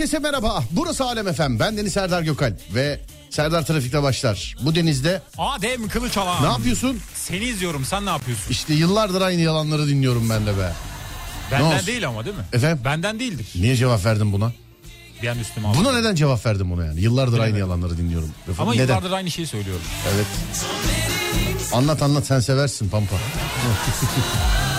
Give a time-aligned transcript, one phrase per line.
[0.00, 0.64] Herkese merhaba.
[0.70, 1.58] Burası Alem Efem.
[1.58, 4.56] Ben Deniz Serdar Gökal ve Serdar Trafik'te başlar.
[4.62, 6.42] Bu denizde Adem Kılıçalan.
[6.42, 7.00] ne yapıyorsun?
[7.14, 8.50] Seni izliyorum sen ne yapıyorsun?
[8.50, 10.72] İşte yıllardır aynı yalanları dinliyorum ben de be.
[11.52, 11.86] Benden olsun?
[11.86, 12.42] değil ama değil mi?
[12.52, 12.80] Efendim?
[12.84, 13.46] Benden değildir.
[13.54, 14.52] Niye cevap verdin buna?
[15.22, 15.80] Bir an üstüme aldım.
[15.80, 17.00] Buna neden cevap verdin buna yani?
[17.00, 17.68] Yıllardır aynı Bilemedim.
[17.68, 18.30] yalanları dinliyorum.
[18.58, 18.82] Ama neden?
[18.84, 19.82] yıllardır aynı şeyi söylüyorum.
[20.14, 20.26] Evet.
[21.72, 23.16] Anlat anlat sen seversin Pampa.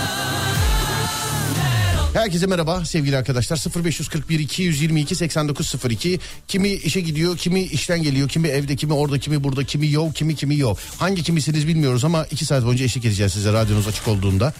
[2.13, 3.83] Herkese merhaba sevgili arkadaşlar.
[3.85, 9.63] 0541 222 8902 kimi işe gidiyor kimi işten geliyor kimi evde kimi orada kimi burada
[9.63, 13.53] kimi yok kimi kimi yok hangi kimisiniz bilmiyoruz ama iki saat boyunca eşlik edeceğiz size
[13.53, 14.53] radyonuz açık olduğunda.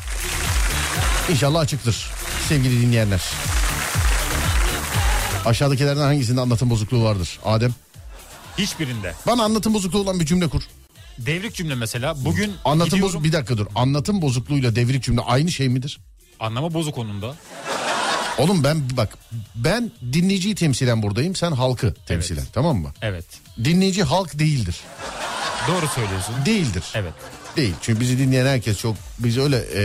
[1.32, 2.10] İnşallah açıktır
[2.50, 3.22] sevgili dinleyenler.
[5.46, 7.40] Aşağıdakilerden hangisinde anlatım bozukluğu vardır?
[7.46, 7.74] Adem?
[8.58, 9.14] Hiçbirinde.
[9.28, 10.62] bana anlatım bozukluğu olan bir cümle kur.
[11.18, 12.26] Devrik cümle mesela.
[12.26, 13.08] Bugün anlatım gidiyorum.
[13.08, 13.68] bozuk bir dakika dur.
[13.76, 16.00] Anlatım bozukluğuyla devrik cümle aynı şey midir?
[16.42, 17.36] Anlama bozuk onun da.
[18.38, 19.18] Oğlum ben bak
[19.56, 22.92] ben dinleyiciyi temsilen buradayım sen halkı temsilen tamam mı?
[23.02, 23.26] Evet.
[23.64, 24.76] Dinleyici halk değildir.
[25.68, 26.36] Doğru söylüyorsun.
[26.46, 26.84] Değildir.
[26.96, 27.14] Evet.
[27.58, 27.74] Değil.
[27.82, 29.82] Çünkü bizi dinleyen herkes çok biz öyle e,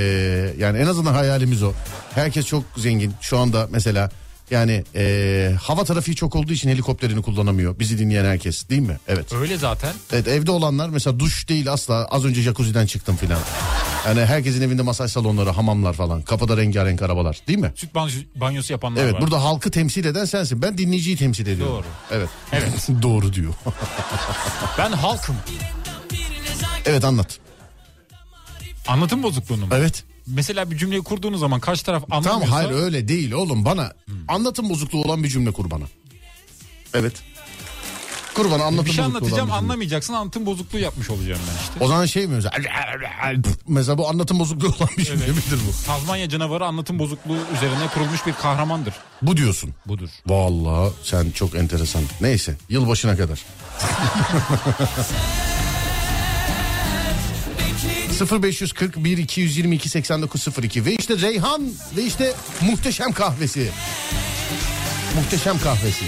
[0.59, 1.73] yani en azından hayalimiz o.
[2.15, 3.15] Herkes çok zengin.
[3.21, 4.11] Şu anda mesela
[4.51, 7.79] yani e, hava trafiği çok olduğu için helikopterini kullanamıyor.
[7.79, 8.99] Bizi dinleyen herkes değil mi?
[9.09, 9.33] Evet.
[9.33, 9.93] Öyle zaten.
[10.13, 13.41] Evet evde olanlar mesela duş değil asla az önce jacuzzi'den çıktım filan.
[14.07, 16.23] Yani herkesin evinde masaj salonları, hamamlar falan.
[16.23, 17.73] Kapıda rengarenk arabalar değil mi?
[17.77, 19.21] Süt banyo- banyosu yapanlar Evet var.
[19.21, 20.63] burada halkı temsil eden sensin.
[20.63, 21.75] Ben dinleyiciyi temsil ediyorum.
[21.75, 21.85] Doğru.
[22.11, 22.29] Evet.
[22.53, 22.89] Evet.
[23.03, 23.55] Doğru diyor.
[24.79, 25.37] Ben halkım.
[26.85, 27.39] evet anlat.
[28.89, 29.73] Anlatım bozukluğunu mu?
[29.75, 30.05] Evet.
[30.27, 32.57] Mesela bir cümleyi kurduğunuz zaman karşı taraf Tamam anlamıyorsa...
[32.57, 33.93] hayır öyle değil oğlum bana
[34.29, 35.85] anlatım bozukluğu olan bir cümle kur bana.
[36.95, 37.13] Evet.
[38.37, 41.85] Kur bana anlatım bir şey anlatacağım anlamayacaksın anlatım bozukluğu yapmış olacağım ben işte.
[41.85, 42.53] O zaman şey mi mesela?
[43.69, 45.37] Mesela bu anlatım bozukluğu olan bir cümle Evet.
[45.37, 45.87] midir bu?
[45.87, 48.95] Tazmanya canavarı anlatım bozukluğu üzerine kurulmuş bir kahramandır.
[49.23, 49.75] Bu diyorsun.
[49.87, 50.09] Budur.
[50.27, 52.03] Vallahi sen çok enteresan.
[52.21, 53.43] Neyse yılbaşına kadar.
[58.43, 61.63] 0541 222 8902 ve işte Reyhan
[61.97, 63.71] ve işte muhteşem kahvesi.
[65.17, 66.05] Muhteşem kahvesi.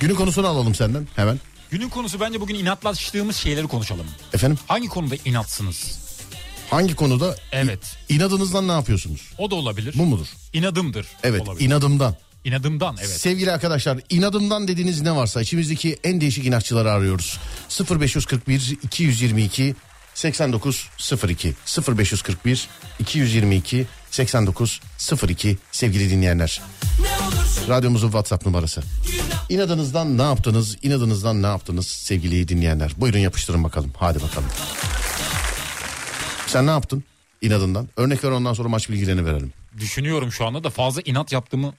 [0.00, 1.40] Günün konusunu alalım senden hemen.
[1.70, 4.06] Günün konusu bence bugün inatlaştığımız şeyleri konuşalım.
[4.34, 5.98] Efendim Hangi konuda inatsınız?
[6.70, 7.78] hangi konuda Evet.
[8.08, 9.20] inadınızdan ne yapıyorsunuz?
[9.38, 9.94] O da olabilir.
[9.98, 10.26] Bu mudur?
[10.52, 11.06] İnadımdır.
[11.22, 11.66] Evet Olabilir.
[11.66, 12.16] inadımdan.
[12.44, 13.20] İnadımdan evet.
[13.20, 17.38] Sevgili arkadaşlar inadımdan dediğiniz ne varsa içimizdeki en değişik inatçıları arıyoruz.
[18.00, 19.74] 0541 222
[20.14, 21.54] 8902
[21.88, 22.68] 0541
[23.00, 26.62] 222 8902 sevgili dinleyenler.
[27.68, 28.82] Radyomuzun WhatsApp numarası.
[29.48, 30.78] İnadınızdan ne yaptınız?
[30.82, 32.92] İnadınızdan ne yaptınız sevgili dinleyenler?
[32.96, 33.92] Buyurun yapıştırın bakalım.
[33.96, 34.48] Hadi bakalım.
[36.46, 37.04] Sen ne yaptın
[37.42, 37.88] inadından?
[37.96, 39.52] Örnek ver ondan sonra maç bilgilerini verelim.
[39.80, 41.74] Düşünüyorum şu anda da fazla inat yaptığımı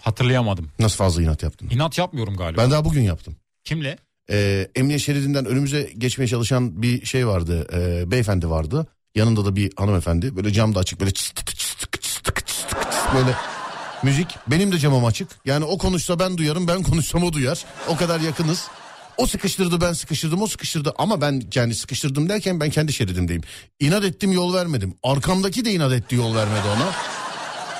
[0.00, 0.70] hatırlayamadım.
[0.78, 1.68] Nasıl fazla inat yaptın?
[1.70, 2.62] İnat yapmıyorum galiba.
[2.62, 3.36] Ben daha bugün yaptım.
[3.64, 3.98] Kimle?
[4.30, 7.66] Ee, emniyet şeridinden önümüze geçmeye çalışan bir şey vardı.
[7.72, 8.86] Ee, beyefendi vardı.
[9.16, 10.36] Yanında da bir hanımefendi.
[10.36, 13.36] Böyle cam da açık böyle çıs tık çıs tık çıs tık çıs tık çıs böyle
[14.02, 14.28] müzik.
[14.46, 15.28] Benim de camım açık.
[15.44, 17.64] Yani o konuşsa ben duyarım ben konuşsam o duyar.
[17.88, 18.68] O kadar yakınız.
[19.16, 23.42] O sıkıştırdı ben sıkıştırdım o sıkıştırdı ama ben kendi sıkıştırdım derken ben kendi şeridimdeyim.
[23.80, 24.94] İnat ettim yol vermedim.
[25.02, 26.90] Arkamdaki de inat etti yol vermedi ona.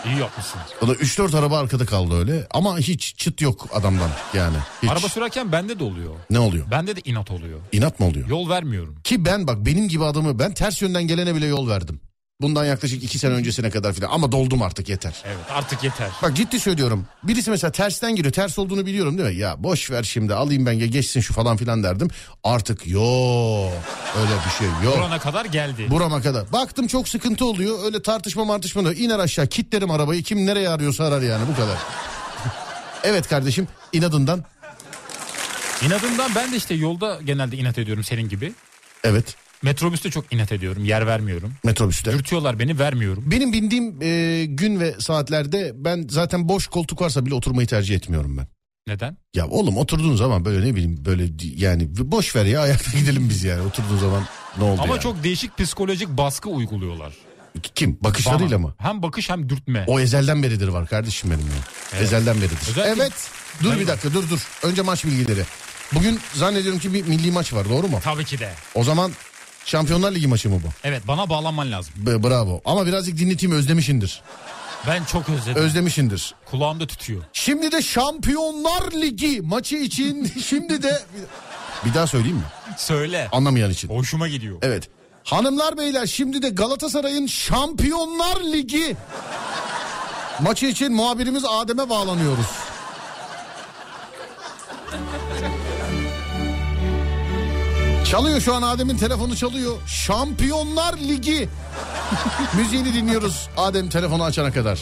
[0.04, 0.60] İyi yapmışsın.
[0.82, 4.56] O da 3-4 araba arkada kaldı öyle ama hiç çıt yok adamdan yani.
[4.82, 4.90] Hiç.
[4.90, 6.14] Araba sürerken bende de oluyor.
[6.30, 6.70] Ne oluyor?
[6.70, 7.60] Bende de inat oluyor.
[7.72, 8.28] İnat mı oluyor?
[8.28, 8.96] Yol vermiyorum.
[9.04, 12.00] Ki ben bak benim gibi adamı ben ters yönden gelene bile yol verdim.
[12.40, 15.22] Bundan yaklaşık iki sene öncesine kadar filan ama doldum artık yeter.
[15.26, 16.08] Evet artık yeter.
[16.22, 17.06] Bak ciddi söylüyorum.
[17.22, 18.32] Birisi mesela tersten giriyor.
[18.32, 19.36] Ters olduğunu biliyorum değil mi?
[19.36, 22.08] Ya boş ver şimdi alayım ben geçsin şu falan filan derdim.
[22.44, 23.72] Artık yok.
[24.18, 24.98] Öyle bir şey yok.
[24.98, 25.86] Burana kadar geldi.
[25.90, 26.52] Burama kadar.
[26.52, 27.84] Baktım çok sıkıntı oluyor.
[27.84, 30.22] Öyle tartışma martışma da iner aşağı kitlerim arabayı.
[30.22, 31.78] Kim nereye arıyorsa arar yani bu kadar.
[33.04, 34.44] evet kardeşim inadından.
[35.86, 38.52] İnadından ben de işte yolda genelde inat ediyorum senin gibi.
[39.04, 40.84] Evet Metrobüste çok inat ediyorum.
[40.84, 41.52] Yer vermiyorum.
[41.64, 42.12] metrobüste.
[42.12, 43.24] Dürtüyorlar beni vermiyorum.
[43.26, 48.36] Benim bindiğim e, gün ve saatlerde ben zaten boş koltuk varsa bile oturmayı tercih etmiyorum
[48.36, 48.46] ben.
[48.88, 49.16] Neden?
[49.34, 53.44] Ya oğlum oturduğun zaman böyle ne bileyim böyle yani boş ver ya ayakta gidelim biz
[53.44, 54.22] yani oturduğun zaman
[54.58, 55.02] ne oldu Ama yani?
[55.02, 57.12] çok değişik psikolojik baskı uyguluyorlar.
[57.74, 58.66] Kim bakışlarıyla Bana.
[58.66, 58.74] mı?
[58.78, 59.84] Hem bakış hem dürtme.
[59.88, 62.00] O ezelden beridir var kardeşim benim ya.
[62.00, 62.58] Ezelden beridir.
[62.70, 63.12] Özellikle- Evet.
[63.62, 63.86] Dur bir Hayır.
[63.86, 64.40] dakika dur dur.
[64.62, 65.42] Önce maç bilgileri.
[65.94, 68.00] Bugün zannediyorum ki bir milli maç var doğru mu?
[68.04, 68.50] Tabii ki de.
[68.74, 69.12] O zaman
[69.66, 70.68] Şampiyonlar Ligi maçı mı bu?
[70.84, 71.94] Evet bana bağlanman lazım.
[71.96, 72.60] B- bravo.
[72.64, 74.22] Ama birazcık dinleteyim özlemişindir.
[74.86, 75.62] Ben çok özledim.
[75.62, 76.34] Özlemişindir.
[76.50, 77.22] Kulağımda tütüyor.
[77.32, 81.02] Şimdi de Şampiyonlar Ligi maçı için şimdi de
[81.84, 82.42] bir daha söyleyeyim mi?
[82.78, 83.28] Söyle.
[83.32, 83.88] Anlamayan için.
[83.88, 84.58] Hoşuma gidiyor.
[84.62, 84.88] Evet.
[85.24, 88.96] Hanımlar beyler şimdi de Galatasaray'ın Şampiyonlar Ligi
[90.40, 92.46] maçı için muhabirimiz Adem'e bağlanıyoruz.
[98.10, 99.76] Çalıyor şu an Adem'in telefonu çalıyor.
[99.86, 101.48] Şampiyonlar Ligi.
[102.56, 104.80] Müziğini dinliyoruz Adem telefonu açana kadar.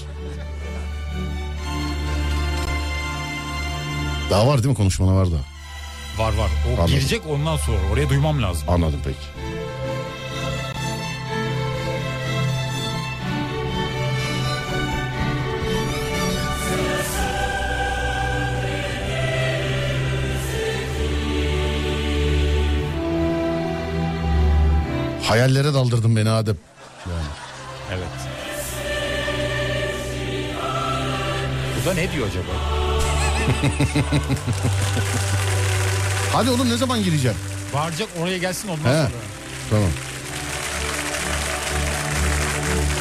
[4.30, 5.36] Daha var değil mi konuşmana var da.
[6.18, 6.50] Var var.
[6.68, 6.86] O Anladım.
[6.86, 7.78] girecek ondan sonra.
[7.92, 8.68] Oraya duymam lazım.
[8.68, 9.18] Anladım peki.
[25.28, 26.56] Hayallere daldırdın beni Adem.
[27.06, 27.26] Yani.
[27.90, 28.08] Evet.
[31.82, 32.52] Bu da ne diyor acaba?
[36.32, 37.36] Hadi oğlum ne zaman gireceğim?
[37.74, 38.92] Bağıracak oraya gelsin ondan He.
[38.92, 39.08] sonra.
[39.70, 39.90] Tamam.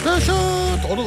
[0.06, 0.92] Reşat!
[0.92, 1.06] Onu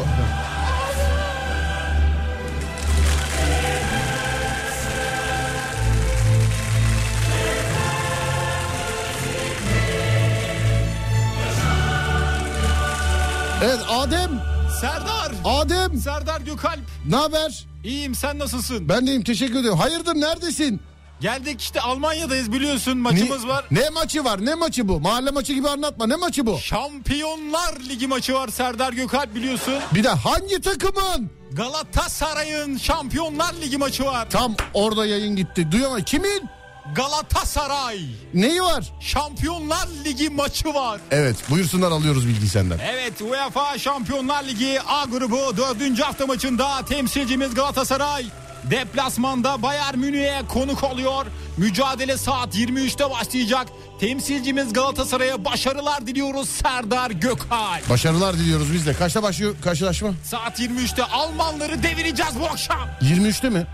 [13.65, 14.43] Evet Adem,
[14.81, 15.33] Serdar!
[15.45, 16.79] Adem Serdar Gökalp.
[17.09, 17.67] ne haber?
[17.85, 18.89] İyiyim sen nasılsın?
[18.89, 19.77] Ben deyim teşekkür ederim.
[19.77, 20.81] Hayırdır neredesin?
[21.21, 23.65] Geldik işte Almanya'dayız biliyorsun maçımız Ne- var.
[23.71, 24.45] Ne maçı var?
[24.45, 25.01] Ne maçı bu?
[25.01, 26.07] Mahalle maçı gibi anlatma.
[26.07, 26.59] Ne maçı bu?
[26.59, 29.75] Şampiyonlar Ligi maçı var Serdar Gökalp biliyorsun.
[29.95, 31.31] Bir de hangi takımın?
[31.53, 34.31] Galatasaray'ın Şampiyonlar Ligi maçı var.
[34.31, 35.69] Tam orada yayın gitti.
[35.73, 36.03] Duyamam.
[36.03, 36.49] Kimin?
[36.95, 37.99] Galatasaray
[38.35, 38.85] Neyi var?
[39.01, 41.01] Şampiyonlar Ligi maçı var.
[41.11, 42.79] Evet buyursunlar alıyoruz bilgiyi senden.
[42.79, 48.27] Evet UEFA Şampiyonlar Ligi A grubu dördüncü hafta maçında temsilcimiz Galatasaray
[48.71, 51.27] deplasmanda Bayern Münih'e konuk oluyor.
[51.57, 53.67] Mücadele saat 23'te başlayacak.
[54.01, 57.91] Temsilcimiz Galatasaray'a başarılar diliyoruz Serdar Gökalp.
[57.91, 58.95] Başarılar diliyoruz biz de.
[58.95, 60.09] Kaçta başlıyor karşılaşma?
[60.25, 62.89] Saat 23'te Almanları devireceğiz bu akşam.
[63.03, 63.67] 23'te mi?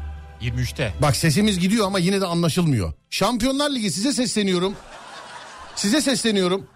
[0.43, 0.93] 23'te.
[1.03, 2.93] Bak sesimiz gidiyor ama yine de anlaşılmıyor.
[3.11, 4.75] Şampiyonlar Ligi size sesleniyorum.
[5.77, 6.67] Size sesleniyorum.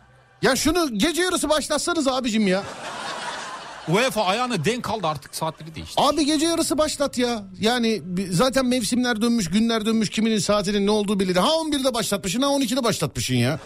[0.43, 2.63] Ya şunu gece yarısı başlatsanız abicim ya.
[3.89, 5.95] UEFA ayağını denk aldı artık saatleri değişti.
[6.03, 7.43] Abi gece yarısı başlat ya.
[7.61, 10.11] Yani zaten mevsimler dönmüş, günler dönmüş.
[10.11, 11.41] Kiminin saatinin ne olduğu belli.
[11.41, 13.59] Ha 11'de başlatmışsın ha 12'de başlatmışsın ya.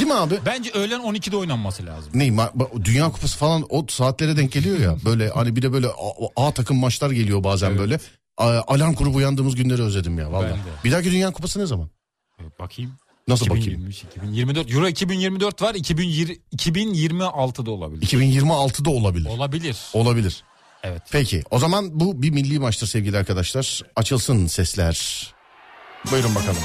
[0.00, 0.38] Değil mi abi?
[0.46, 2.12] Bence öğlen 12'de oynanması lazım.
[2.14, 4.96] Ba- Dünya Kupası falan o saatlere denk geliyor ya.
[5.04, 7.78] Böyle hani bir de böyle A, A takım maçlar geliyor bazen Evet.
[7.78, 7.98] böyle.
[8.38, 10.60] Alarm kurup uyandığımız günleri özledim ya vallahi.
[10.84, 11.90] Bir dahaki Dünya Kupası ne zaman?
[12.40, 12.92] Ee, Bakayım.
[13.28, 14.70] Nasıl 2023, 2024.
[14.70, 15.74] Euro 2024 var.
[15.74, 18.06] 2020, 2026'da olabilir.
[18.06, 19.28] 2026'da olabilir.
[19.28, 19.78] Olabilir.
[19.92, 20.44] Olabilir.
[20.82, 21.02] Evet.
[21.10, 23.82] Peki o zaman bu bir milli maçtır sevgili arkadaşlar.
[23.96, 25.26] Açılsın sesler.
[26.10, 26.62] Buyurun bakalım.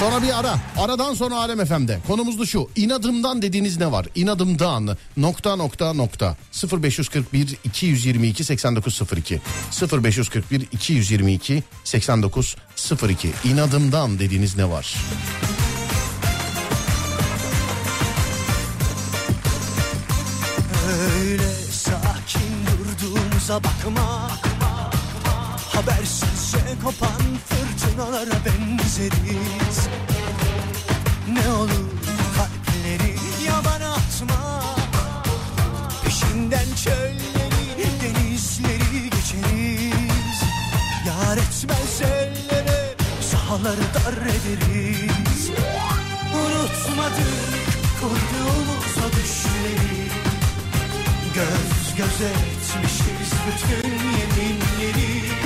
[0.00, 0.58] Sonra bir ara.
[0.78, 1.98] Aradan sonra Alem FM'de.
[2.06, 2.68] Konumuz da şu.
[2.76, 4.06] İnadımdan dediğiniz ne var?
[4.14, 6.36] İnadımdan nokta nokta nokta
[6.82, 9.40] 0541 222 8902
[9.92, 14.94] 0541 222 8902 İnadımdan dediğiniz ne var?
[21.20, 24.30] Öyle sakin durduğumuza bakma
[25.76, 29.78] Habersizce kopan fırtınalara benzeriz.
[31.28, 31.90] Ne olur
[32.36, 33.16] kalpleri
[33.46, 34.62] yabana atma.
[36.04, 40.40] Peşinden çölleri denizleri geçeriz.
[41.06, 45.50] Yar etmez ellere sahaları dar ederiz.
[46.34, 47.56] Unutmadık
[48.00, 50.08] kurduğumuz o düşleri
[51.34, 55.45] Göz göze etmişiz bütün yeminleri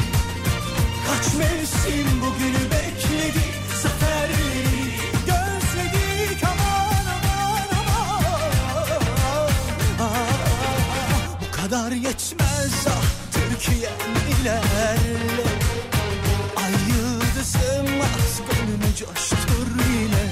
[1.11, 3.45] Kaç mevsim bugünü bekledi
[3.83, 4.95] Zaferleri
[5.27, 7.69] gözledik aman aman
[9.99, 10.21] aman.
[11.41, 15.47] Bu kadar yetmez ah Türkiye'm ilerle
[16.57, 20.27] Ay yıldızım at gönlünü coştur yine.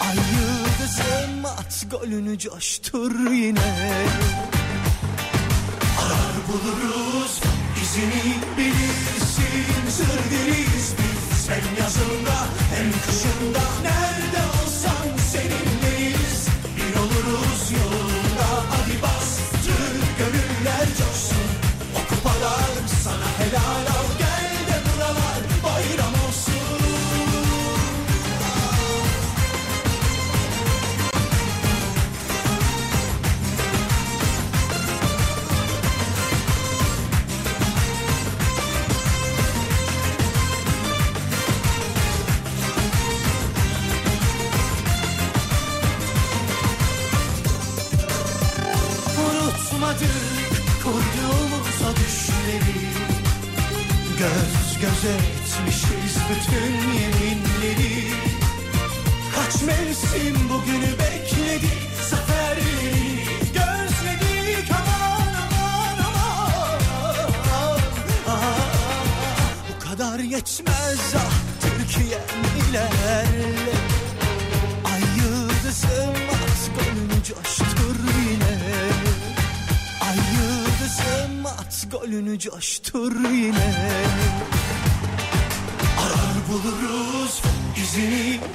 [0.00, 3.74] Ay yıldızım at golünü coştur yine.
[5.98, 7.40] Arar buluruz
[7.82, 8.87] izini bilirsin
[9.98, 11.48] Sır deriz biz.
[11.50, 12.36] Hem yazında
[12.74, 13.64] hem kışında.
[13.82, 18.48] Nerede olsan seninleyiz bir oluruz yolunda.
[18.70, 21.48] Hadi bastır gönüller coşsun.
[21.96, 22.70] O kupalar
[23.04, 24.17] sana helal al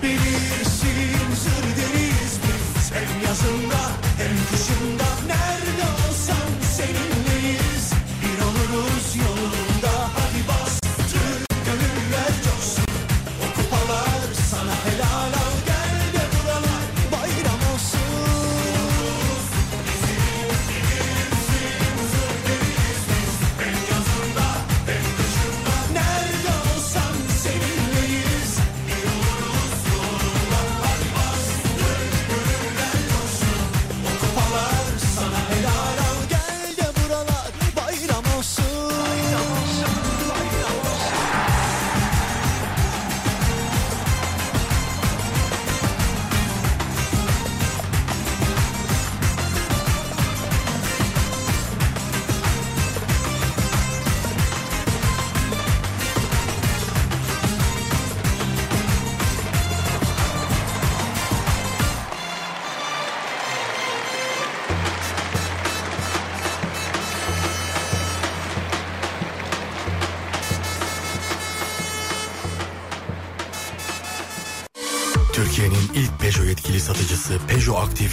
[0.02, 1.23] Be the sea.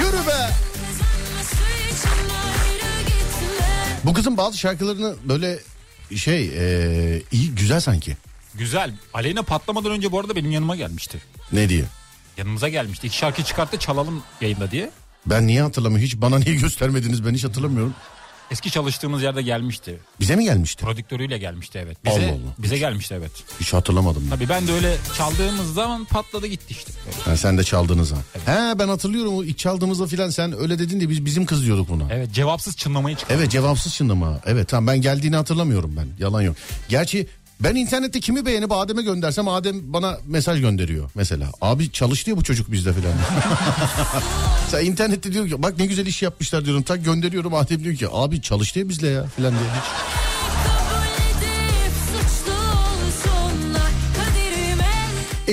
[0.00, 0.50] Yürü be.
[4.04, 5.58] Bu kızın bazı şarkılarını böyle
[6.16, 8.16] şey e, iyi güzel sanki.
[8.54, 8.94] Güzel.
[9.14, 11.18] Aleyna patlamadan önce bu arada benim yanıma gelmişti.
[11.52, 11.84] Ne diye?
[12.36, 13.06] Yanımıza gelmişti.
[13.06, 14.90] İki şarkı çıkarttı çalalım yayında diye.
[15.26, 16.06] Ben niye hatırlamıyorum?
[16.06, 17.24] Hiç bana niye göstermediniz?
[17.24, 17.94] Ben hiç hatırlamıyorum.
[18.52, 20.00] Eski çalıştığımız yerde gelmişti.
[20.20, 20.84] Bize mi gelmişti?
[20.84, 22.04] Prodüktörüyle gelmişti evet.
[22.04, 22.54] Bize, Allah Allah.
[22.58, 23.30] bize gelmişti evet.
[23.60, 24.22] Hiç hatırlamadım.
[24.24, 24.36] Ben.
[24.36, 26.92] Tabii ben de öyle çaldığımız zaman patladı gitti işte.
[27.06, 27.24] Böyle.
[27.24, 28.16] Ha, sen de çaldınız ha.
[28.46, 31.88] He ben hatırlıyorum o ilk çaldığımızda filan sen öyle dedin de biz bizim kız diyorduk
[31.88, 32.02] buna.
[32.02, 32.12] Evet.
[32.16, 33.48] Evet cevapsız çınlamayı çıkardı.
[33.48, 34.40] cevapsız çınlama.
[34.46, 36.06] Evet tamam ben geldiğini hatırlamıyorum ben.
[36.18, 36.56] Yalan yok.
[36.88, 37.26] Gerçi
[37.64, 41.52] Ben internette kimi beğenip Adem'e göndersem Adem bana mesaj gönderiyor mesela.
[41.60, 43.12] Abi çalıştı ya bu çocuk bizde filan.
[44.70, 46.82] Sen internette diyor ki bak ne güzel iş yapmışlar diyorum.
[46.82, 49.70] Tak gönderiyorum Adem diyor ki abi çalıştı ya bizle ya filan diye.
[49.70, 50.12] Hiç.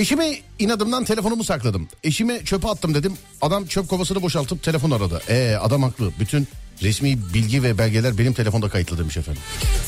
[0.00, 1.88] Eşime inadımdan telefonumu sakladım.
[2.04, 3.12] Eşime çöpe attım dedim.
[3.42, 5.22] Adam çöp kovasını boşaltıp telefon aradı.
[5.28, 6.12] Ee adam haklı.
[6.20, 6.48] Bütün
[6.82, 9.42] resmi bilgi ve belgeler benim telefonda kayıtlı demiş efendim.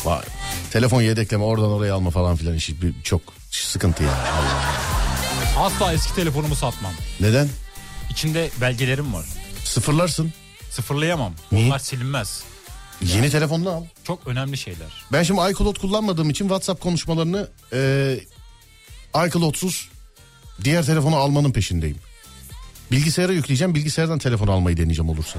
[0.04, 0.20] Vay.
[0.70, 3.20] Telefon yedekleme oradan oraya alma falan filan işi bir- çok
[3.50, 4.10] sıkıntı ya.
[4.10, 5.66] Allah.
[5.66, 6.92] Asla eski telefonumu satmam.
[7.20, 7.48] Neden?
[8.10, 9.24] İçinde belgelerim var.
[9.64, 10.32] Sıfırlarsın.
[10.70, 11.32] Sıfırlayamam.
[11.52, 11.66] Niye?
[11.66, 12.42] Onlar silinmez.
[13.02, 13.84] Yeni telefonunu al.
[14.04, 15.04] Çok önemli şeyler.
[15.12, 18.20] Ben şimdi iCloud kullanmadığım için WhatsApp konuşmalarını e,
[19.26, 19.88] iCloud'suz
[20.64, 21.96] diğer telefonu almanın peşindeyim.
[22.90, 25.38] Bilgisayara yükleyeceğim bilgisayardan telefon almayı deneyeceğim olursa.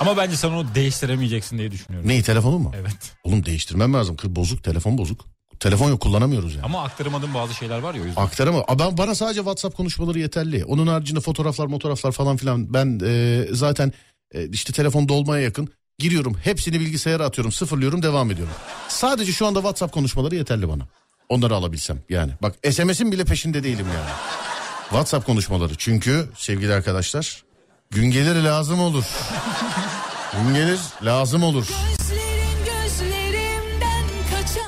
[0.00, 2.08] Ama bence sen onu değiştiremeyeceksin diye düşünüyorum.
[2.08, 2.72] Neyi telefonu mu?
[2.80, 2.96] Evet.
[3.24, 4.16] Oğlum değiştirmem lazım.
[4.16, 5.24] Kır bozuk telefon bozuk.
[5.60, 6.64] Telefon yok kullanamıyoruz yani.
[6.64, 8.22] Ama aktaramadığın bazı şeyler var ya o yüzden.
[8.22, 8.62] Aktaramam.
[8.68, 10.64] Aa, Ben, bana sadece WhatsApp konuşmaları yeterli.
[10.64, 12.74] Onun haricinde fotoğraflar fotoğraflar falan filan.
[12.74, 13.92] Ben e, zaten
[14.34, 15.68] e, işte telefon dolmaya yakın.
[15.98, 18.54] Giriyorum hepsini bilgisayara atıyorum sıfırlıyorum devam ediyorum.
[18.88, 20.82] Sadece şu anda WhatsApp konuşmaları yeterli bana.
[21.28, 22.32] Onları alabilsem yani.
[22.42, 24.10] Bak SMS'in bile peşinde değilim yani.
[24.88, 27.42] WhatsApp konuşmaları çünkü sevgili arkadaşlar
[27.90, 29.04] gün gelir lazım olur.
[30.46, 31.66] Gün gelir lazım olur.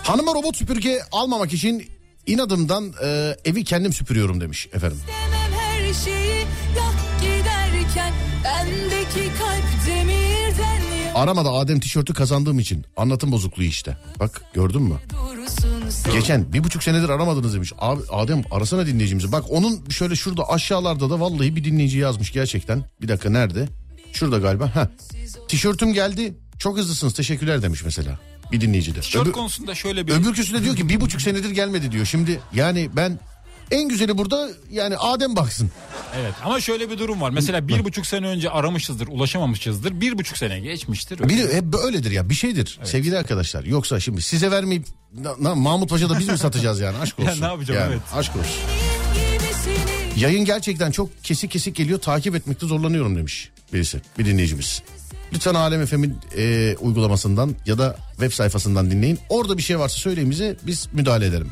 [0.02, 1.90] Hanıma robot süpürge almamak için
[2.26, 5.00] inadımdan e, evi kendim süpürüyorum demiş efendim.
[6.04, 6.46] Şeyi
[7.20, 8.12] giderken
[11.14, 13.96] Aramada Adem tişörtü kazandığım için anlatım bozukluğu işte.
[14.20, 14.94] Bak gördün mü?
[16.12, 17.72] Geçen bir buçuk senedir aramadınız demiş.
[17.78, 19.32] Abi Adem arasana dinleyicimizi.
[19.32, 22.84] Bak onun şöyle şurada aşağılarda da vallahi bir dinleyici yazmış gerçekten.
[23.02, 23.68] Bir dakika nerede?
[24.12, 24.76] Şurada galiba.
[24.76, 24.88] Ha.
[25.49, 26.35] Tişörtüm geldi.
[26.59, 28.19] Çok hızlısınız teşekkürler demiş mesela.
[28.52, 29.00] Bir dinleyici de.
[29.00, 30.12] Tişört Öbür- konusunda şöyle bir...
[30.12, 32.07] Öbürküsü de diyor ki bir buçuk senedir gelmedi diyor.
[32.07, 33.19] Şimdi yani ben
[33.71, 35.71] en güzeli burada yani Adem baksın.
[36.21, 37.31] Evet ama şöyle bir durum var.
[37.31, 40.00] Mesela bir buçuk sene önce aramışızdır, ulaşamamışızdır.
[40.00, 41.21] Bir buçuk sene geçmiştir.
[41.21, 41.29] Öyle.
[41.35, 43.64] Bir, hep öyledir ya bir şeydir sevgili arkadaşlar.
[43.64, 47.42] Yoksa şimdi size vermeyip na, na- Mahmut Paşa'da biz mi satacağız yani aşk Ya olsun.
[47.42, 48.03] ne yapacağım, Yani evet.
[48.14, 48.53] Aşk olsun.
[50.16, 54.83] Yayın gerçekten çok kesik kesik geliyor takip etmekte zorlanıyorum demiş birisi bir dinleyicimiz.
[55.33, 59.18] Lütfen Alem FM'in e, uygulamasından ya da web sayfasından dinleyin.
[59.28, 61.50] Orada bir şey varsa söyleyin bize biz müdahale edelim.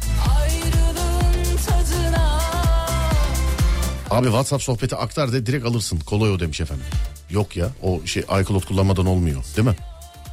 [4.10, 5.98] Abi WhatsApp sohbeti aktar de direkt alırsın.
[5.98, 6.84] Kolay o demiş efendim.
[7.30, 9.76] Yok ya o şey iCloud kullanmadan olmuyor değil mi?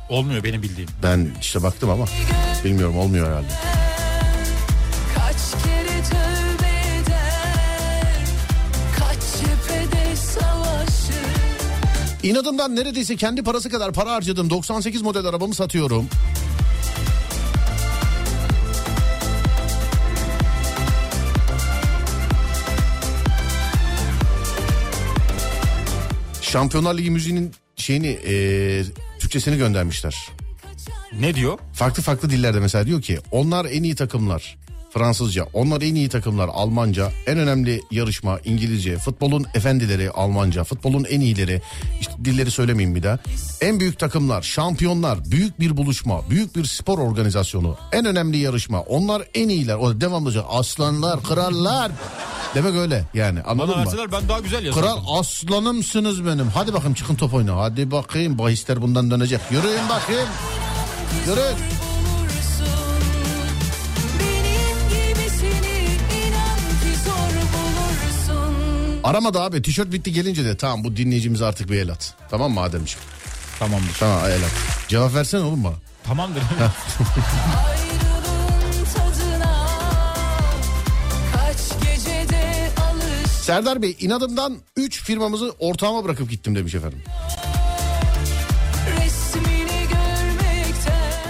[0.10, 0.90] Olmuyor benim bildiğim.
[1.04, 2.06] Ben işte baktım ama
[2.66, 3.48] bilmiyorum olmuyor herhalde.
[12.26, 14.50] İnadımdan neredeyse kendi parası kadar para harcadım.
[14.50, 16.08] 98 model arabamı satıyorum.
[26.42, 28.84] Şampiyonlar Ligi müziğinin şeyini eee,
[29.20, 30.16] Türkçesini göndermişler.
[31.20, 31.60] Ne diyor?
[31.74, 34.58] Farklı farklı dillerde mesela diyor ki onlar en iyi takımlar.
[34.98, 41.20] Fransızca, onlar en iyi takımlar Almanca, en önemli yarışma İngilizce, futbolun efendileri Almanca, futbolun en
[41.20, 41.62] iyileri,
[42.02, 43.20] işte dilleri söylemeyeyim bir daha.
[43.62, 49.24] En büyük takımlar, şampiyonlar, büyük bir buluşma, büyük bir spor organizasyonu, en önemli yarışma, onlar
[49.34, 49.76] en iyiler.
[49.76, 51.92] O devamlıca aslanlar, krallar.
[52.56, 53.86] Demek öyle yani anladın Bana mı?
[53.86, 54.90] verseler ben daha güzel yazardım.
[54.90, 56.48] Kral aslanımsınız benim.
[56.48, 57.58] Hadi bakayım çıkın top oyna.
[57.58, 59.42] Hadi bakayım bahisler bundan dönecek.
[59.52, 60.30] Yürüyün bakayım.
[61.28, 61.56] Yürü.
[69.06, 72.14] Aramadı abi tişört bitti gelince de tamam bu dinleyicimize artık bir el at.
[72.30, 73.08] Tamam mı Ademciğim?
[73.60, 73.96] Tamamdır.
[74.00, 74.52] Tamam el at.
[74.88, 75.76] Cevap versene oğlum bana.
[76.04, 76.44] Tamamdır.
[83.42, 87.02] Serdar Bey inadımdan 3 firmamızı ortağıma bırakıp gittim demiş efendim.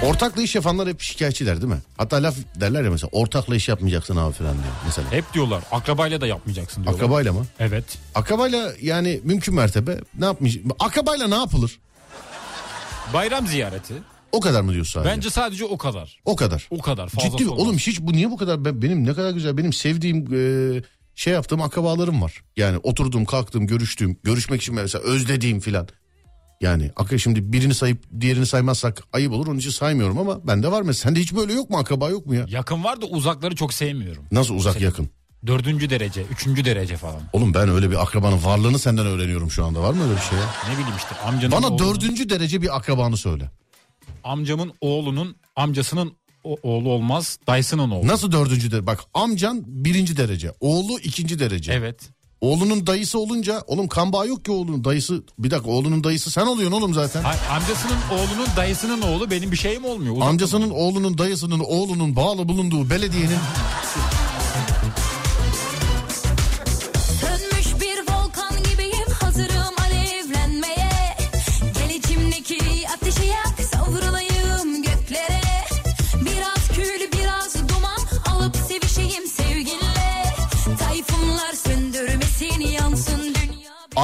[0.03, 1.79] Ortakla iş yapanlar hep şikayetçiler değil mi?
[1.97, 5.11] Hatta laf derler ya mesela ortakla iş yapmayacaksın abi falan diyor mesela.
[5.11, 5.63] Hep diyorlar.
[5.71, 6.99] Akrabayla da yapmayacaksın diyorlar.
[7.03, 7.45] Akabayla mı?
[7.59, 7.83] Evet.
[8.15, 10.57] Akabayla yani mümkün mertebe ne yapmış?
[10.79, 11.79] Akabayla ne yapılır?
[13.13, 13.93] Bayram ziyareti.
[14.31, 15.15] O kadar mı diyorsun sadece?
[15.15, 16.19] Bence sadece o kadar.
[16.25, 16.67] O kadar.
[16.69, 17.09] O kadar.
[17.09, 17.51] Fazla Ciddi mi?
[17.51, 20.81] Oğlum hiç bu niye bu kadar ben- benim ne kadar güzel benim sevdiğim e,
[21.15, 22.43] şey yaptığım akrabalarım var.
[22.57, 25.87] Yani oturdum kalktım görüştüm görüşmek için mesela özlediğim filan.
[26.61, 30.81] Yani akı şimdi birini sayıp diğerini saymazsak ayıp olur onun için saymıyorum ama bende var
[30.81, 30.93] mı?
[30.93, 32.45] Sende hiç böyle yok mu akraba yok mu ya?
[32.49, 34.23] Yakın var da uzakları çok sevmiyorum.
[34.31, 35.09] Nasıl uzak Mesela- yakın?
[35.47, 37.21] Dördüncü derece, üçüncü derece falan.
[37.33, 40.37] Oğlum ben öyle bir akrabanın varlığını senden öğreniyorum şu anda var mı öyle bir şey
[40.37, 40.45] ya?
[40.69, 43.49] Ne bileyim işte amcanın Bana oğlunun- dördüncü derece bir akrabanı söyle.
[44.23, 46.13] amcamın oğlunun amcasının
[46.43, 47.39] o- oğlu olmaz.
[47.47, 48.07] Dayısının oğlu.
[48.07, 48.87] Nasıl dördüncü derece?
[48.87, 50.51] Bak amcan birinci derece.
[50.59, 51.73] Oğlu ikinci derece.
[51.73, 52.09] Evet.
[52.45, 55.23] Oğlunun dayısı olunca oğlum kan bağı yok ki oğlunun dayısı.
[55.39, 57.21] Bir dakika oğlunun dayısı sen oluyorsun oğlum zaten.
[57.23, 60.15] Hayır, amcasının oğlunun dayısının oğlu benim bir şeyim olmuyor.
[60.15, 63.29] Uzak- Amcasının oğlunun dayısının oğlunun bağlı bulunduğu belediyenin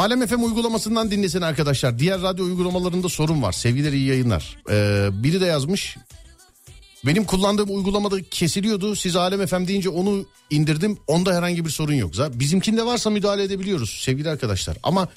[0.02, 2.00] Alem FM uygulamasından dinlesin arkadaşlar.
[2.00, 3.52] Diğer radyo uygulamalarında sorun var.
[3.52, 4.58] Sevgiler iyi yayınlar.
[4.70, 5.98] Ee, biri de yazmış.
[7.06, 8.96] Benim kullandığım uygulamada kesiliyordu.
[8.96, 10.98] Siz Alem FM deyince onu indirdim.
[11.08, 12.14] Onda herhangi bir sorun yok.
[12.34, 14.78] Bizimkinde varsa müdahale edebiliyoruz sevgili arkadaşlar.
[14.84, 15.08] Ama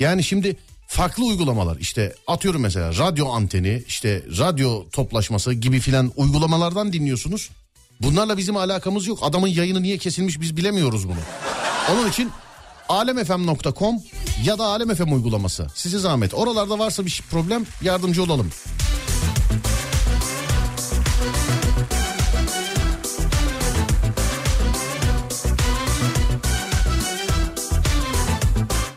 [0.00, 6.92] yani şimdi farklı uygulamalar işte atıyorum mesela radyo anteni işte radyo toplaşması gibi filan uygulamalardan
[6.92, 7.50] dinliyorsunuz.
[8.00, 9.18] Bunlarla bizim alakamız yok.
[9.22, 11.20] Adamın yayını niye kesilmiş biz bilemiyoruz bunu.
[11.92, 12.30] Onun için
[12.90, 14.02] alemfm.com
[14.44, 15.66] ya da Alem FM uygulaması.
[15.74, 16.34] Size zahmet.
[16.34, 18.50] Oralarda varsa bir problem yardımcı olalım.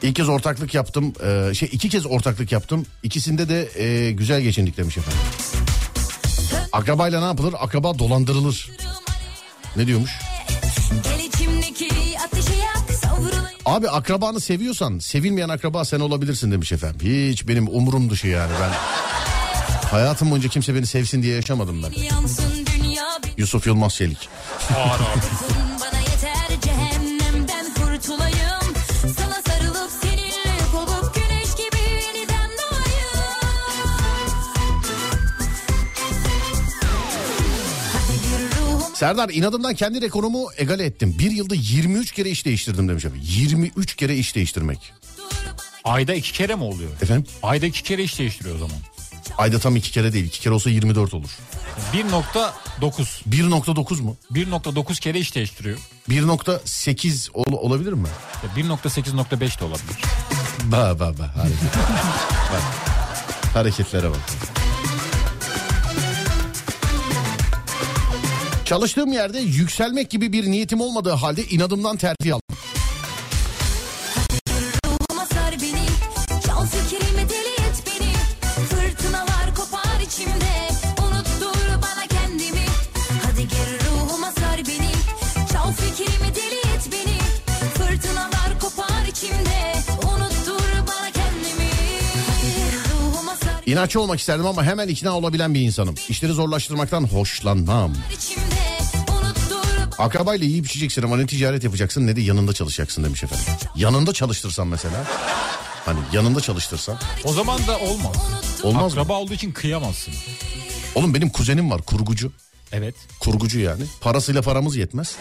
[0.03, 1.13] İlk kez ortaklık yaptım.
[1.23, 2.86] Ee, şey iki kez ortaklık yaptım.
[3.03, 5.19] İkisinde de e, güzel geçindik demiş efendim.
[6.71, 7.56] Akrabayla ne yapılır?
[7.60, 8.71] Akraba dolandırılır.
[9.75, 10.12] Ne diyormuş?
[13.65, 16.99] Abi akrabanı seviyorsan sevilmeyen akraba sen olabilirsin demiş efendim.
[17.32, 18.71] Hiç benim umurum dışı yani ben.
[19.89, 21.91] Hayatım boyunca kimse beni sevsin diye yaşamadım ben.
[23.38, 24.30] Yusuf Yılmaz Çelik.
[24.78, 25.19] Ağır abi.
[39.04, 41.16] Serdar inadımdan kendi rekorumu egale ettim.
[41.20, 43.18] Bir yılda 23 kere iş değiştirdim demiş abi.
[43.22, 44.94] 23 kere iş değiştirmek.
[45.84, 46.92] Ayda iki kere mi oluyor?
[47.02, 47.26] Efendim?
[47.44, 48.76] Ayda iki kere iş değiştiriyor o zaman.
[49.38, 50.26] Ayda tam iki kere değil.
[50.26, 51.30] iki kere olsa 24 olur.
[51.94, 53.06] 1.9.
[53.30, 54.18] 1.9 mu?
[54.32, 55.78] 1.9 kere iş değiştiriyor.
[56.10, 58.08] 1.8 ol- olabilir mi?
[58.44, 59.98] Ya 1.8.5 de olabilir.
[60.63, 61.36] Ba ba ba.
[61.36, 61.76] Hareket.
[62.54, 62.62] bak.
[63.54, 64.20] Hareketlere bak.
[68.73, 72.57] Çalıştığım yerde yükselmek gibi bir niyetim olmadığı halde inadımdan terfi aldım.
[93.65, 95.95] İnatçı olmak isterdim ama hemen ikna olabilen bir insanım.
[96.09, 97.93] İşleri zorlaştırmaktan hoşlanmam.
[98.13, 98.53] içimde
[99.97, 103.45] Akrabayla yiyip içeceksin ama ne ticaret yapacaksın ne de yanında çalışacaksın demiş efendim.
[103.75, 105.06] Yanında çalıştırsan mesela.
[105.86, 106.97] Hani yanında çalıştırsan.
[107.23, 108.15] O zaman da olmaz.
[108.63, 109.01] Olmaz mı?
[109.01, 110.13] Akraba olduğu için kıyamazsın.
[110.95, 112.32] Oğlum benim kuzenim var kurgucu.
[112.71, 112.95] Evet.
[113.19, 113.84] Kurgucu yani.
[114.01, 115.15] Parasıyla paramız yetmez.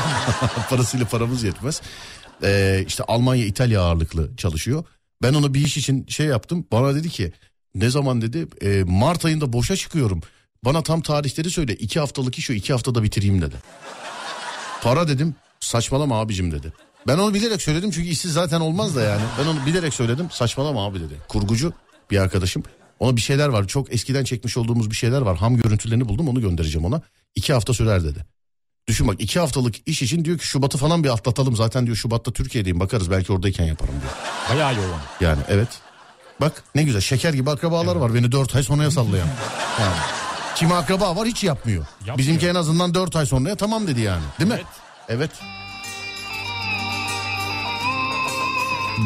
[0.70, 1.80] Parasıyla paramız yetmez.
[2.42, 4.84] Ee, işte Almanya, İtalya ağırlıklı çalışıyor.
[5.22, 6.66] Ben onu bir iş için şey yaptım.
[6.72, 7.32] Bana dedi ki
[7.74, 10.20] ne zaman dedi "E, Mart ayında boşa çıkıyorum.
[10.64, 11.74] Bana tam tarihleri söyle.
[11.74, 13.56] iki haftalık iş o iki haftada bitireyim dedi.
[14.82, 16.72] Para dedim saçmalama abicim dedi.
[17.06, 19.22] Ben onu bilerek söyledim çünkü işsiz zaten olmaz da yani.
[19.40, 21.14] Ben onu bilerek söyledim saçmalama abi dedi.
[21.28, 21.72] Kurgucu
[22.10, 22.62] bir arkadaşım.
[22.98, 25.36] Ona bir şeyler var çok eskiden çekmiş olduğumuz bir şeyler var.
[25.36, 27.02] Ham görüntülerini buldum onu göndereceğim ona.
[27.34, 28.26] İki hafta sürer dedi.
[28.88, 31.56] Düşün bak iki haftalık iş için diyor ki Şubat'ı falan bir atlatalım.
[31.56, 34.12] Zaten diyor Şubat'ta Türkiye'deyim bakarız belki oradayken yaparım diyor.
[34.50, 35.00] Bayağı yoğun.
[35.20, 35.68] Yani evet.
[36.40, 39.28] Bak ne güzel şeker gibi akrabalar var beni dört ay sonraya sallayan.
[39.80, 39.94] Yani.
[40.56, 41.84] Kimi akraba var hiç yapmıyor.
[41.98, 42.18] Yapmıyor.
[42.18, 44.22] Bizimki en azından dört ay sonraya tamam dedi yani.
[44.40, 44.60] Değil mi?
[45.08, 45.30] Evet.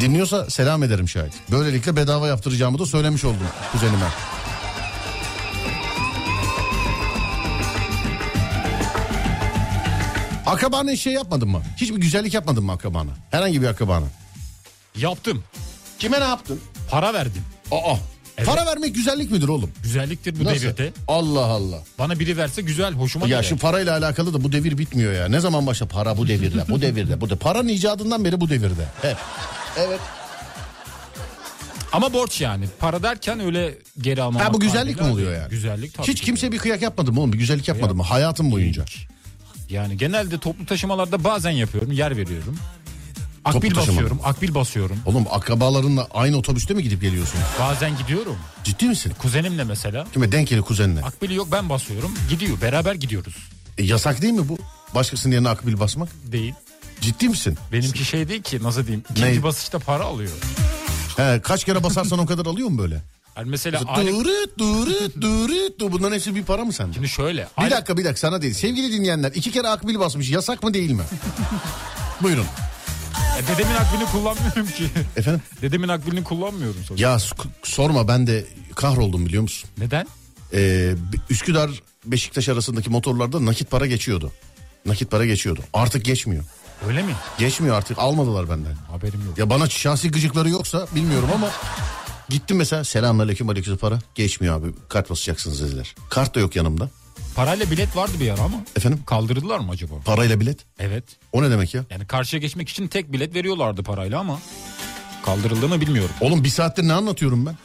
[0.01, 1.33] Dinliyorsa selam ederim şahit.
[1.51, 4.05] Böylelikle bedava yaptıracağımı da söylemiş oldum kuzenime.
[10.45, 11.61] Akrabana hiç şey yapmadın mı?
[11.77, 13.11] Hiçbir güzellik yapmadın mı akrabana?
[13.31, 14.05] Herhangi bir akrabana.
[14.95, 15.43] Yaptım.
[15.99, 16.59] Kime ne yaptın?
[16.89, 17.43] Para verdim.
[17.71, 17.95] Aa.
[18.37, 18.47] Evet.
[18.47, 19.71] Para vermek güzellik midir oğlum?
[19.83, 20.61] Güzelliktir bu Nasıl?
[20.61, 20.93] devirde.
[21.07, 21.79] Allah Allah.
[21.99, 23.49] Bana biri verse güzel, hoşuma Ya gider.
[23.49, 25.27] şu parayla alakalı da bu devir bitmiyor ya.
[25.27, 28.85] Ne zaman başla para bu devirde, bu devirde, bu de paranın icadından beri bu devirde.
[29.01, 29.17] Hep.
[29.77, 29.99] Evet.
[31.91, 32.65] Ama borç yani.
[32.79, 35.49] Para derken öyle geri almamak Ha bu güzellik mi oluyor yani?
[35.49, 36.25] Güzellik tabii Hiç ki.
[36.25, 37.33] kimse bir kıyak yapmadı mı oğlum?
[37.33, 38.85] Bir güzellik yapmadı mı hayatım boyunca?
[39.69, 42.57] Yani genelde toplu taşımalarda bazen yapıyorum, yer veriyorum.
[43.45, 43.87] Toplu Akbil taşıma.
[43.95, 44.97] basıyorum, akbil basıyorum.
[45.05, 47.39] Oğlum akrabalarınla aynı otobüste mi gidip geliyorsun?
[47.59, 48.35] Bazen gidiyorum.
[48.63, 49.13] Ciddi misin?
[49.19, 50.07] Kuzenimle mesela.
[50.13, 51.01] Kime denk geli kuzenine.
[51.01, 52.11] Akbili yok ben basıyorum.
[52.29, 52.61] Gidiyor.
[52.61, 53.35] Beraber gidiyoruz.
[53.77, 54.57] E, yasak değil mi bu?
[54.95, 56.09] Başkasının yerine akbil basmak.
[56.31, 56.53] Değil.
[57.01, 57.57] Ciddi misin?
[57.71, 59.03] Benimki şey değil ki nasıl diyeyim.
[59.11, 59.43] İkinci Ne?
[59.43, 60.31] basışta para alıyor.
[61.17, 63.01] He, kaç kere basarsan o kadar alıyor mu böyle?
[63.37, 63.79] Yani mesela.
[63.95, 65.91] Durut durut durut dur.
[65.91, 66.93] Bunların hepsi bir para mı sende?
[66.93, 67.47] Şimdi şöyle.
[67.65, 68.53] Bir dakika bir dakika sana değil.
[68.53, 70.29] Sevgili dinleyenler iki kere akbil basmış.
[70.29, 71.03] Yasak mı değil mi?
[72.21, 72.45] Buyurun.
[73.39, 74.89] E, dedemin akbilini kullanmıyorum ki.
[75.17, 75.41] Efendim?
[75.61, 77.01] dedemin akbilini kullanmıyorum sonra.
[77.01, 77.17] Ya
[77.63, 78.45] sorma ben de
[78.75, 79.69] kahroldum biliyor musun?
[79.77, 80.07] Neden?
[80.53, 80.93] Ee,
[81.29, 81.71] Üsküdar
[82.05, 84.31] Beşiktaş arasındaki motorlarda nakit para geçiyordu.
[84.85, 85.61] Nakit para geçiyordu.
[85.73, 86.43] Artık geçmiyor.
[86.87, 87.13] Öyle mi?
[87.37, 88.73] Geçmiyor artık almadılar benden.
[88.91, 89.37] Haberim yok.
[89.37, 91.49] Ya bana şahsi gıcıkları yoksa bilmiyorum ama
[92.29, 95.95] gittim mesela selamünaleyküm aleyküm para geçmiyor abi kart basacaksınız dediler.
[96.09, 96.89] Kart da yok yanımda.
[97.35, 98.57] Parayla bilet vardı bir ara ama.
[98.77, 99.93] Efendim Kaldırdılar mı acaba?
[100.05, 101.03] parayla bilet Evet.
[101.33, 101.85] o ne demek ya?
[101.89, 104.39] Yani karşıya geçmek için tek bilet veriyorlardı parayla ama
[105.25, 106.15] kaldırıldı mı bilmiyorum.
[106.21, 107.55] Oğlum bir saattir ne anlatıyorum ben?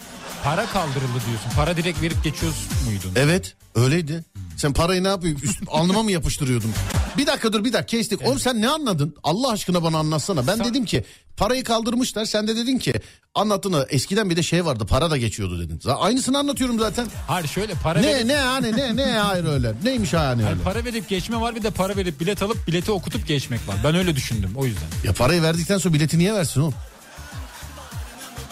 [0.45, 1.51] Para kaldırıldı diyorsun.
[1.57, 3.13] Para direkt verip geçiyoruz muydun?
[3.17, 4.25] Evet öyleydi.
[4.61, 5.47] Sen parayı ne yapıyorsun?
[5.47, 6.73] Üst, alnıma mı yapıştırıyordun?
[7.19, 8.23] Bir dakika dur bir dakika kestik.
[8.27, 9.15] Oğlum sen ne anladın?
[9.23, 10.47] Allah aşkına bana anlatsana.
[10.47, 11.05] Ben Sen- dedim ki
[11.37, 12.25] parayı kaldırmışlar.
[12.25, 12.95] Sen de dedin ki
[13.35, 15.81] anlattığını eskiden bir de şey vardı para da geçiyordu dedin.
[15.99, 17.07] Aynısını anlatıyorum zaten.
[17.29, 19.75] Hayır şöyle para Ne verip, ne yani ne ne hayır öyle.
[19.85, 20.63] Neymiş yani öyle.
[20.65, 23.77] Para verip geçme var bir de para verip bilet alıp bileti okutup geçmek var.
[23.85, 24.89] Ben öyle düşündüm o yüzden.
[25.05, 26.75] Ya parayı verdikten sonra bileti niye versin oğlum?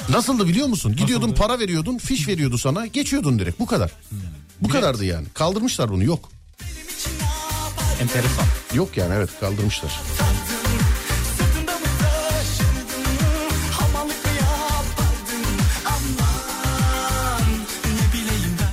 [0.09, 0.97] Nasıldı biliyor musun?
[0.97, 1.41] Gidiyordun Nasıldı?
[1.41, 3.61] para veriyordun, fiş veriyordu sana, geçiyordun direkt.
[3.61, 3.91] Bu kadar.
[4.61, 5.27] Bu kadardı yani.
[5.35, 6.05] Kaldırmışlar bunu.
[6.05, 6.29] Yok.
[8.03, 8.45] Enteresan.
[8.75, 9.93] Yok yani evet kaldırmışlar.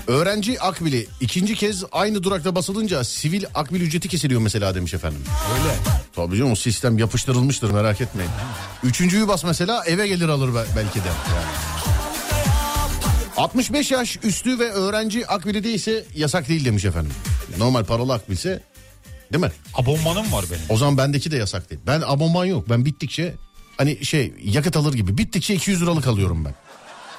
[0.08, 5.19] Öğrenci akbili ikinci kez aynı durakta basılınca sivil akbil ücreti kesiliyor mesela demiş efendim.
[5.60, 5.76] Öyle.
[6.15, 8.32] Tabii canım o sistem yapıştırılmıştır merak etmeyin.
[8.84, 11.08] Üçüncüyü bas mesela eve gelir alır be- belki de.
[11.08, 11.45] Yani.
[13.38, 17.12] 65 yaş üstü ve öğrenci akbili değilse yasak değil demiş efendim.
[17.58, 18.63] Normal paralı akbilse
[19.34, 19.52] değil mi?
[19.74, 20.62] Abonmanım var benim.
[20.69, 21.82] O zaman bendeki de yasak değil.
[21.88, 22.69] Ben abonman yok.
[22.69, 23.36] Ben bittikçe
[23.78, 25.17] hani şey yakıt alır gibi.
[25.17, 26.56] Bittikçe 200 liralık alıyorum ben.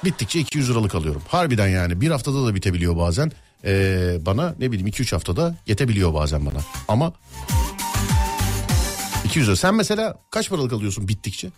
[0.05, 1.21] Bittikçe 200 liralık alıyorum.
[1.27, 3.31] Harbiden yani bir haftada da bitebiliyor bazen.
[3.65, 6.59] Ee, bana ne bileyim 2-3 haftada yetebiliyor bazen bana.
[6.87, 7.13] Ama
[9.25, 9.55] 200 lira.
[9.55, 11.49] Sen mesela kaç paralık alıyorsun bittikçe?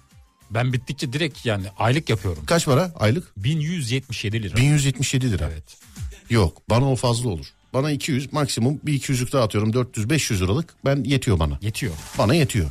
[0.49, 2.43] Ben bittikçe direkt yani aylık yapıyorum.
[2.45, 3.33] Kaç para aylık?
[3.37, 4.57] 1177 lira.
[4.57, 5.49] 1177 lira.
[5.51, 5.77] Evet.
[6.29, 7.45] Yok bana o fazla olur.
[7.73, 11.57] Bana 200 maksimum bir 200'lük daha atıyorum 400-500 liralık ben yetiyor bana.
[11.61, 11.93] Yetiyor.
[12.17, 12.69] Bana yetiyor.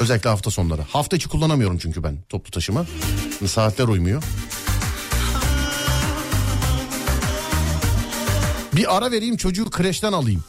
[0.00, 0.82] Özellikle hafta sonları.
[0.82, 2.86] Hafta içi kullanamıyorum çünkü ben toplu taşıma.
[3.46, 4.22] Saatler uymuyor.
[8.76, 10.44] Bir ara vereyim çocuğu kreşten alayım.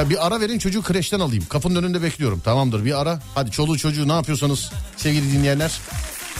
[0.00, 1.44] Ha, bir ara verin çocuğu kreşten alayım.
[1.48, 2.40] Kapının önünde bekliyorum.
[2.40, 3.20] Tamamdır bir ara.
[3.34, 5.80] Hadi çoluğu çocuğu ne yapıyorsanız sevgili dinleyenler.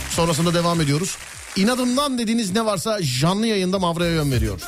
[0.09, 1.17] Sonrasında devam ediyoruz.
[1.55, 4.61] İnadımdan dediğiniz ne varsa canlı yayında Mavra'ya yön veriyor.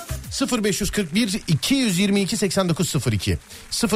[0.63, 3.37] 0541 222 8902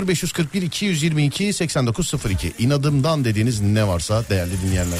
[0.08, 5.00] 0541 222 8902 İnadımdan dediğiniz ne varsa değerli dinleyenler.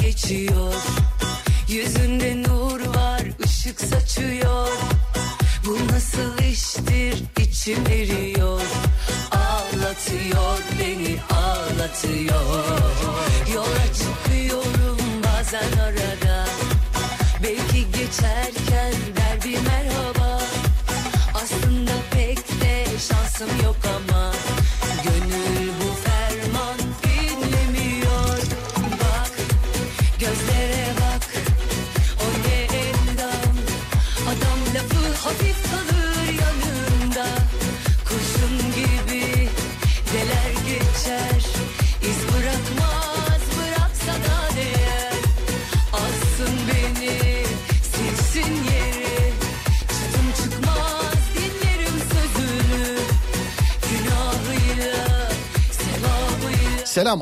[0.00, 0.74] Geçiyor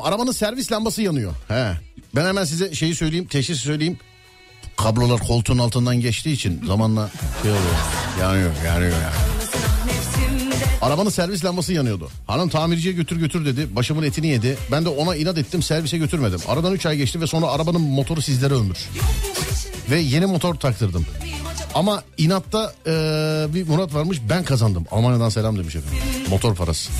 [0.07, 1.33] arabanın servis lambası yanıyor.
[1.47, 1.71] He.
[2.15, 3.97] Ben hemen size şeyi söyleyeyim teşhis söyleyeyim.
[4.77, 7.09] Kablolar koltuğun altından geçtiği için zamanla
[7.41, 7.63] şey oluyor.
[8.21, 9.13] Yanıyor yanıyor yani.
[10.81, 12.09] Arabanın servis lambası yanıyordu.
[12.27, 13.75] Hanım tamirciye götür götür dedi.
[13.75, 14.57] Başımın etini yedi.
[14.71, 16.39] Ben de ona inat ettim servise götürmedim.
[16.47, 18.77] Aradan 3 ay geçti ve sonra arabanın motoru sizlere ömür.
[19.91, 21.05] Ve yeni motor taktırdım.
[21.73, 22.91] Ama inatta eee,
[23.53, 24.85] bir Murat varmış ben kazandım.
[24.91, 25.99] Almanya'dan selam demiş efendim.
[26.29, 26.91] Motor parası.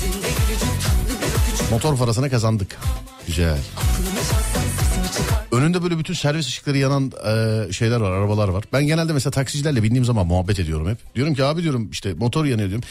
[1.70, 2.76] Motor parasına kazandık.
[3.26, 3.58] Güzel.
[5.52, 8.64] Önünde böyle bütün servis ışıkları yanan eee, şeyler var, arabalar var.
[8.72, 11.14] Ben genelde mesela taksicilerle bindiğim zaman muhabbet ediyorum hep.
[11.14, 12.88] Diyorum ki abi diyorum işte motor yanıyor diyorum.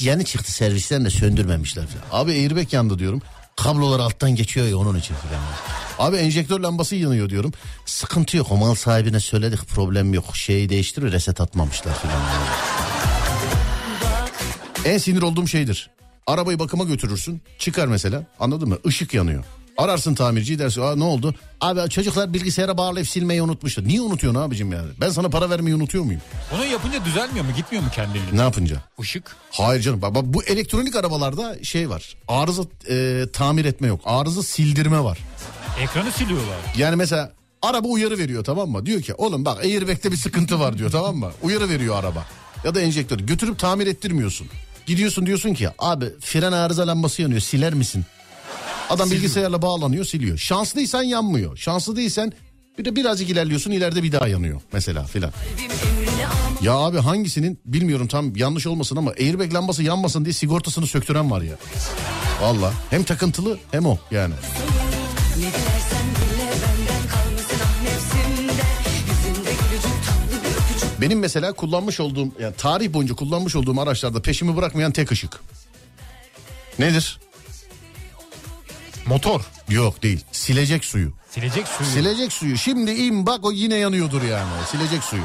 [0.00, 1.84] Yeni çıktı servisten de söndürmemişler.
[2.12, 3.22] Abi airbag yandı diyorum.
[3.56, 5.40] Kablolar alttan geçiyor ya onun için falan.
[6.10, 7.52] Abi enjektör lambası yanıyor diyorum.
[7.86, 10.36] Sıkıntı yok o mal sahibine söyledik problem yok.
[10.36, 12.16] Şeyi değiştirir reset atmamışlar falan.
[14.84, 15.90] En sinir olduğum şeydir.
[16.28, 17.40] Arabayı bakıma götürürsün.
[17.58, 18.22] Çıkar mesela.
[18.40, 18.78] Anladın mı?
[18.84, 19.44] Işık yanıyor.
[19.76, 20.82] Ararsın tamirciyi dersin.
[20.82, 21.34] Aa ne oldu?
[21.60, 23.84] Abi çocuklar bilgisayara bağlayıp silmeyi unutmuşlar.
[23.84, 24.88] Niye unutuyorsun abicim yani?
[25.00, 26.20] Ben sana para vermeyi unutuyor muyum?
[26.54, 27.50] Onu yapınca düzelmiyor mu?
[27.56, 28.36] Gitmiyor mu kendiliğinden?
[28.36, 28.76] Ne yapınca?
[28.98, 29.36] Işık.
[29.50, 30.02] Hayır canım.
[30.02, 32.16] Bak, bu elektronik arabalarda şey var.
[32.28, 34.00] Arıza e, tamir etme yok.
[34.04, 35.18] Arıza sildirme var.
[35.80, 36.56] Ekranı siliyorlar.
[36.76, 38.86] Yani mesela araba uyarı veriyor tamam mı?
[38.86, 41.30] Diyor ki oğlum bak airbag'te bir sıkıntı var diyor tamam mı?
[41.42, 42.24] Uyarı veriyor araba.
[42.64, 43.18] Ya da enjektör.
[43.18, 44.46] Götürüp tamir ettirmiyorsun.
[44.88, 48.04] Gidiyorsun diyorsun ki abi fren arıza lambası yanıyor siler misin?
[48.90, 50.38] Adam bilgisayarla bağlanıyor siliyor.
[50.38, 51.56] Şanslıysan yanmıyor.
[51.56, 52.32] Şanslı değilsen
[52.78, 55.32] bir de birazcık ilerliyorsun ileride bir daha yanıyor mesela filan.
[56.62, 61.42] Ya abi hangisinin bilmiyorum tam yanlış olmasın ama airbag lambası yanmasın diye sigortasını söktüren var
[61.42, 61.56] ya.
[62.42, 64.34] Valla hem takıntılı hem o yani.
[71.00, 75.40] Benim mesela kullanmış olduğum yani tarih boyunca kullanmış olduğum araçlarda peşimi bırakmayan tek ışık.
[76.78, 77.20] Nedir?
[79.06, 79.40] Motor.
[79.68, 80.24] Yok değil.
[80.32, 81.12] Silecek suyu.
[81.30, 81.88] Silecek suyu.
[81.90, 82.58] Silecek suyu.
[82.58, 84.50] Şimdi in bak o yine yanıyordur yani.
[84.70, 85.22] Silecek suyu.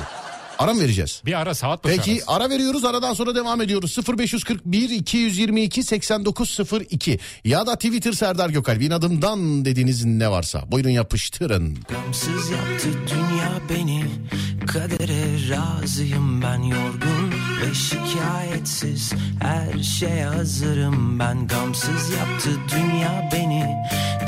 [0.60, 1.22] Ara mı vereceğiz?
[1.26, 2.32] bir ara saat başı Peki arası.
[2.32, 3.98] ara veriyoruz aradan sonra devam ediyoruz.
[4.18, 10.72] 0541 222 8902 ya da Twitter Serdar Gökalp inadımdan dediğiniz ne varsa.
[10.72, 11.78] Buyurun yapıştırın.
[11.90, 14.04] Gamsız yaptı dünya beni.
[14.68, 19.14] Kadere razıyım ben yorgun ve şikayetsiz.
[19.42, 21.48] Her şeye hazırım ben.
[21.48, 23.76] Gamsız yaptı dünya beni.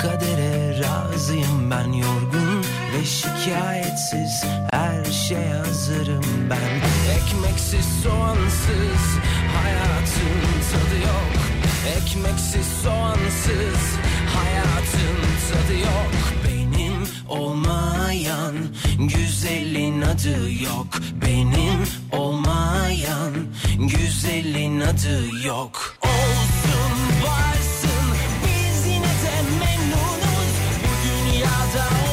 [0.02, 6.82] Kadere razıyım ben yorgun ve şikayetsiz Her şeye hazırım ben.
[7.18, 9.06] Ekmeksiz soğansız
[9.56, 11.32] hayatın tadı yok.
[11.98, 13.84] Ekmeksiz soğansız
[14.36, 15.18] hayatın
[15.50, 16.14] tadı yok.
[16.48, 18.56] Benim olmayan
[19.00, 20.88] güzelin adı yok.
[21.26, 23.34] Benim olmayan
[23.78, 25.98] güzelin adı yok.
[26.02, 28.06] Olsun varsın
[28.46, 30.54] biz yine de memnunuz.
[30.84, 32.05] Bu dünyada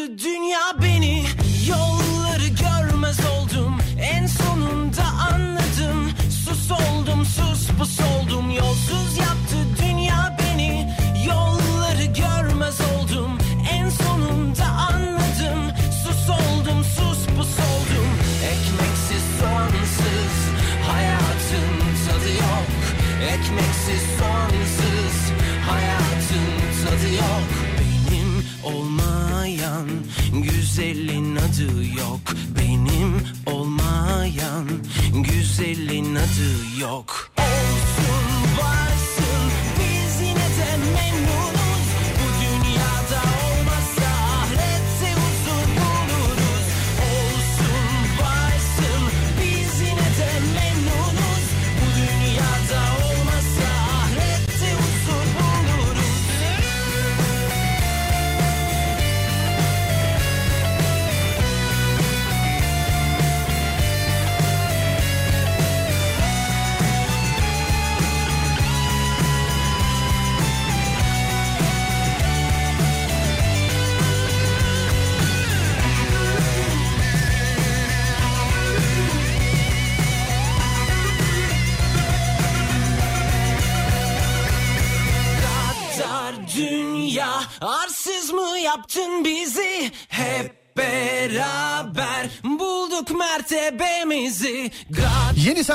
[0.00, 1.24] Yaptı dünya beni
[1.68, 3.78] Yolları görmez oldum.
[4.00, 6.10] En sonunda anladım.
[6.44, 8.50] Sus oldum sus pus oldum.
[8.50, 9.09] Yolsuz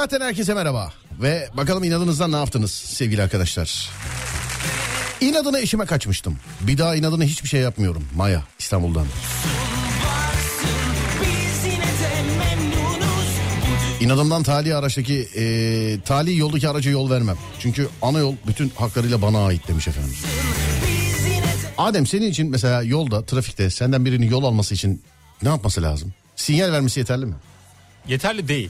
[0.09, 0.93] saatten herkese merhaba.
[1.21, 3.89] Ve bakalım inadınızdan ne yaptınız sevgili arkadaşlar.
[5.21, 6.37] İnadına eşime kaçmıştım.
[6.61, 8.03] Bir daha inadına hiçbir şey yapmıyorum.
[8.15, 9.05] Maya İstanbul'dan.
[13.99, 15.43] İnadımdan tali araçtaki e,
[16.05, 17.37] tali yoldaki araca yol vermem.
[17.59, 20.15] Çünkü ana yol bütün haklarıyla bana ait demiş efendim.
[21.77, 25.03] Adem senin için mesela yolda trafikte senden birinin yol alması için
[25.43, 26.13] ne yapması lazım?
[26.35, 27.35] Sinyal vermesi yeterli mi?
[28.07, 28.69] Yeterli değil.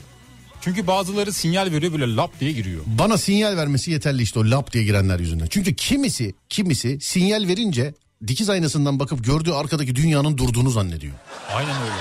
[0.66, 2.82] Çünkü bazıları sinyal veriyor böyle lap diye giriyor.
[2.86, 5.47] Bana sinyal vermesi yeterli işte o lap diye girenler yüzünden.
[5.49, 7.93] Çünkü kimisi kimisi sinyal verince
[8.28, 11.13] dikiz aynasından bakıp gördüğü arkadaki dünyanın durduğunu zannediyor.
[11.55, 11.93] Aynen öyle.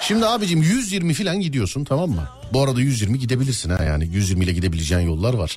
[0.00, 2.28] Şimdi abicim 120 falan gidiyorsun tamam mı?
[2.52, 5.56] Bu arada 120 gidebilirsin ha yani 120 ile gidebileceğin yollar var.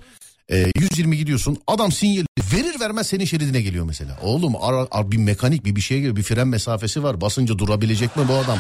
[0.51, 4.20] Ee, 120 gidiyorsun adam sinyal verir vermez senin şeridine geliyor mesela.
[4.22, 8.16] Oğlum ara, ara- bir mekanik bir bir şeye geliyor bir fren mesafesi var basınca durabilecek
[8.18, 8.58] mi bu adam?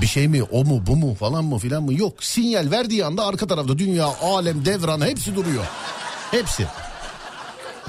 [0.00, 1.94] Bir şey mi o mu bu mu falan mı filan mı?
[1.94, 5.64] Yok sinyal verdiği anda arka tarafta dünya alem devran hepsi duruyor.
[6.30, 6.66] Hepsi.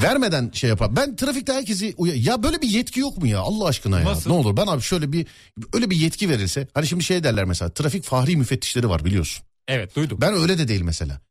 [0.04, 0.96] Vermeden şey yapar.
[0.96, 4.06] Ben trafikte herkesi uya- ya böyle bir yetki yok mu ya Allah aşkına ya?
[4.06, 4.30] Nasıl?
[4.30, 5.28] Ne olur ben abi şöyle bir
[5.74, 6.68] öyle bir yetki verilse.
[6.74, 9.44] Hani şimdi şey derler mesela trafik fahri müfettişleri var biliyorsun.
[9.68, 10.18] Evet duydum.
[10.22, 11.22] Ben öyle de değil mesela.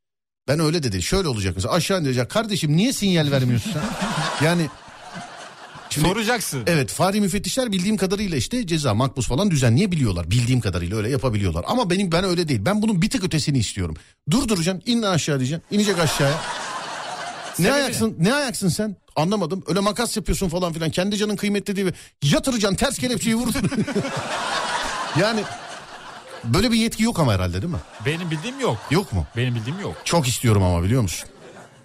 [0.48, 1.02] Ben öyle de değil.
[1.04, 2.30] Şöyle olacak mesela aşağı indirecek.
[2.30, 3.82] Kardeşim niye sinyal vermiyorsun sen?
[4.46, 4.66] yani
[5.92, 6.62] Şimdi- Soracaksın.
[6.66, 10.30] Evet fahri müfettişler bildiğim kadarıyla işte ceza makbuz falan düzenleyebiliyorlar.
[10.30, 11.64] Bildiğim kadarıyla öyle yapabiliyorlar.
[11.68, 12.60] Ama benim ben öyle değil.
[12.64, 13.96] Ben bunun bir tık ötesini istiyorum.
[14.30, 15.64] Durduracaksın in aşağı diyeceksin.
[15.76, 16.36] inecek aşağıya.
[17.58, 18.96] ne ayaksın ne ayaksın sen?
[19.16, 19.64] Anlamadım.
[19.66, 20.90] Öyle makas yapıyorsun falan filan.
[20.90, 21.92] Kendi canın kıymetli değil.
[22.22, 23.70] Yatıracaksın ters kelepçeyi vurdun.
[25.20, 25.40] yani
[26.44, 27.80] böyle bir yetki yok ama herhalde değil mi?
[28.06, 28.78] Benim bildiğim yok.
[28.90, 29.26] Yok mu?
[29.36, 29.96] Benim bildiğim yok.
[30.04, 31.28] Çok istiyorum ama biliyor musun?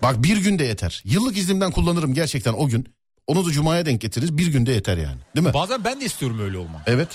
[0.02, 1.02] Bak bir günde yeter.
[1.06, 2.97] Yıllık iznimden kullanırım gerçekten o gün.
[3.28, 4.38] Onu da cumaya denk getiririz.
[4.38, 5.18] Bir günde yeter yani.
[5.36, 5.54] Değil mi?
[5.54, 6.82] Bazen ben de istiyorum öyle olmak.
[6.88, 7.08] Evet.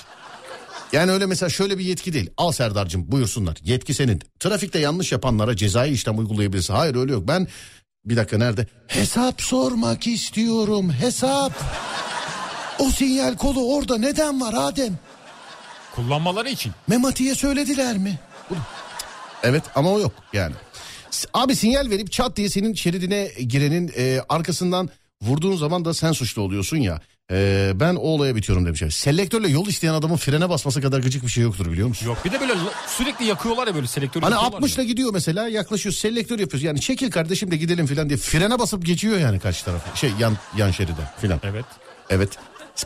[0.93, 2.31] Yani öyle mesela şöyle bir yetki değil.
[2.37, 3.57] Al Serdar'cığım buyursunlar.
[3.63, 4.23] Yetki senin.
[4.41, 6.75] Trafikte yanlış yapanlara cezai işlem uygulayabilirsin.
[6.75, 7.29] Hayır öyle yok.
[7.29, 7.49] Ben
[8.05, 8.67] bir dakika nerede?
[8.87, 10.93] Hesap sormak istiyorum.
[10.93, 11.53] Hesap.
[12.79, 14.99] O sinyal kolu orada neden var Adem?
[15.95, 16.73] Kullanmaları için.
[16.89, 18.19] Memati'ye söylediler mi?
[19.43, 20.55] Evet ama o yok yani.
[21.35, 24.91] Abi sinyal verip çat diye senin şeridine girenin e, arkasından
[25.23, 27.01] vurduğun zaman da sen suçlu oluyorsun ya.
[27.31, 28.83] E, ben o olaya bitiyorum demiş.
[28.91, 32.07] Selektörle yol isteyen adamın frene basması kadar gıcık bir şey yoktur biliyor musun?
[32.07, 32.53] Yok bir de böyle
[32.87, 36.63] sürekli yakıyorlar ya böyle selektörü Hani yakıyorlar 60'la gidiyor mesela yaklaşıyor selektör yapıyoruz.
[36.65, 39.97] Yani çekil kardeşim de gidelim filan diye frene basıp geçiyor yani karşı tarafa.
[39.97, 41.41] Şey yan yan şeride filan.
[41.45, 41.65] Evet.
[42.11, 42.31] Evet.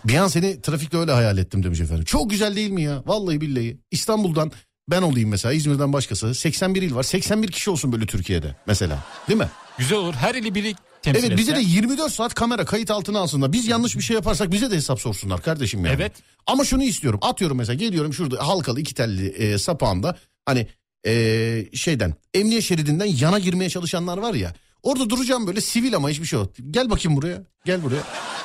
[0.04, 2.04] Bir an seni trafikte öyle hayal ettim demiş efendim.
[2.04, 3.02] Çok güzel değil mi ya?
[3.06, 3.78] Vallahi billahi.
[3.90, 4.52] İstanbul'dan
[4.90, 6.34] ben olayım mesela İzmir'den başkası.
[6.34, 7.02] 81 il var.
[7.02, 8.98] 81 kişi olsun böyle Türkiye'de mesela.
[9.28, 9.48] Değil mi?
[9.78, 10.14] Güzel olur.
[10.14, 10.74] Her ili biri
[11.12, 11.70] temsil Evet bize de etse.
[11.70, 13.52] 24 saat kamera kayıt altına alsınlar.
[13.52, 15.94] Biz yanlış bir şey yaparsak bize de hesap sorsunlar kardeşim yani.
[15.94, 16.12] Evet.
[16.46, 17.20] Ama şunu istiyorum.
[17.22, 20.66] Atıyorum mesela geliyorum şurada halkalı iki telli e, sapağında hani
[21.06, 24.54] e, şeyden emniyet şeridinden yana girmeye çalışanlar var ya.
[24.82, 26.52] Orada duracağım böyle sivil ama hiçbir şey yok.
[26.70, 27.42] Gel bakayım buraya.
[27.64, 28.02] Gel buraya.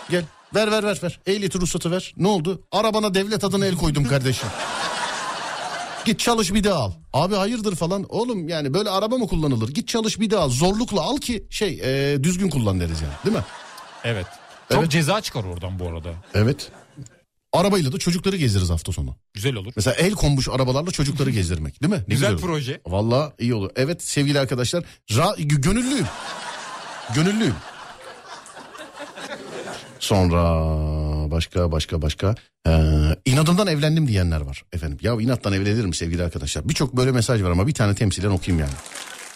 [0.09, 0.23] Gel.
[0.55, 1.19] Ver ver ver ver.
[1.25, 2.13] Ehliyeti ruhsatı ver.
[2.17, 2.61] Ne oldu?
[2.71, 4.49] Arabana devlet adına el koydum kardeşim.
[6.05, 6.91] Git çalış bir daha al.
[7.13, 8.05] Abi hayırdır falan.
[8.09, 9.69] Oğlum yani böyle araba mı kullanılır?
[9.69, 10.49] Git çalış bir daha al.
[10.49, 13.13] Zorlukla al ki şey e, düzgün kullan deriz yani.
[13.25, 13.43] Değil mi?
[14.03, 14.25] Evet.
[14.71, 14.91] Çok Evet.
[14.91, 16.09] ceza çıkar oradan bu arada.
[16.33, 16.71] Evet.
[17.53, 19.15] Arabayla da çocukları gezdiririz hafta sonu.
[19.33, 19.73] Güzel olur.
[19.75, 22.03] Mesela el konmuş arabalarla çocukları gezdirmek değil mi?
[22.07, 22.41] Ne Güzel olur.
[22.41, 22.81] proje.
[22.87, 23.69] Valla iyi olur.
[23.75, 24.83] Evet sevgili arkadaşlar.
[25.09, 26.07] Ra- gö- gönüllüyüm.
[27.15, 27.55] Gönüllüyüm.
[29.99, 30.41] Sonra
[31.31, 32.35] başka başka başka.
[32.67, 32.71] Ee,
[33.25, 34.97] inadından evlendim diyenler var efendim.
[35.01, 36.69] Ya inattan evlenir mi sevgili arkadaşlar?
[36.69, 38.77] Birçok böyle mesaj var ama bir tane temsilen okuyayım yani.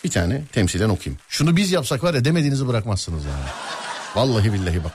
[0.03, 1.21] Bir tane temsilen okuyayım.
[1.29, 3.45] Şunu biz yapsak var ya demediğinizi bırakmazsınız yani.
[4.15, 4.93] Vallahi billahi bak.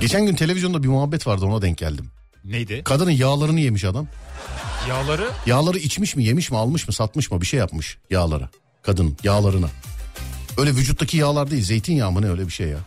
[0.00, 2.10] Geçen gün televizyonda bir muhabbet vardı ona denk geldim.
[2.44, 2.82] Neydi?
[2.84, 4.06] Kadının yağlarını yemiş adam.
[4.88, 8.48] Yağları Yağları içmiş mi yemiş mi almış mı satmış mı bir şey yapmış yağları.
[8.82, 9.68] Kadın yağlarına.
[10.58, 12.78] Öyle vücuttaki yağlar değil zeytinyağı mı ne öyle bir şey ya.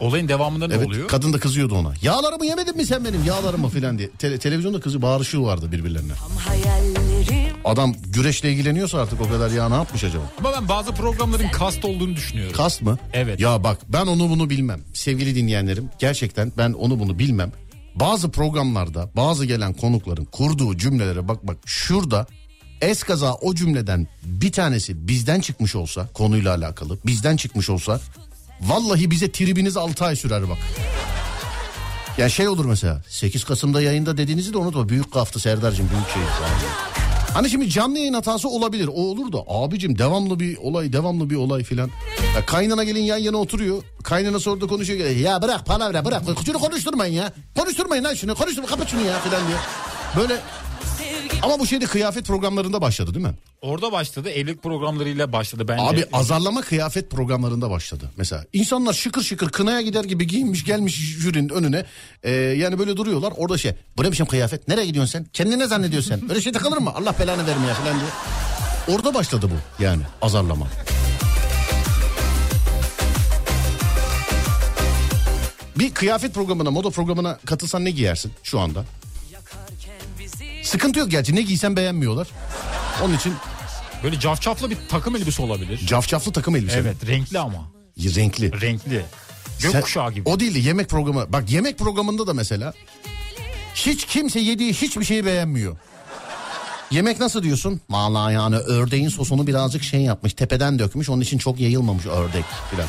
[0.00, 1.08] olayın devamında ne Evet oluyor?
[1.08, 1.92] kadın da kızıyordu ona.
[2.02, 4.10] Yağlarımı yemedin mi sen benim yağlarımı filan diye.
[4.10, 6.12] Te- televizyonda kızı bağırışıyor vardı birbirlerine.
[7.64, 10.22] Adam güreşle ilgileniyorsa artık o kadar yağ ne yapmış acaba?
[10.38, 12.56] Ama ben bazı programların kast olduğunu düşünüyorum.
[12.56, 12.98] Kast mı?
[13.12, 13.40] Evet.
[13.40, 14.80] Ya bak ben onu bunu bilmem.
[14.94, 17.52] Sevgili dinleyenlerim gerçekten ben onu bunu bilmem.
[17.94, 22.26] Bazı programlarda bazı gelen konukların kurduğu cümlelere bak bak şurada
[22.84, 28.00] eskaza o cümleden bir tanesi bizden çıkmış olsa konuyla alakalı bizden çıkmış olsa
[28.60, 30.58] vallahi bize tribiniz 6 ay sürer bak.
[32.18, 36.22] Ya şey olur mesela 8 Kasım'da yayında dediğinizi de unutma büyük kaftı Serdar'cığım büyük şey.
[37.34, 38.88] Hani şimdi canlı yayın hatası olabilir.
[38.88, 41.90] O olur da abicim devamlı bir olay devamlı bir olay filan.
[42.36, 43.82] Ya kaynana gelin yan yana oturuyor.
[44.02, 45.10] Kaynana orada konuşuyor.
[45.10, 46.22] Ya bırak palavra bırak.
[46.46, 47.32] Şunu konuşturmayın ya.
[47.58, 48.34] Konuşturmayın lan şunu.
[48.34, 49.56] Konuşturma kapat şunu ya filan diye.
[50.16, 50.40] Böyle
[51.42, 53.32] Ama bu şeyde kıyafet programlarında başladı değil mi?
[53.62, 54.30] Orada başladı.
[54.30, 55.82] Evlilik programlarıyla başladı bence.
[55.82, 58.10] Abi azarlama kıyafet programlarında başladı.
[58.16, 61.84] Mesela insanlar şıkır şıkır kınaya gider gibi giyinmiş gelmiş jürinin önüne.
[62.22, 63.32] Ee, yani böyle duruyorlar.
[63.36, 64.68] Orada şey bu ne biçim kıyafet?
[64.68, 65.26] Nereye gidiyorsun sen?
[65.32, 66.30] Kendine ne zannediyorsun sen?
[66.30, 66.92] Öyle şey takılır mı?
[66.94, 68.10] Allah belanı vermeye falan diye.
[68.96, 70.66] Orada başladı bu yani azarlama.
[75.78, 78.84] Bir kıyafet programına, moda programına katılsan ne giyersin şu anda?
[80.64, 82.28] Sıkıntı yok gerçi ne giysen beğenmiyorlar.
[83.02, 83.34] Onun için
[84.04, 85.86] Böyle cafcaflı bir takım elbise olabilir.
[85.86, 86.80] cafcaflı takım elbise.
[86.80, 86.86] mi?
[86.86, 87.70] Evet renkli ama.
[87.98, 88.60] Renkli.
[88.60, 89.04] Renkli.
[89.58, 90.28] Sen- Gökkuşağı gibi.
[90.28, 91.32] O değil de yemek programı.
[91.32, 92.72] Bak yemek programında da mesela
[93.74, 95.76] hiç kimse yediği hiçbir şeyi beğenmiyor.
[96.90, 97.80] Yemek nasıl diyorsun?
[97.90, 100.34] Vallahi yani ördeğin sosunu birazcık şey yapmış.
[100.34, 101.08] Tepeden dökmüş.
[101.08, 102.86] Onun için çok yayılmamış ördek filan.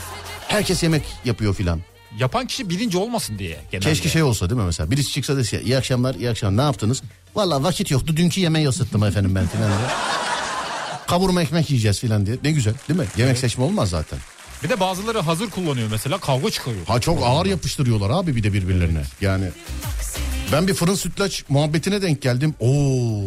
[0.47, 1.79] Herkes yemek yapıyor filan.
[2.19, 3.89] Yapan kişi birinci olmasın diye genelde.
[3.89, 4.91] Keşke şey olsa değil mi mesela?
[4.91, 7.01] Birisi çıksa dese iyi akşamlar iyi akşamlar ne yaptınız?
[7.35, 9.87] Vallahi vakit yoktu dünkü yemeği ısıttım efendim ben filan diye.
[11.07, 12.37] Kavurma ekmek yiyeceğiz filan diye.
[12.43, 13.05] Ne güzel değil mi?
[13.17, 14.19] Yemek seçme olmaz zaten.
[14.63, 16.85] Bir de bazıları hazır kullanıyor mesela kavga çıkarıyor.
[16.85, 19.01] Ha çok ağır yapıştırıyorlar abi bir de birbirlerine.
[19.21, 19.49] Yani
[20.51, 22.55] ben bir fırın sütlaç muhabbetine denk geldim.
[22.59, 23.21] Oo.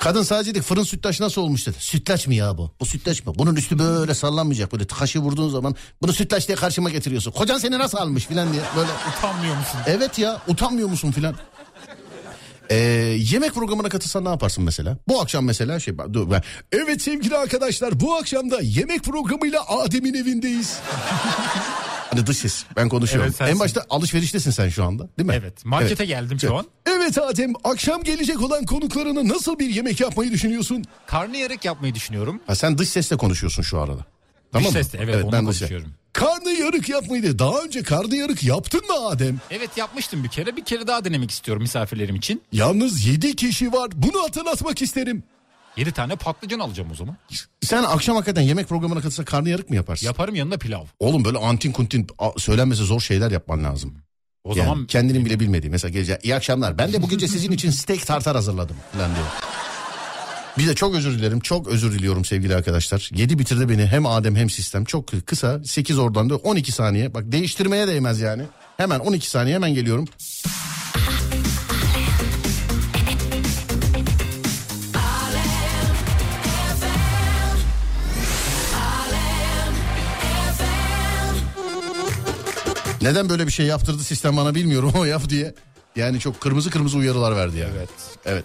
[0.00, 1.76] Kadın sadece dedi fırın sütlaç nasıl olmuş dedi.
[1.80, 2.70] Sütlaç mı ya bu?
[2.80, 3.32] Bu sütlaç mı?
[3.38, 4.72] Bunun üstü böyle sallanmayacak.
[4.72, 7.30] Böyle kaşı vurduğun zaman bunu sütlaç diye karşıma getiriyorsun.
[7.30, 8.62] Kocan seni nasıl almış filan diye.
[8.76, 9.80] Böyle Utanmıyor musun?
[9.86, 11.34] evet ya utanmıyor musun filan.
[12.72, 12.76] Ee,
[13.18, 14.98] yemek programına katılsan ne yaparsın mesela?
[15.08, 16.42] Bu akşam mesela şey dur ben.
[16.72, 20.78] Evet sevgili arkadaşlar bu akşam da yemek programıyla Adem'in evindeyiz.
[22.12, 23.26] Hani dış ses ben konuşuyorum.
[23.28, 23.52] Evet, sensin.
[23.52, 25.34] en başta alışveriştesin sen şu anda değil mi?
[25.40, 26.66] Evet, markete geldim şu an.
[26.86, 30.84] Evet Adem akşam gelecek olan konuklarına nasıl bir yemek yapmayı düşünüyorsun?
[31.06, 32.40] Karnıyarık yapmayı düşünüyorum.
[32.46, 34.06] Ha, sen dış sesle konuşuyorsun şu arada.
[34.52, 34.72] Tamam mı?
[34.72, 35.58] sesle, evet, onunla dış ses.
[35.58, 35.94] konuşuyorum.
[36.12, 39.40] Karnıyarık yapmayı da daha önce karnıyarık yaptın mı Adem?
[39.50, 40.56] Evet yapmıştım bir kere.
[40.56, 42.42] Bir kere daha denemek istiyorum misafirlerim için.
[42.52, 45.22] Yalnız 7 kişi var bunu hatırlatmak isterim.
[45.76, 47.16] 7 tane patlıcan alacağım o zaman.
[47.62, 50.06] Sen akşam hakikaten yemek programına katılsa karnıyarık mı yaparsın?
[50.06, 50.84] Yaparım yanında pilav.
[51.00, 53.94] Oğlum böyle antin kuntin a- söylenmesi zor şeyler yapman lazım.
[54.44, 55.70] O Yani zaman kendinin bile bilmediği.
[55.70, 59.26] Mesela gece iyi akşamlar ben de bu gece sizin için steak tartar hazırladım falan diyor.
[60.58, 61.40] Bir de çok özür dilerim.
[61.40, 63.10] Çok özür diliyorum sevgili arkadaşlar.
[63.14, 64.84] 7 bitirdi beni hem Adem hem sistem.
[64.84, 67.14] Çok kısa 8 oradan da 12 saniye.
[67.14, 68.42] Bak değiştirmeye değmez yani.
[68.76, 70.08] Hemen 12 saniye hemen geliyorum.
[83.02, 85.54] Neden böyle bir şey yaptırdı sistem bana bilmiyorum ama yap diye.
[85.96, 87.72] Yani çok kırmızı kırmızı uyarılar verdi yani.
[87.76, 87.90] Evet.
[88.24, 88.44] Evet.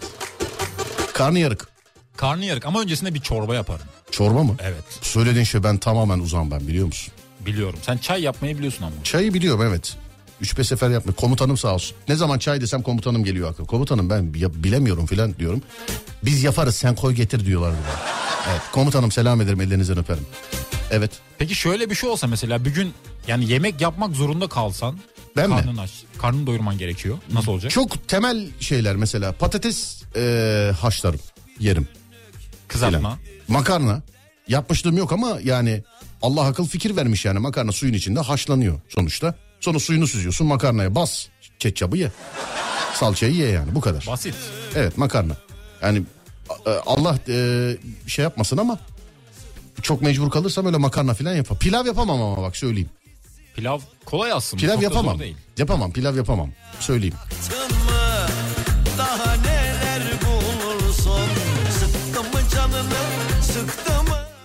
[1.14, 1.77] Karnıyarık.
[2.18, 3.86] Karnıyarık ama öncesinde bir çorba yaparım.
[4.12, 4.56] Çorba mı?
[4.64, 7.14] Evet Söylediğin şey ben tamamen uzağım ben biliyor musun?
[7.46, 7.80] biliyorum.
[7.82, 8.94] Sen çay yapmayı biliyorsun ama.
[9.04, 9.96] Çayı biliyorum evet.
[10.42, 11.14] 3-5 sefer yapma.
[11.14, 11.98] Komutanım sağ olsun.
[12.08, 13.68] Ne zaman çay desem komutanım geliyor aklıma.
[13.68, 15.62] Komutanım ben ya- bilemiyorum filan diyorum.
[16.26, 17.74] Biz yaparız sen koy getir diyorlar.
[18.52, 20.26] Evet komutanım selam ederim ellerinizden öperim.
[20.92, 21.12] Evet.
[21.38, 22.94] Peki şöyle bir şey olsa mesela bir gün
[23.28, 25.00] yani yemek yapmak zorunda kalsan.
[25.38, 25.56] Ben mi?
[25.56, 25.92] karnın aç.
[26.18, 27.18] Karnını doyurman gerekiyor.
[27.34, 27.72] Nasıl olacak?
[27.72, 31.20] Çok temel şeyler mesela patates e, haşlarım
[31.60, 31.88] yerim.
[32.68, 33.00] Kızartma.
[33.00, 33.18] filan.
[33.48, 34.02] Makarna
[34.48, 35.84] yapmışlığım yok ama yani
[36.22, 39.36] Allah akıl fikir vermiş yani makarna suyun içinde haşlanıyor sonuçta.
[39.60, 41.28] Sonra suyunu süzüyorsun makarnaya bas
[41.60, 42.12] ketçabı ye.
[42.94, 44.06] Salçayı ye yani bu kadar.
[44.08, 44.36] Basit.
[44.76, 45.34] Evet makarna.
[45.82, 46.04] Yani
[46.66, 48.80] e, Allah e, şey yapmasın ama
[49.82, 51.60] çok mecbur kalırsam öyle makarna falan yapar.
[51.60, 52.90] Pilav yapamam ama bak söyleyeyim.
[53.56, 54.62] Pilav kolay aslında.
[54.62, 55.14] Pilav çok da yapamam.
[55.16, 55.36] zor değil.
[55.58, 56.50] Yapamam pilav yapamam.
[56.80, 57.16] Söyleyeyim.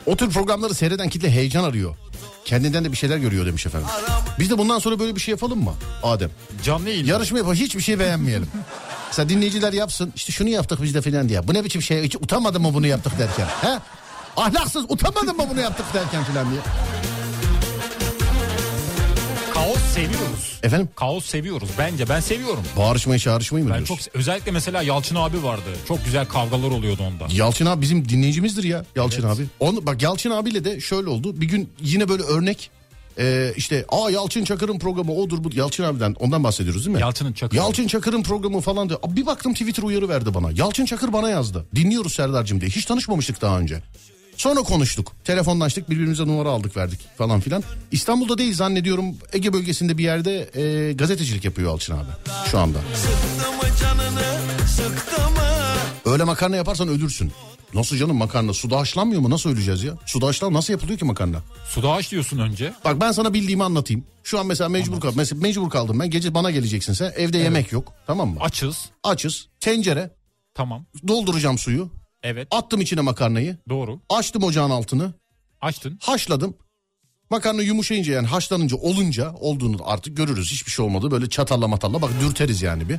[0.07, 1.97] O tür programları seyreden kitle heyecan arıyor.
[2.45, 3.89] Kendinden de bir şeyler görüyor demiş efendim.
[4.39, 6.31] Biz de bundan sonra böyle bir şey yapalım mı Adem?
[6.65, 7.07] Canlı yayın.
[7.07, 8.49] Yarışma yapalım hiçbir şey beğenmeyelim.
[9.07, 11.49] Mesela dinleyiciler yapsın işte şunu yaptık biz de filan diye.
[11.49, 13.47] Bu ne biçim şey hiç utanmadın mı bunu yaptık derken?
[13.61, 13.79] He?
[14.37, 16.61] Ahlaksız utanmadın mı bunu yaptık derken filan diye.
[19.95, 20.59] Seviyoruz.
[20.63, 21.69] Efendim Kaos seviyoruz.
[21.79, 22.63] Bence ben seviyorum.
[22.77, 23.97] bağırışmayı çağrışmayı mı Ben diyorsun?
[23.97, 25.63] çok özellikle mesela Yalçın abi vardı.
[25.89, 27.27] Çok güzel kavgalar oluyordu onda.
[27.35, 29.43] Yalçın abi bizim dinleyicimizdir ya Yalçın abi.
[29.61, 31.41] Onu, bak Yalçın abiyle de şöyle oldu.
[31.41, 32.71] Bir gün yine böyle örnek
[33.19, 37.01] e, işte aa Yalçın Çakır'ın programı odur bu Yalçın abiden ondan bahsediyoruz değil mi?
[37.01, 37.59] Yalçın'ın Çakır'ı.
[37.59, 39.01] Yalçın Çakır'ın programı falan diyor.
[39.03, 40.51] Abi Bir baktım Twitter uyarı verdi bana.
[40.55, 41.67] Yalçın Çakır bana yazdı.
[41.75, 42.71] Dinliyoruz Serdar'cığım diye.
[42.71, 43.83] Hiç tanışmamıştık daha önce.
[44.43, 45.13] Sonra konuştuk.
[45.25, 47.63] Telefonlaştık birbirimize numara aldık verdik falan filan.
[47.91, 52.09] İstanbul'da değil zannediyorum Ege bölgesinde bir yerde e, gazetecilik yapıyor Yalçın abi
[52.51, 52.79] şu anda.
[56.05, 57.33] Öyle makarna yaparsan ölürsün.
[57.75, 59.31] Nasıl canım makarna suda haşlanmıyor mu?
[59.31, 59.95] Nasıl öleceğiz ya?
[60.07, 61.39] Suda haşlan nasıl yapılıyor ki makarna?
[61.69, 62.73] Suda haşlıyorsun önce.
[62.85, 64.05] Bak ben sana bildiğimi anlatayım.
[64.25, 65.17] Şu an mesela mecbur kaldım.
[65.17, 66.11] Mesela mecbur kaldım ben.
[66.11, 67.13] Gece bana geleceksin sen.
[67.17, 67.93] Evde yemek yok.
[68.07, 68.41] Tamam mı?
[68.41, 68.91] Açız.
[69.05, 69.49] Açız.
[69.61, 70.11] Tencere.
[70.55, 70.87] Tamam.
[71.09, 72.02] Dolduracağım suyu.
[72.23, 72.49] Evet.
[72.51, 73.57] Attım içine makarnayı.
[73.69, 74.01] Doğru.
[74.09, 75.13] Açtım ocağın altını.
[75.61, 75.99] Açtın.
[76.03, 76.57] Haşladım.
[77.31, 80.53] Makarna yumuşayınca yani haşlanınca olunca olduğunu artık görürüz.
[80.53, 81.11] Hiçbir şey olmadı.
[81.11, 82.99] Böyle çatalla matalla bak dürteriz yani bir.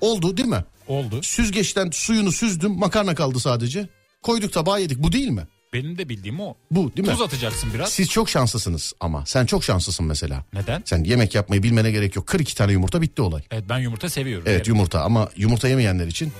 [0.00, 0.64] Oldu değil mi?
[0.88, 1.22] Oldu.
[1.22, 2.72] Süzgeçten suyunu süzdüm.
[2.78, 3.88] Makarna kaldı sadece.
[4.22, 5.02] Koyduk tabağa yedik.
[5.02, 5.42] Bu değil mi?
[5.72, 6.54] Benim de bildiğim o.
[6.70, 7.12] Bu değil mi?
[7.14, 7.92] Tuz atacaksın biraz.
[7.92, 9.26] Siz çok şanslısınız ama.
[9.26, 10.44] Sen çok şanslısın mesela.
[10.52, 10.82] Neden?
[10.84, 12.26] Sen yemek yapmayı bilmene gerek yok.
[12.26, 13.42] 42 tane yumurta bitti olay.
[13.50, 14.44] Evet ben yumurta seviyorum.
[14.48, 14.74] Evet Yerim.
[14.74, 16.32] yumurta ama yumurta yemeyenler için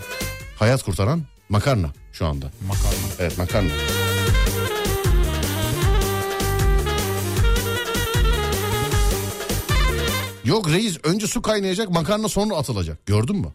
[0.58, 1.22] hayat kurtaran
[1.54, 2.46] makarna şu anda.
[2.66, 3.06] Makarna.
[3.18, 3.70] Evet makarna.
[10.44, 13.06] Yok reis önce su kaynayacak makarna sonra atılacak.
[13.06, 13.48] Gördün mü?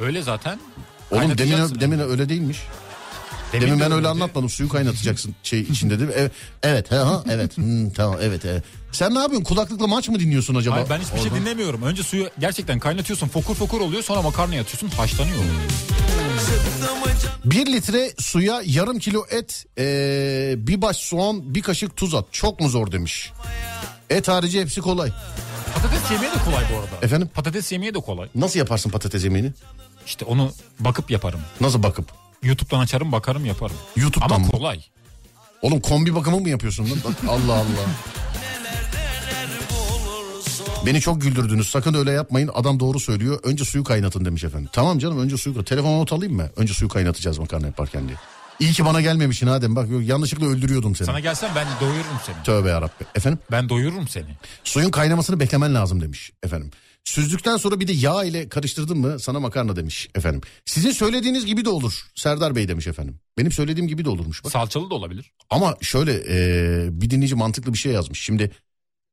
[0.00, 0.60] Öyle zaten.
[1.10, 2.58] Oğlum demin, demin öyle değilmiş.
[3.52, 4.08] Demin Demin, de ben öyle öyleydi.
[4.08, 4.48] anlatmadım.
[4.50, 6.14] Suyu kaynatacaksın şey içinde değil mi?
[6.16, 6.32] Evet,
[6.62, 7.56] evet, ha, evet.
[7.62, 8.62] Hmm, tamam, evet, evet.
[8.92, 9.44] Sen ne yapıyorsun?
[9.44, 10.76] Kulaklıkla maç mı dinliyorsun acaba?
[10.76, 11.40] Hayır ben hiçbir şey Oradan?
[11.40, 11.82] dinlemiyorum.
[11.82, 13.28] Önce suyu gerçekten kaynatıyorsun.
[13.28, 14.02] Fokur fokur oluyor.
[14.02, 14.88] Sonra makarnayı atıyorsun.
[14.88, 15.36] Haşlanıyor.
[17.44, 22.24] Bir litre suya yarım kilo et, ee, bir baş soğan, bir kaşık tuz at.
[22.32, 23.32] Çok mu zor demiş.
[24.10, 25.10] Et harici hepsi kolay.
[25.74, 27.06] Patates yemeye de kolay bu arada.
[27.06, 27.30] Efendim?
[27.34, 28.28] Patates yemeye de kolay.
[28.34, 29.52] Nasıl yaparsın patates yemeğini?
[30.06, 31.40] İşte onu bakıp yaparım.
[31.60, 32.06] Nasıl bakıp?
[32.42, 33.76] YouTube'dan açarım bakarım yaparım.
[33.96, 34.50] YouTube'dan Ama mı?
[34.50, 34.80] kolay.
[35.62, 36.98] Oğlum kombi bakımı mı yapıyorsun lan?
[37.28, 37.64] Allah Allah.
[40.86, 41.70] Beni çok güldürdünüz.
[41.70, 42.50] Sakın öyle yapmayın.
[42.54, 43.40] Adam doğru söylüyor.
[43.42, 44.70] Önce suyu kaynatın demiş efendim.
[44.72, 45.68] Tamam canım önce suyu kaynat.
[45.68, 46.50] Telefona not alayım mı?
[46.56, 48.18] Önce suyu kaynatacağız makarna yaparken diye.
[48.60, 49.76] İyi ki bana gelmemişsin Adem.
[49.76, 51.06] Bak yanlışlıkla öldürüyordum seni.
[51.06, 52.36] Sana gelsen ben doyururum seni.
[52.44, 53.06] Tövbe yarabbim.
[53.14, 53.38] Efendim?
[53.50, 54.36] Ben doyururum seni.
[54.64, 56.70] Suyun kaynamasını beklemen lazım demiş efendim.
[57.04, 60.40] Süzdükten sonra bir de yağ ile karıştırdın mı sana makarna demiş efendim.
[60.64, 63.18] Sizin söylediğiniz gibi de olur Serdar Bey demiş efendim.
[63.38, 64.52] Benim söylediğim gibi de olurmuş bak.
[64.52, 65.32] Salçalı da olabilir.
[65.50, 68.20] Ama şöyle e, bir dinleyici mantıklı bir şey yazmış.
[68.20, 68.50] Şimdi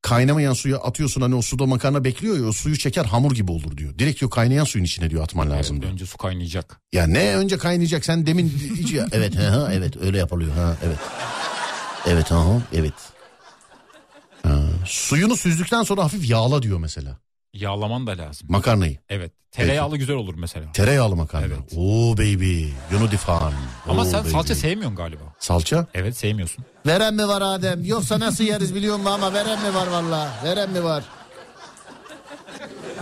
[0.02, 3.78] kaynamayan suya atıyorsun hani o suda makarna bekliyor ya o suyu çeker hamur gibi olur
[3.78, 4.00] diyor.
[4.00, 5.94] Direkt diyor kaynayan suyun içine diyor atman lazım Evet, diyor.
[5.94, 6.82] önce su kaynayacak.
[6.94, 10.98] Ya ne önce kaynayacak sen demin hiç ya, evet ha, evet öyle yapılıyor ha evet.
[12.08, 12.94] Evet ha evet.
[14.44, 17.18] Ha, suyunu süzdükten sonra hafif yağla diyor mesela
[17.54, 18.48] Yağlaman da lazım.
[18.52, 18.98] makarnayı.
[19.10, 19.32] Evet.
[19.52, 20.72] Tereyağlı güzel olur mesela.
[20.72, 21.46] Tereyağlı makarna.
[21.46, 21.74] Evet.
[21.78, 22.64] Oo baby.
[22.92, 23.54] Yunudifan.
[23.88, 24.30] Ama Oo sen baby.
[24.32, 25.24] salça sevmiyorsun galiba.
[25.40, 25.88] Salça?
[25.94, 26.66] Evet sevmiyorsun.
[26.88, 27.86] Veren mi var Adem?
[27.86, 30.32] Yoksa nasıl yeriz biliyor musun ama veren mi var valla?
[30.44, 31.04] Veren mi var?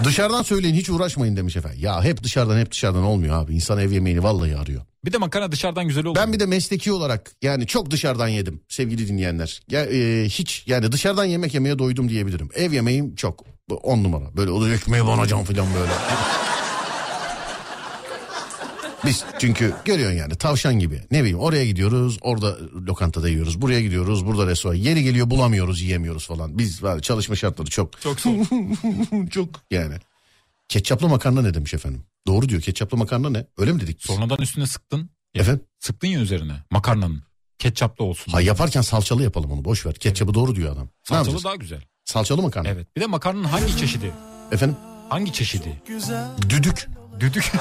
[0.03, 1.79] Dışarıdan söyleyin hiç uğraşmayın demiş efendim.
[1.81, 3.53] Ya hep dışarıdan hep dışarıdan olmuyor abi.
[3.55, 4.81] İnsan ev yemeğini vallahi arıyor.
[5.05, 6.15] Bir de makarna dışarıdan güzel olur.
[6.15, 9.61] Ben bir de mesleki olarak yani çok dışarıdan yedim sevgili dinleyenler.
[9.69, 12.49] Ya, e, hiç yani dışarıdan yemek yemeye doydum diyebilirim.
[12.55, 13.45] Ev yemeğim çok
[13.75, 14.37] on numara.
[14.37, 15.91] Böyle o da ekmeği banacağım falan böyle.
[19.05, 21.01] Biz çünkü görüyorsun yani tavşan gibi.
[21.11, 22.57] Ne bileyim oraya gidiyoruz orada
[22.87, 23.61] lokantada yiyoruz.
[23.61, 24.75] Buraya gidiyoruz burada restoran.
[24.75, 26.57] Yeri geliyor bulamıyoruz yiyemiyoruz falan.
[26.57, 28.01] Biz var çalışma şartları çok.
[28.01, 28.17] Çok
[29.31, 29.95] çok yani.
[30.67, 32.03] Ketçaplı makarna ne demiş efendim?
[32.27, 33.45] Doğru diyor ketçaplı makarna ne?
[33.57, 34.05] Öyle mi dedik biz?
[34.05, 35.09] Sonradan üstüne sıktın.
[35.35, 35.61] Ya, Efendim?
[35.79, 37.23] Sıktın ya üzerine makarnanın.
[37.59, 38.31] Ketçaplı olsun.
[38.31, 39.93] Ha yaparken salçalı yapalım onu boş ver.
[39.93, 40.89] Ketçapı doğru diyor adam.
[41.03, 41.81] Salçalı daha güzel.
[42.07, 42.69] Salçalı makarna.
[42.69, 42.87] Evet.
[42.95, 44.11] Bir de makarnanın hangi çeşidi?
[44.51, 44.75] Efendim?
[45.09, 45.81] Hangi çeşidi?
[46.49, 46.87] Düdük.
[47.19, 47.51] Düdük.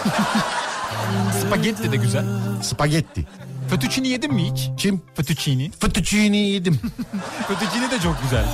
[1.43, 2.25] Spagetti de güzel.
[2.63, 3.27] Spagetti.
[3.71, 4.71] Fettuccine yedin mi hiç?
[4.79, 5.03] Kim?
[5.15, 5.71] Fettuccine.
[5.81, 6.81] Fettuccine yedim.
[7.49, 8.45] Fettuccine de çok güzel.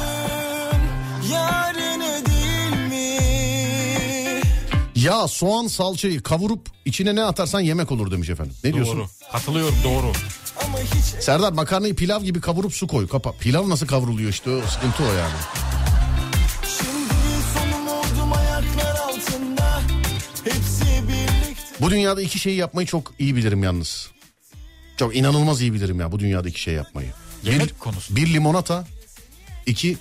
[1.33, 3.19] Yarını değil mi?
[4.95, 8.55] ya soğan salçayı kavurup içine ne atarsan yemek olur demiş efendim.
[8.65, 8.99] Ne diyorsun?
[8.99, 9.07] Doğru.
[9.33, 10.13] Katılıyorum doğru.
[10.67, 13.09] Ama hiç Serdar makarnayı pilav gibi kavurup su koy.
[13.09, 13.33] Kapa.
[13.33, 15.35] Pilav nasıl kavruluyor işte o sıkıntı o yani.
[21.83, 24.11] Bu dünyada iki şeyi yapmayı çok iyi bilirim yalnız.
[24.97, 27.09] Çok inanılmaz iyi bilirim ya bu dünyada iki şey yapmayı.
[27.45, 28.17] Yemek bir, konusu.
[28.17, 28.87] Bir limonata,
[29.67, 29.97] iki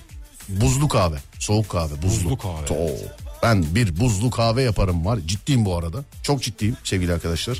[0.48, 1.16] buzlu kahve.
[1.38, 2.24] Soğuk kahve, buzlu.
[2.24, 2.96] Buzlu kahve, Oo.
[3.42, 5.18] Ben bir buzlu kahve yaparım var.
[5.26, 6.04] Ciddiyim bu arada.
[6.22, 7.58] Çok ciddiyim sevgili arkadaşlar.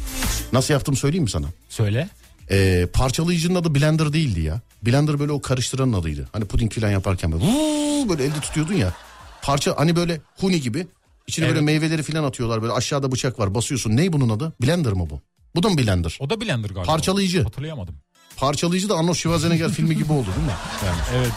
[0.52, 1.46] Nasıl yaptım söyleyeyim mi sana?
[1.68, 2.08] Söyle.
[2.50, 4.60] Ee, parçalayıcının adı blender değildi ya.
[4.82, 6.28] Blender böyle o karıştıranın adıydı.
[6.32, 8.94] Hani puding falan yaparken böyle, vuuu böyle elde tutuyordun ya.
[9.42, 10.86] Parça hani böyle huni gibi.
[11.26, 11.66] İçine böyle Evet.
[11.66, 12.62] meyveleri falan atıyorlar.
[12.62, 13.96] Böyle aşağıda bıçak var basıyorsun.
[13.96, 14.52] Ney bunun adı?
[14.62, 15.20] Blender mı bu?
[15.56, 16.16] Bu da mı blender?
[16.20, 16.82] O da blender galiba.
[16.92, 17.42] Parçalayıcı.
[17.42, 17.94] Hatırlayamadım.
[18.36, 20.52] Parçalayıcı da Arnold Schwarzenegger filmi gibi oldu değil mi?
[20.86, 21.00] Yani.
[21.16, 21.32] Evet.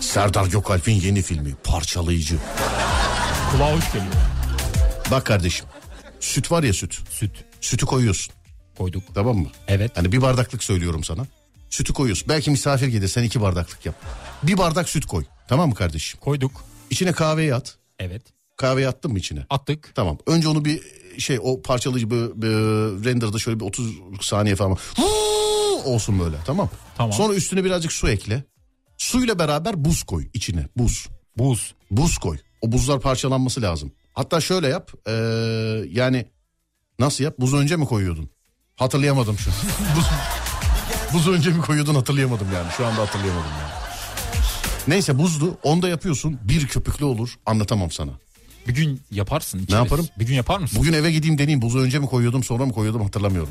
[0.00, 2.36] Serdar Gökalp'in yeni filmi Parçalayıcı.
[3.52, 4.12] Kulağa hoş geliyor.
[5.10, 5.66] Bak kardeşim
[6.20, 6.98] süt var ya süt.
[7.10, 8.34] Süt Sütü koyuyorsun
[8.78, 9.02] koyduk.
[9.14, 9.48] tamam mı?
[9.68, 9.90] Evet.
[9.94, 11.26] Hani bir bardaklık söylüyorum sana.
[11.70, 12.28] Sütü koyuyorsun.
[12.28, 13.94] Belki misafir gelir sen iki bardaklık yap.
[14.42, 15.24] Bir bardak süt koy.
[15.48, 16.20] Tamam mı kardeşim?
[16.20, 16.64] Koyduk.
[16.90, 17.76] İçine kahveyi at.
[17.98, 18.22] Evet.
[18.56, 19.46] Kahveyi attın mı içine?
[19.50, 19.92] Attık.
[19.94, 20.18] Tamam.
[20.26, 20.80] Önce onu bir
[21.18, 22.48] şey o parçalayıcı bir, bir
[23.04, 24.76] renderda şöyle bir 30 saniye falan
[25.84, 26.70] olsun böyle tamam.
[26.96, 27.12] Tamam.
[27.12, 28.44] Sonra üstüne birazcık su ekle.
[28.98, 31.08] Suyla beraber buz koy içine buz.
[31.38, 31.74] Buz.
[31.90, 32.38] Buz koy.
[32.62, 33.92] O buzlar parçalanması lazım.
[34.12, 34.90] Hatta şöyle yap.
[35.06, 35.12] eee,
[35.90, 36.26] yani
[36.98, 37.34] Nasıl yap?
[37.38, 38.30] Buz önce mi koyuyordun?
[38.76, 39.50] Hatırlayamadım şu.
[39.96, 40.04] buz,
[41.14, 42.66] buz önce mi koyuyordun hatırlayamadım yani.
[42.76, 43.72] Şu anda hatırlayamadım yani.
[44.88, 45.58] Neyse buzlu.
[45.62, 46.38] Onda yapıyorsun.
[46.42, 47.34] Bir köpüklü olur.
[47.46, 48.10] Anlatamam sana.
[48.68, 49.58] Bir gün yaparsın.
[49.58, 49.84] içeriz.
[49.84, 50.08] yaparım?
[50.18, 50.78] Bir gün yapar mısın?
[50.78, 51.62] Bugün eve gideyim deneyeyim.
[51.62, 53.50] Buzu önce mi koyuyordum sonra mı koyuyordum hatırlamıyorum.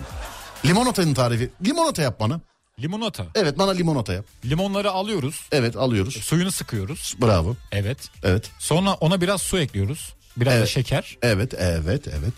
[0.66, 1.50] Limonatanın tarifi.
[1.66, 2.42] Limonata yap bana.
[2.80, 3.26] Limonata.
[3.36, 4.26] Evet bana limonata yap.
[4.46, 5.40] Limonları alıyoruz.
[5.52, 6.14] Evet alıyoruz.
[6.14, 7.16] Suyunu sıkıyoruz.
[7.22, 7.56] Bravo.
[7.72, 7.98] Evet.
[8.24, 8.50] Evet.
[8.60, 10.14] Sonra ona biraz su ekliyoruz.
[10.38, 10.68] Biraz da Evet.
[10.68, 11.18] şeker.
[11.22, 12.34] Evet evet evet.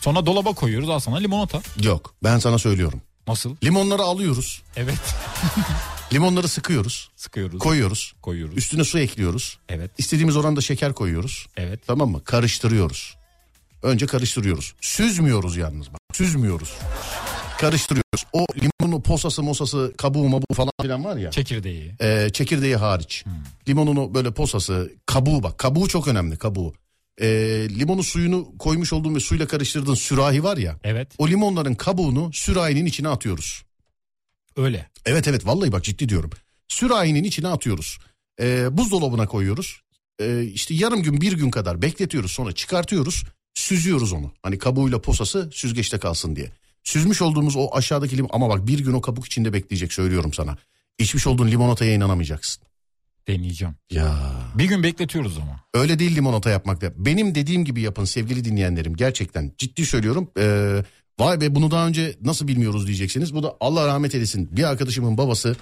[0.00, 0.88] Sonra dolaba koyuyoruz.
[0.88, 1.60] Al sana limonata.
[1.82, 3.02] Yok ben sana söylüyorum.
[3.28, 3.56] Nasıl?
[3.64, 4.62] Limonları alıyoruz.
[4.76, 4.98] Evet.
[6.12, 7.10] Limonları sıkıyoruz.
[7.16, 7.58] Sıkıyoruz.
[7.58, 8.14] Koyuyoruz.
[8.22, 8.56] Koyuyoruz.
[8.56, 9.58] Üstüne su ekliyoruz.
[9.68, 9.90] Evet.
[9.98, 11.46] İstediğimiz oranda şeker koyuyoruz.
[11.56, 11.80] Evet.
[11.86, 12.24] Tamam mı?
[12.24, 13.16] Karıştırıyoruz.
[13.82, 14.74] Önce karıştırıyoruz.
[14.80, 16.00] Süzmüyoruz yalnız bak.
[16.12, 16.74] Süzmüyoruz.
[17.58, 18.24] Karıştırıyoruz.
[18.32, 21.30] O limonun posası mosası kabuğu mabuğu falan filan var ya.
[21.30, 21.94] Çekirdeği.
[22.00, 23.24] e, çekirdeği hariç.
[23.68, 25.58] Limonun o böyle posası kabuğu bak.
[25.58, 26.74] Kabuğu çok önemli kabuğu.
[27.20, 27.26] E,
[27.70, 30.76] limonu suyunu koymuş olduğun ve suyla karıştırdığın sürahi var ya.
[30.84, 31.08] Evet.
[31.18, 33.62] O limonların kabuğunu sürahinin içine atıyoruz.
[34.56, 34.90] Öyle.
[35.06, 36.30] Evet evet vallahi bak ciddi diyorum.
[36.68, 37.98] Sürahinin içine atıyoruz.
[38.40, 39.80] Ee, buzdolabına koyuyoruz.
[40.20, 43.24] Ee, işte yarım gün bir gün kadar bekletiyoruz sonra çıkartıyoruz.
[43.54, 44.32] Süzüyoruz onu.
[44.42, 46.50] Hani kabuğuyla posası süzgeçte kalsın diye.
[46.82, 50.56] Süzmüş olduğumuz o aşağıdaki limon ama bak bir gün o kabuk içinde bekleyecek söylüyorum sana.
[50.98, 52.62] İçmiş olduğun limonataya inanamayacaksın.
[53.28, 53.74] Deneyeceğim.
[53.90, 54.16] Ya
[54.54, 55.60] Bir gün bekletiyoruz ama.
[55.74, 56.92] öyle değil limonata yapmak da.
[57.04, 60.30] Benim dediğim gibi yapın sevgili dinleyenlerim gerçekten ciddi söylüyorum.
[60.38, 60.84] Ee,
[61.18, 63.34] vay be bunu daha önce nasıl bilmiyoruz diyeceksiniz.
[63.34, 65.56] Bu da Allah rahmet eylesin bir arkadaşımın babası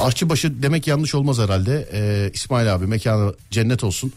[0.00, 1.88] Aşçıbaşı demek yanlış olmaz herhalde.
[1.92, 4.12] Ee, İsmail abi mekanı cennet olsun.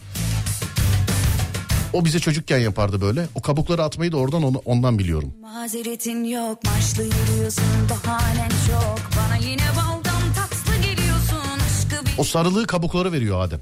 [1.92, 3.26] O bize çocukken yapardı böyle.
[3.34, 5.34] O kabukları atmayı da oradan onu, ondan biliyorum.
[5.42, 13.12] Mazeretin yok maçlı yürüyorsun bahanen çok Bana yine baldan tatlı geliyorsun aşkı O sarılığı kabukları
[13.12, 13.60] veriyor Adem.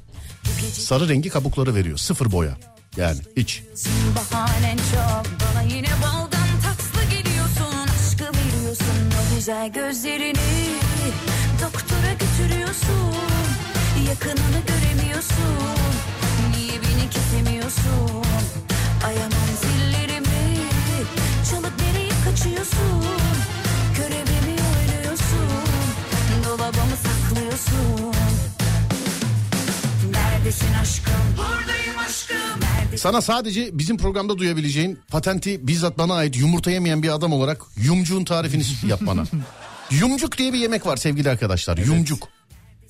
[0.72, 1.98] Sarı rengi kabukları veriyor.
[1.98, 2.56] Sıfır boya.
[2.96, 3.62] Yani hiç.
[3.62, 5.26] bilirsin bahanen çok.
[5.40, 7.88] Bana yine baldan tatlı geliyorsun.
[7.94, 9.10] Aşkı veriyorsun.
[9.20, 10.78] O güzel gözlerini
[11.62, 13.14] doktora götürüyorsun.
[14.08, 15.78] Yakınını göremiyorsun.
[16.56, 18.24] Niye beni kesemiyorsun?
[19.06, 20.58] Ayamam zillerimi
[21.50, 23.04] Çalıp nereye kaçıyorsun?
[23.96, 25.48] Görevimi oynuyorsun.
[26.44, 28.14] Dolabımı saklıyorsun.
[30.10, 31.14] Neredesin aşkım?
[31.36, 32.63] Buradayım aşkım.
[32.98, 38.24] Sana sadece bizim programda duyabileceğin patenti bizzat bana ait yumurta yemeyen bir adam olarak yumcuğun
[38.24, 39.24] tarifini yap bana.
[39.90, 41.78] Yumcuk diye bir yemek var sevgili arkadaşlar.
[41.78, 42.28] Yumcuk.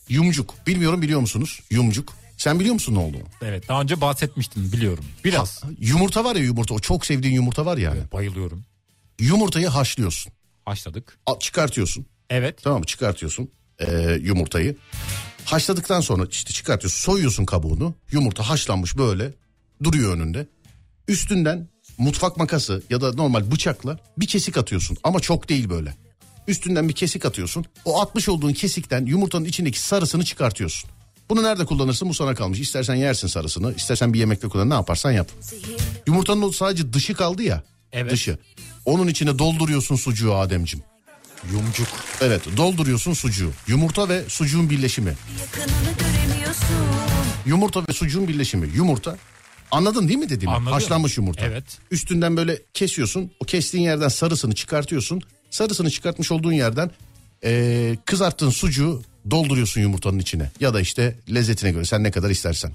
[0.09, 0.55] Yumcuk.
[0.67, 1.61] Bilmiyorum biliyor musunuz?
[1.71, 2.13] Yumcuk.
[2.37, 3.23] Sen biliyor musun ne olduğunu?
[3.43, 5.05] Evet daha önce bahsetmiştin biliyorum.
[5.25, 5.63] Biraz.
[5.81, 6.75] Yumurta var ya yumurta.
[6.75, 7.91] O çok sevdiğin yumurta var ya.
[7.91, 8.01] hani.
[8.13, 8.65] Bayılıyorum.
[9.21, 10.33] Yumurtayı haşlıyorsun.
[10.65, 11.19] Haşladık.
[11.27, 12.07] Al, çıkartıyorsun.
[12.31, 12.59] Evet.
[12.63, 12.87] Tamam mı?
[12.87, 14.77] Çıkartıyorsun ee, yumurtayı.
[15.45, 17.01] Haşladıktan sonra işte çıkartıyorsun.
[17.13, 17.95] Soyuyorsun kabuğunu.
[18.13, 19.33] Yumurta haşlanmış böyle
[19.83, 20.47] duruyor önünde.
[21.09, 21.69] Üstünden
[21.99, 24.97] mutfak makası ya da normal bıçakla bir kesik atıyorsun.
[25.05, 25.95] Ama çok değil böyle.
[26.49, 27.65] Üstünden bir kesik atıyorsun.
[27.85, 30.91] O atmış olduğun kesikten yumurtanın içindeki sarısını çıkartıyorsun.
[31.31, 32.61] Bunu nerede kullanırsın bu sana kalmış.
[32.61, 35.31] İstersen yersin sarısını, istersen bir yemekte kullan ne yaparsan yap.
[36.07, 37.63] Yumurtanın o sadece dışı kaldı ya.
[37.93, 38.13] Evet.
[38.13, 38.39] Dışı.
[38.85, 40.83] Onun içine dolduruyorsun sucuğu Ademcim.
[41.53, 41.89] Yumcuk.
[42.21, 43.51] Evet dolduruyorsun sucuğu.
[43.67, 45.15] Yumurta ve sucuğun birleşimi.
[45.41, 46.77] Yakınını göremiyorsun.
[47.47, 48.69] Yumurta ve sucuğun birleşimi.
[48.75, 49.17] Yumurta.
[49.75, 50.55] Anladın değil mi dediğimi?
[50.55, 50.73] Anladım.
[50.73, 51.47] Haşlanmış yumurta.
[51.47, 51.65] Evet.
[51.91, 53.31] Üstünden böyle kesiyorsun.
[53.41, 55.21] O kestiğin yerden sarısını çıkartıyorsun.
[55.51, 56.91] Sarısını çıkartmış olduğun yerden
[57.45, 60.51] eee, kızarttığın sucuğu dolduruyorsun yumurtanın içine.
[60.61, 62.73] Ya da işte lezzetine göre sen ne kadar istersen.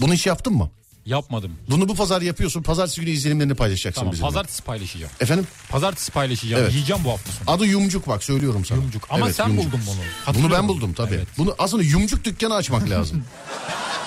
[0.00, 0.70] Bunu hiç yaptın mı?
[1.06, 1.52] Yapmadım.
[1.70, 2.62] Bunu bu pazar yapıyorsun.
[2.62, 4.26] Pazartesi günü izlenimlerini paylaşacaksın Tamam bizimle.
[4.28, 5.12] pazartesi paylaşacağım.
[5.20, 5.46] Efendim?
[5.68, 6.62] Pazartesi paylaşacağım.
[6.62, 6.72] Evet.
[6.72, 7.50] Yiyeceğim bu hafta sonu.
[7.56, 8.82] Adı Yumcuk bak söylüyorum sana.
[8.82, 9.06] Yumcuk.
[9.10, 9.66] Ama Evet, sen Yumcuk.
[9.66, 9.96] buldun bunu.
[9.96, 10.56] Bunu Hatırlıyorum.
[10.58, 11.14] ben buldum tabii.
[11.14, 11.28] Evet.
[11.38, 13.24] Bunu aslında yumcuk dükkanı açmak lazım.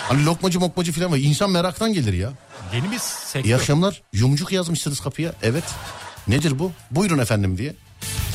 [0.08, 1.18] hani lokmacı mokmacı falan var.
[1.18, 2.34] İnsan meraktan gelir ya.
[2.74, 3.50] Yeni bir sektör.
[3.50, 4.02] İyi akşamlar.
[4.14, 5.34] Yumcuk yazmışsınız kapıya.
[5.44, 5.64] Evet.
[6.28, 6.72] Nedir bu?
[6.92, 7.76] Buyurun efendim diye.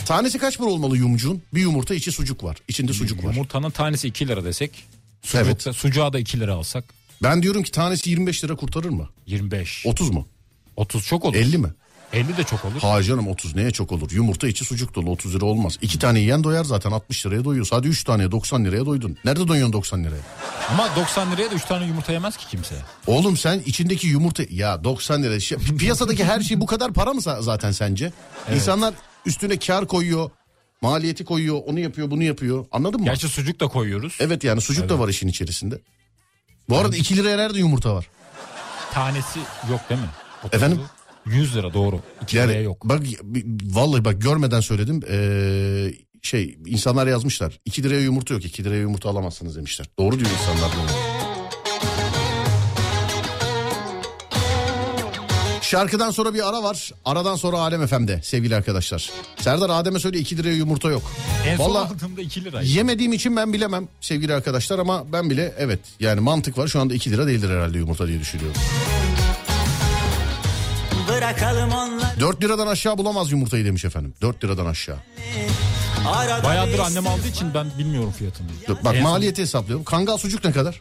[0.07, 1.43] Tanesi kaç para olmalı yumcuğun?
[1.55, 2.57] Bir yumurta içi sucuk var.
[2.69, 3.33] İçinde sucuk var.
[3.33, 4.85] Yumurtanın tanesi 2 lira desek.
[5.23, 5.77] Sucuk Evet.
[5.77, 6.85] sucuğa da 2 lira alsak.
[7.23, 9.09] Ben diyorum ki tanesi 25 lira kurtarır mı?
[9.27, 9.87] 25.
[9.87, 10.29] 30 mu?
[10.77, 11.37] 30 çok olur.
[11.37, 11.69] 50 mi?
[12.13, 12.81] 50 de çok olur.
[12.81, 14.11] Hayır canım 30 neye çok olur?
[14.11, 15.79] Yumurta içi sucuk dolu 30 lira olmaz.
[15.83, 17.67] İki tane yiyen doyar zaten 60 liraya doyuyor.
[17.71, 19.17] Hadi 3 taneye 90 liraya doydun.
[19.25, 20.23] Nerede doyuyorsun 90 liraya?
[20.71, 22.75] Ama 90 liraya da 3 tane yumurta yemez ki kimse.
[23.07, 25.41] Oğlum sen içindeki yumurta ya 90 lira.
[25.41, 28.13] Şey, piyasadaki her şey bu kadar para mı zaten sence?
[28.55, 28.95] İnsanlar
[29.27, 30.31] üstüne kar koyuyor.
[30.83, 31.61] Maliyeti koyuyor.
[31.67, 32.67] Onu yapıyor bunu yapıyor.
[32.73, 33.07] Anladın mı?
[33.07, 34.17] Gerçi sucuk da koyuyoruz.
[34.21, 35.81] Evet yani sucuk da var işin içerisinde.
[36.69, 38.07] Bu arada 2 liraya nerede yumurta var?
[38.93, 39.39] Tanesi
[39.71, 40.07] yok değil mi?
[40.45, 40.81] 30'u Efendim?
[41.27, 42.01] 100 lira doğru.
[42.23, 42.89] 2 Yani liraya yok.
[42.89, 43.03] bak
[43.65, 45.01] vallahi bak görmeden söyledim.
[45.11, 45.93] Ee,
[46.23, 47.61] şey insanlar yazmışlar.
[47.65, 48.45] 2 liraya yumurta yok.
[48.45, 49.87] 2 liraya yumurta alamazsınız demişler.
[49.99, 50.71] Doğru diyor insanlar.
[50.73, 50.97] Doğru.
[55.63, 56.91] Şarkıdan sonra bir ara var.
[57.05, 59.11] Aradan sonra Alem FM'de sevgili arkadaşlar.
[59.41, 61.03] Serdar Adem'e söyle 2 liraya yumurta yok.
[61.47, 62.63] En son Vallahi aldığımda 2 lira.
[62.63, 66.69] yemediğim için ben bilemem sevgili arkadaşlar ama ben bile evet yani mantık var.
[66.69, 68.61] Şu anda 2 lira değildir herhalde yumurta diye düşünüyorum.
[71.17, 74.15] Bırakalım onlar 4 liradan aşağı bulamaz yumurtayı demiş efendim.
[74.23, 74.99] 4 liradan aşağı.
[76.07, 78.49] arada Bayağıdır annem aldığı için ben bilmiyorum fiyatını.
[78.69, 79.85] Dur, Bak En son maliyeti hesaplıyorum.
[79.85, 80.81] Kangal sucuk ne kadar?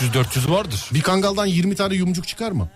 [0.00, 0.84] 300-400 vardır.
[0.92, 2.68] Bir kangaldan 20 tane yumcuk çıkar mı?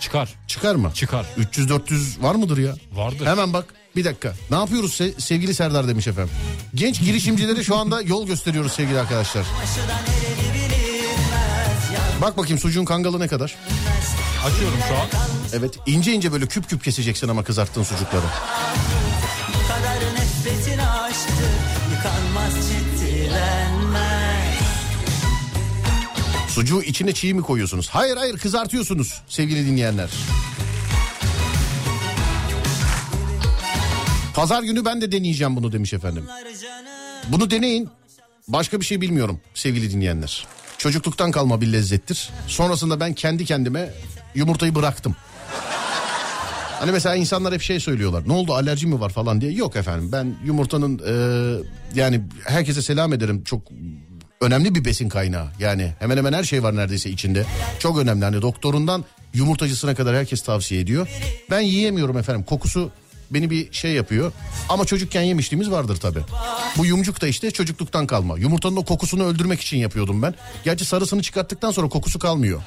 [0.00, 0.34] Çıkar.
[0.46, 0.90] Çıkar mı?
[0.94, 1.26] Çıkar.
[1.38, 2.74] 300-400 var mıdır ya?
[2.92, 3.26] Vardır.
[3.26, 3.64] Hemen bak
[3.96, 4.34] bir dakika.
[4.50, 6.34] Ne yapıyoruz se- sevgili Serdar demiş efendim.
[6.74, 9.44] Genç girişimcilere şu anda yol gösteriyoruz sevgili arkadaşlar.
[12.22, 13.54] Bak bakayım sucuğun kangalı ne kadar?
[14.44, 15.08] Açıyorum şu an.
[15.52, 18.24] Evet ince ince böyle küp küp keseceksin ama kızarttığın sucukları.
[19.48, 21.44] Bu kadar nefretin aştı
[21.94, 22.54] Yıkanmaz
[26.48, 27.88] Sucuğu içine çiğ mi koyuyorsunuz?
[27.88, 30.10] Hayır hayır kızartıyorsunuz sevgili dinleyenler.
[34.34, 36.26] Pazar günü ben de deneyeceğim bunu demiş efendim.
[37.28, 37.88] Bunu deneyin.
[38.48, 40.46] Başka bir şey bilmiyorum sevgili dinleyenler.
[40.78, 42.30] Çocukluktan kalma bir lezzettir.
[42.46, 43.94] Sonrasında ben kendi kendime
[44.34, 45.16] yumurtayı bıraktım.
[46.80, 48.22] Hani mesela insanlar hep şey söylüyorlar.
[48.26, 49.52] Ne oldu alerji mi var falan diye.
[49.52, 51.14] Yok efendim ben yumurtanın e,
[51.94, 53.44] yani herkese selam ederim.
[53.44, 53.62] Çok
[54.40, 55.46] önemli bir besin kaynağı.
[55.58, 57.46] Yani hemen hemen her şey var neredeyse içinde.
[57.78, 58.24] Çok önemli.
[58.24, 59.04] Hani doktorundan
[59.34, 61.08] yumurtacısına kadar herkes tavsiye ediyor.
[61.50, 62.44] Ben yiyemiyorum efendim.
[62.44, 62.90] Kokusu
[63.34, 64.32] beni bir şey yapıyor.
[64.68, 66.20] Ama çocukken yemişliğimiz vardır tabii.
[66.76, 68.38] Bu yumcuk da işte çocukluktan kalma.
[68.38, 70.34] Yumurtanın o kokusunu öldürmek için yapıyordum ben.
[70.64, 72.62] Gerçi sarısını çıkarttıktan sonra kokusu kalmıyor.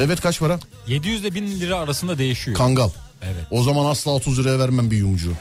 [0.00, 0.58] Evet kaç para?
[0.86, 2.56] 700 ile 1000 lira arasında değişiyor.
[2.56, 2.90] Kangal.
[3.22, 3.44] Evet.
[3.50, 5.32] O zaman asla 30 liraya vermem bir yumcuğu.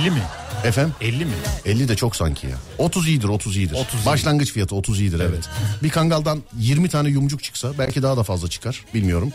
[0.00, 0.22] 50 mi?
[0.64, 0.94] Efendim?
[1.00, 1.32] 50 mi?
[1.64, 2.56] 50 de çok sanki ya.
[2.78, 3.74] 30 iyidir 30 iyidir.
[3.74, 4.06] 30 iyi.
[4.06, 5.44] Başlangıç fiyatı 30 iyidir evet.
[5.82, 9.32] Bir kangaldan 20 tane yumcuk çıksa belki daha da fazla çıkar bilmiyorum.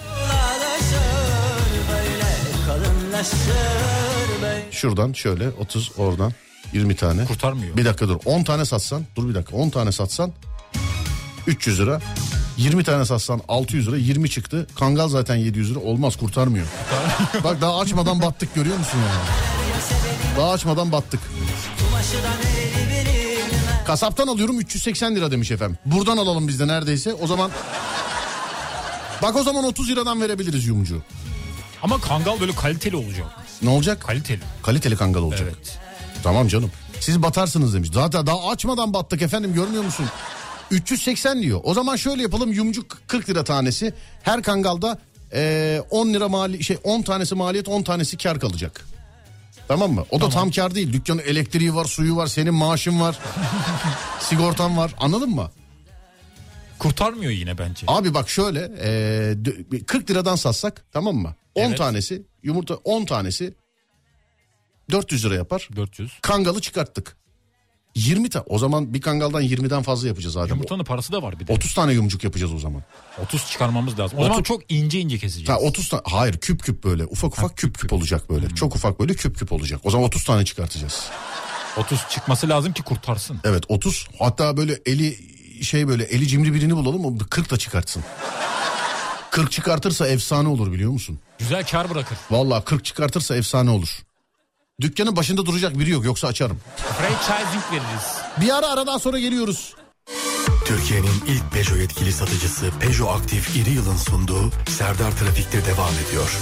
[4.71, 6.33] Şuradan şöyle 30 oradan
[6.73, 7.25] 20 tane.
[7.25, 7.77] Kurtarmıyor.
[7.77, 10.31] Bir dakika dur 10 tane satsan dur bir dakika 10 tane satsan
[11.47, 12.01] 300 lira.
[12.57, 14.67] 20 tane satsan 600 lira 20 çıktı.
[14.79, 16.67] Kangal zaten 700 lira olmaz kurtarmıyor.
[17.43, 19.27] Bak daha açmadan battık görüyor musun yani?
[20.37, 21.19] Daha açmadan battık.
[23.85, 25.77] Kasaptan alıyorum 380 lira demiş efendim.
[25.85, 27.13] Buradan alalım biz de neredeyse.
[27.13, 27.51] O zaman
[29.21, 31.01] Bak o zaman 30 liradan verebiliriz yumcu.
[31.83, 33.25] Ama kangal böyle kaliteli olacak.
[33.61, 34.01] Ne olacak?
[34.01, 34.41] Kaliteli.
[34.63, 35.47] Kaliteli kangal olacak.
[35.55, 35.79] Evet.
[36.23, 36.71] Tamam canım.
[36.99, 37.89] Siz batarsınız demiş.
[37.93, 40.05] Zaten daha açmadan battık efendim görmüyor musun?
[40.71, 41.59] 380 diyor.
[41.63, 43.93] O zaman şöyle yapalım yumcuk 40 lira tanesi.
[44.23, 44.97] Her kangalda
[45.33, 48.85] eee, 10 lira mali şey 10 tanesi maliyet 10 tanesi kar kalacak.
[49.67, 50.05] Tamam mı?
[50.11, 50.93] O da tam kar değil.
[50.93, 53.19] Dükkanın elektriği var, suyu var, senin maaşın var.
[54.19, 54.95] sigortan var.
[54.99, 55.51] Anladın mı?
[56.81, 57.85] Kurtarmıyor yine bence.
[57.87, 61.35] Abi bak şöyle dö- 40 liradan satsak tamam mı?
[61.55, 61.77] 10 Evet.
[61.77, 63.53] tanesi yumurta 10 tanesi
[64.91, 65.69] 400 lira yapar.
[65.75, 66.11] 400.
[66.21, 67.17] Kangalı çıkarttık.
[67.95, 68.45] 20 tane.
[68.47, 70.49] O zaman bir kangaldan 20'den fazla yapacağız zaten.
[70.49, 71.53] Yumurtanın parası da var bir de.
[71.53, 72.83] 30 tane yumcuk yapacağız o zaman.
[73.23, 74.19] 30 çıkarmamız lazım.
[74.19, 75.49] O zaman çok ince ince keseceğiz.
[75.49, 76.01] Ha 30 tane.
[76.05, 77.05] Hayır küp küp böyle.
[77.05, 78.49] Ufak ufak küp küp olacak böyle.
[78.49, 79.81] Çok ufak böyle küp küp olacak.
[79.83, 81.09] O zaman 30 tane çıkartacağız.
[81.77, 83.39] 30 çıkması lazım ki kurtarsın.
[83.43, 84.07] Evet 30.
[84.19, 85.17] Hatta böyle eli
[85.61, 88.03] şey böyle eli cimri birini bulalım o 40 da çıkartsın.
[89.31, 91.19] 40 çıkartırsa efsane olur biliyor musun?
[91.39, 92.17] Güzel kar bırakır.
[92.31, 93.99] Vallahi 40 çıkartırsa efsane olur.
[94.81, 96.59] Dükkanın başında duracak biri yok yoksa açarım.
[96.77, 98.05] Franchising veririz.
[98.41, 99.75] Bir ara aradan sonra geliyoruz.
[100.65, 106.37] Türkiye'nin ilk Peugeot yetkili satıcısı Peugeot Aktif İri Yıl'ın sunduğu Serdar Trafik'te devam ediyor.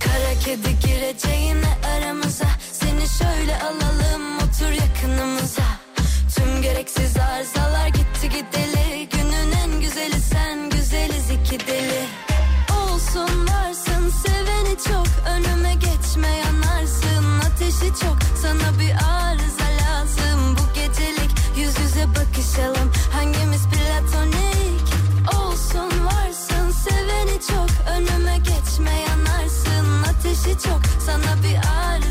[0.00, 5.79] Kara kedi gireceğine aramıza Seni şöyle alalım otur yakınımıza
[6.36, 9.08] Tüm gereksiz arızalar gitti gideli.
[9.12, 12.04] Günün en güzeli sen güzeliz iki deli.
[12.82, 15.06] Olsun varsın seveni çok.
[15.28, 18.16] Önüme geçme yanarsın ateşi çok.
[18.42, 20.56] Sana bir arıza lazım.
[20.56, 22.92] Bu gecelik Yüz yüze bakışalım.
[23.12, 24.86] Hangimiz platonik?
[25.38, 27.70] Olsun varsın seveni çok.
[27.96, 30.80] Önüme geçme yanarsın ateşi çok.
[31.06, 32.09] Sana bir arıza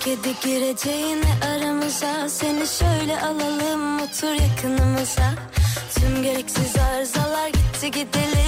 [0.00, 2.28] kedi gireceğine aramıza.
[2.28, 5.32] Seni şöyle alalım otur yakınımıza.
[5.94, 8.39] Tüm gereksiz arızalar gitti gideli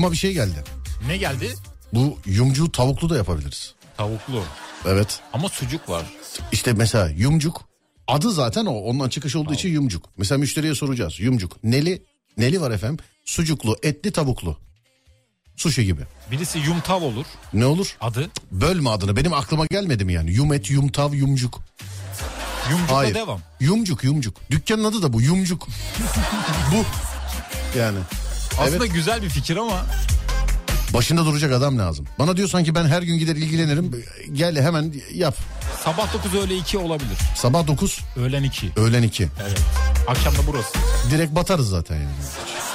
[0.00, 0.64] aklıma bir şey geldi.
[1.06, 1.54] Ne geldi?
[1.92, 3.74] Bu yumcuğu tavuklu da yapabiliriz.
[3.96, 4.42] Tavuklu.
[4.86, 5.20] Evet.
[5.32, 6.04] Ama sucuk var.
[6.52, 7.62] İşte mesela yumcuk
[8.08, 10.04] adı zaten o ondan çıkış olduğu için yumcuk.
[10.16, 11.64] Mesela müşteriye soracağız yumcuk.
[11.64, 12.02] Neli?
[12.36, 12.98] Neli var efendim?
[13.24, 14.56] Sucuklu, etli, tavuklu.
[15.56, 16.02] Sushi gibi.
[16.30, 17.26] Birisi yumtav olur.
[17.52, 17.96] Ne olur?
[18.00, 18.30] Adı.
[18.50, 19.16] Bölme adını.
[19.16, 20.32] Benim aklıma gelmedi mi yani?
[20.32, 21.60] Yum et, yumtav, yumcuk.
[22.70, 23.14] Yumcukla Hayır.
[23.14, 23.40] devam.
[23.60, 24.50] Yumcuk, yumcuk.
[24.50, 25.22] Dükkanın adı da bu.
[25.22, 25.68] Yumcuk.
[26.72, 26.84] bu.
[27.78, 27.98] Yani.
[28.60, 28.94] Aslında Evet.
[28.94, 29.86] güzel bir fikir ama
[30.94, 32.06] Başında duracak adam lazım.
[32.18, 34.04] Bana diyor sanki ben her gün gider ilgilenirim.
[34.32, 35.36] Gel hemen yap.
[35.84, 37.18] sabah 9 öğle 2 olabilir.
[37.36, 38.70] Sabah 9, Öğlen 2.
[38.76, 39.28] öğlen 2.
[39.42, 39.60] Evet.
[40.08, 40.68] Akşam da burası.
[41.10, 42.04] Direkt batarız zaten yani.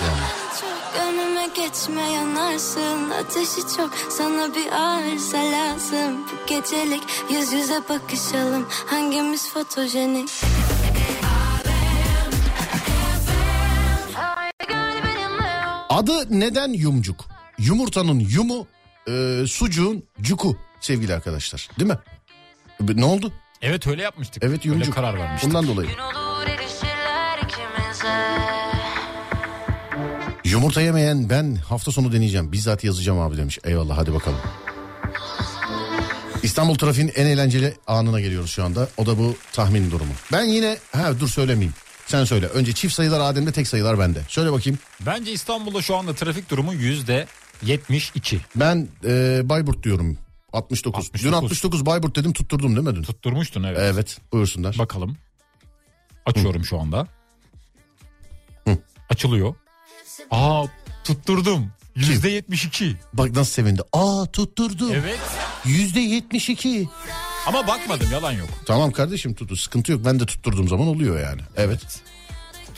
[0.08, 0.18] yani.
[0.62, 8.66] Çok önüme geçme yanarsın Ateşi çok sana bir arıza lazım Bu gecelik yüz yüze bakışalım
[8.86, 10.30] Hangimiz fotojenik
[15.96, 17.26] Adı neden yumcuk?
[17.60, 18.68] Yumurtanın yumu,
[19.08, 21.70] e, sucuğun cuku sevgili arkadaşlar.
[21.80, 21.98] Değil mi?
[22.82, 23.34] E, Ne oldu?
[23.62, 24.44] Evet öyle yapmıştık.
[24.44, 24.94] Evet Öyle yumcuk.
[24.94, 25.50] karar vermiştik.
[25.50, 25.90] Bundan dolayı.
[30.46, 32.52] Yumurta yemeyen ben hafta sonu deneyeceğim.
[32.52, 33.60] Bizzat yazacağım abi demiş.
[33.64, 34.40] Eyvallah hadi bakalım.
[36.44, 38.88] İstanbul trafiğin en eğlenceli anına geliyoruz şu anda.
[38.98, 40.12] O da bu tahmin durumu.
[40.32, 41.74] Ben yine ha dur söylemeyeyim.
[42.08, 42.48] Sen söyle.
[42.48, 44.22] Önce çift sayılar Adem'de tek sayılar bende.
[44.28, 44.80] Söyle bakayım.
[45.06, 47.28] Bence İstanbul'da şu anda trafik durumu yüzde
[47.64, 48.40] 72.
[48.56, 50.18] Ben e, Bayburt diyorum.
[50.54, 51.04] 69.
[51.04, 51.34] Dün 69.
[51.34, 53.04] 69 Bayburt dedim tutturdum değil mi dün?
[53.04, 53.80] Tutturmuştun evet.
[53.82, 54.78] Evet buyursunlar.
[54.78, 55.18] Bakalım.
[56.26, 57.08] Açıyorum şu anda.
[59.10, 59.56] Açılıyor.
[60.32, 60.66] Aa
[61.04, 61.72] tutturdum.
[61.96, 62.96] Yüzde 72.
[63.14, 63.82] Bak nasıl sevindi.
[63.94, 64.94] Aa tutturdu.
[64.94, 65.20] Evet.
[65.66, 66.90] Yüzde 72.
[67.48, 68.50] Ama bakmadım yalan yok.
[68.66, 69.56] Tamam kardeşim tuttu.
[69.56, 70.06] Sıkıntı yok.
[70.06, 71.42] Ben de tutturduğum zaman oluyor yani.
[71.58, 72.02] Evet.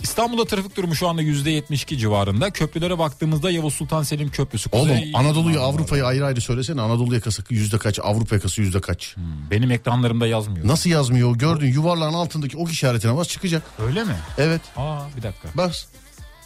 [0.03, 2.49] İstanbul'da trafik durumu şu anda yüzde 72 civarında.
[2.51, 4.69] Köprülere baktığımızda Yavuz Sultan Selim Köprüsü.
[4.71, 6.81] Oğlum Anadolu'yu Avrupa'yı ayrı ayrı söylesene.
[6.81, 7.99] Anadolu yakası yüzde kaç?
[8.03, 9.15] Avrupa yakası yüzde kaç?
[9.51, 10.67] Benim ekranlarımda yazmıyor.
[10.67, 11.35] Nasıl yazmıyor?
[11.35, 13.63] Gördün yuvarlağın altındaki ok işaretine bas çıkacak.
[13.87, 14.15] Öyle mi?
[14.37, 14.61] Evet.
[14.77, 15.47] Aa bir dakika.
[15.55, 15.85] Bas.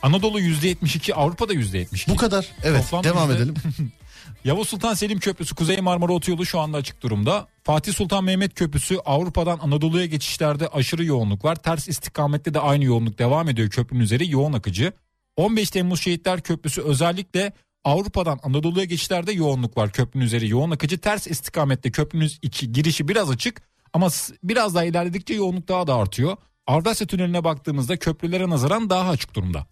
[0.02, 2.12] Anadolu yüzde 72, Avrupa'da yüzde 72.
[2.12, 2.48] Bu kadar.
[2.64, 2.84] Evet.
[2.84, 3.56] Toplam devam yüzde- edelim.
[4.44, 7.48] Yavuz Sultan Selim Köprüsü Kuzey Marmara Otoyolu şu anda açık durumda.
[7.64, 11.56] Fatih Sultan Mehmet Köprüsü Avrupa'dan Anadolu'ya geçişlerde aşırı yoğunluk var.
[11.56, 14.94] Ters istikamette de aynı yoğunluk devam ediyor köprünün üzeri yoğun akıcı.
[15.38, 17.54] 15 Temmuz Şehitler Köprüsü özellikle
[17.84, 19.92] Avrupa'dan Anadolu'ya geçişlerde yoğunluk var.
[19.92, 20.98] Köprünün üzeri yoğun akıcı.
[20.98, 23.62] Ters istikamette köprünün içi girişi biraz açık
[23.94, 24.08] ama
[24.44, 26.38] biraz daha ilerledikçe yoğunluk daha da artıyor.
[26.68, 29.68] Avrasya Tüneli'ne baktığımızda köprülere nazaran daha açık durumda.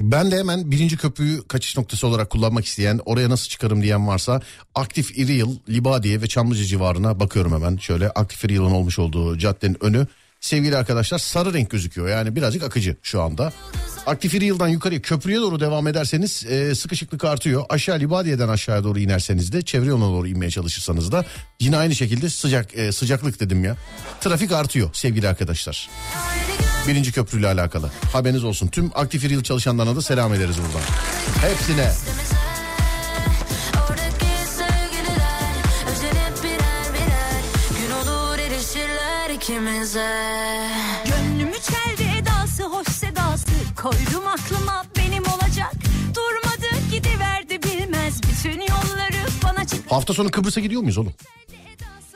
[0.00, 4.40] Ben de hemen birinci köprüyü kaçış noktası olarak kullanmak isteyen, oraya nasıl çıkarım diyen varsa
[4.74, 7.76] aktif İri Yıl, Libadiye ve Çamlıca civarına bakıyorum hemen.
[7.76, 10.06] Şöyle aktif İri Yıl'ın olmuş olduğu caddenin önü.
[10.44, 13.52] Sevgili arkadaşlar sarı renk gözüküyor yani birazcık akıcı şu anda.
[14.06, 17.64] Aktif İri Yıl'dan yukarıya köprüye doğru devam ederseniz e, sıkışıklık artıyor.
[17.68, 21.24] Aşağı Libadiye'den aşağıya doğru inerseniz de çevre yoluna doğru inmeye çalışırsanız da
[21.60, 23.76] yine aynı şekilde sıcak e, sıcaklık dedim ya.
[24.20, 25.90] Trafik artıyor sevgili arkadaşlar.
[26.88, 27.90] Birinci köprüyle alakalı.
[28.12, 28.68] Haberiniz olsun.
[28.68, 30.86] Tüm aktif yıl çalışanlarına da selam ederiz buradan.
[31.48, 31.92] Hepsine.
[39.94, 40.68] İkimize
[41.04, 43.46] Gönlümü çeldi edası hoş sedası
[43.82, 45.72] Koydum aklıma benim olacak
[46.14, 51.12] Durmadı gidiverdi bilmez Bütün yolları bana çık Hafta sonu Kıbrıs'a gidiyor muyuz oğlum?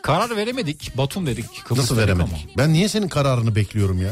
[0.03, 0.97] Karar veremedik.
[0.97, 1.65] Batum dedik.
[1.65, 2.33] Kıbrıs Nasıl dedik veremedik?
[2.33, 2.53] ama.
[2.59, 4.11] Ben niye senin kararını bekliyorum ya?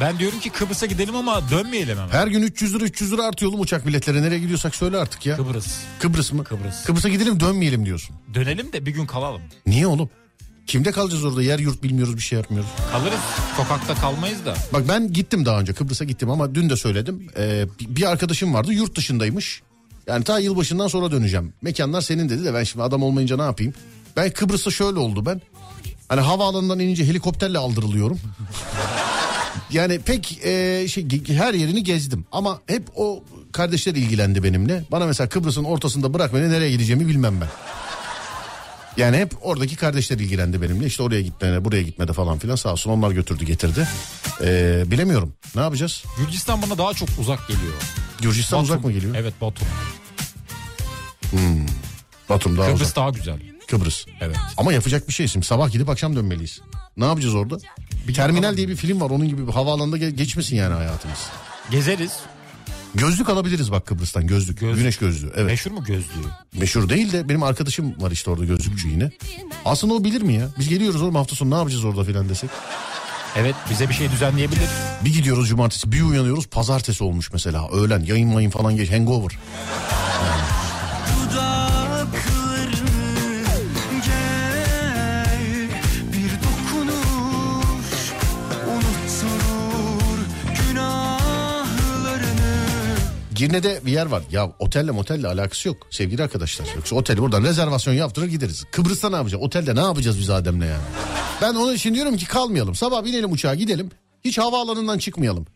[0.00, 2.08] Ben diyorum ki Kıbrıs'a gidelim ama dönmeyelim hemen.
[2.08, 4.22] Her gün 300 lira 300 lira artıyor oğlum uçak biletleri.
[4.22, 5.36] Nereye gidiyorsak söyle artık ya.
[5.36, 5.66] Kıbrıs.
[5.98, 6.44] Kıbrıs mı?
[6.44, 6.84] Kıbrıs.
[6.84, 8.16] Kıbrıs'a gidelim dönmeyelim diyorsun.
[8.34, 9.42] Dönelim de bir gün kalalım.
[9.66, 10.10] Niye oğlum?
[10.66, 11.42] Kimde kalacağız orada?
[11.42, 12.70] Yer yurt bilmiyoruz bir şey yapmıyoruz.
[12.92, 13.18] Kalırız.
[13.56, 14.54] Sokakta kalmayız da.
[14.72, 17.26] Bak ben gittim daha önce Kıbrıs'a gittim ama dün de söyledim.
[17.38, 19.62] Ee, bir- arkadaşım vardı yurt dışındaymış.
[20.06, 21.52] Yani ta yılbaşından sonra döneceğim.
[21.62, 23.74] Mekanlar senin dedi de ben şimdi adam olmayınca ne yapayım?
[24.16, 25.40] Ben Kıbrıs'ta şöyle oldu ben.
[26.08, 28.20] Hani havaalanından inince helikopterle aldırılıyorum.
[29.72, 34.84] yani pek e, şey her yerini gezdim ama hep o kardeşler ilgilendi benimle.
[34.92, 37.48] Bana mesela Kıbrıs'ın ortasında bırak beni nereye gideceğimi bilmem ben.
[38.96, 40.86] Yani hep oradaki kardeşler ilgilendi benimle.
[40.86, 43.88] İşte oraya gitmene, buraya gitmede falan filan sağ olsun onlar götürdü getirdi.
[44.42, 45.34] Ee, bilemiyorum.
[45.54, 46.04] Ne yapacağız?
[46.18, 47.72] Gürcistan bana daha çok uzak geliyor.
[48.20, 48.90] Gürcistan uzak Batum.
[48.90, 49.14] mı geliyor?
[49.18, 49.68] Evet Batum.
[52.28, 52.96] Batum daha Kıbrıs uzak.
[52.96, 53.36] daha güzel.
[53.70, 54.06] Kıbrıs.
[54.20, 54.36] Evet.
[54.56, 55.46] Ama yapacak bir şey şimdi.
[55.46, 56.60] Sabah gidip akşam dönmeliyiz.
[56.96, 57.58] Ne yapacağız orada?
[58.14, 59.10] Terminal diye bir film var.
[59.10, 61.18] Onun gibi bir havaalanında ge- geçmesin yani hayatımız.
[61.70, 62.12] Gezeriz.
[62.94, 64.60] Gözlük alabiliriz bak Kıbrıs'tan gözlük.
[64.60, 64.78] Gözlük.
[64.78, 65.32] Güneş gözlüğü.
[65.34, 65.46] Evet.
[65.46, 66.26] Meşhur mu gözlüğü?
[66.58, 69.10] Meşhur değil de benim arkadaşım var işte orada gözlükçü yine.
[69.64, 70.48] Aslında o bilir mi ya?
[70.58, 72.50] Biz geliyoruz oğlum hafta sonu ne yapacağız orada filan desek.
[73.36, 74.68] Evet bize bir şey düzenleyebilir.
[75.04, 77.68] Bir gidiyoruz cumartesi bir uyanıyoruz pazartesi olmuş mesela.
[77.68, 79.38] Öğlen yayın mayın falan geç hangover.
[80.22, 80.42] Yani
[93.40, 94.22] Girne'de bir yer var.
[94.30, 96.66] Ya otelle motelle alakası yok sevgili arkadaşlar.
[96.76, 98.64] Yoksa oteli buradan rezervasyon yaptırır gideriz.
[98.72, 99.44] Kıbrıs'ta ne yapacağız?
[99.44, 100.82] Otelde ne yapacağız biz Adem'le yani?
[101.42, 102.74] Ben onun için diyorum ki kalmayalım.
[102.74, 103.90] Sabah binelim uçağa gidelim.
[104.24, 105.46] Hiç havaalanından çıkmayalım.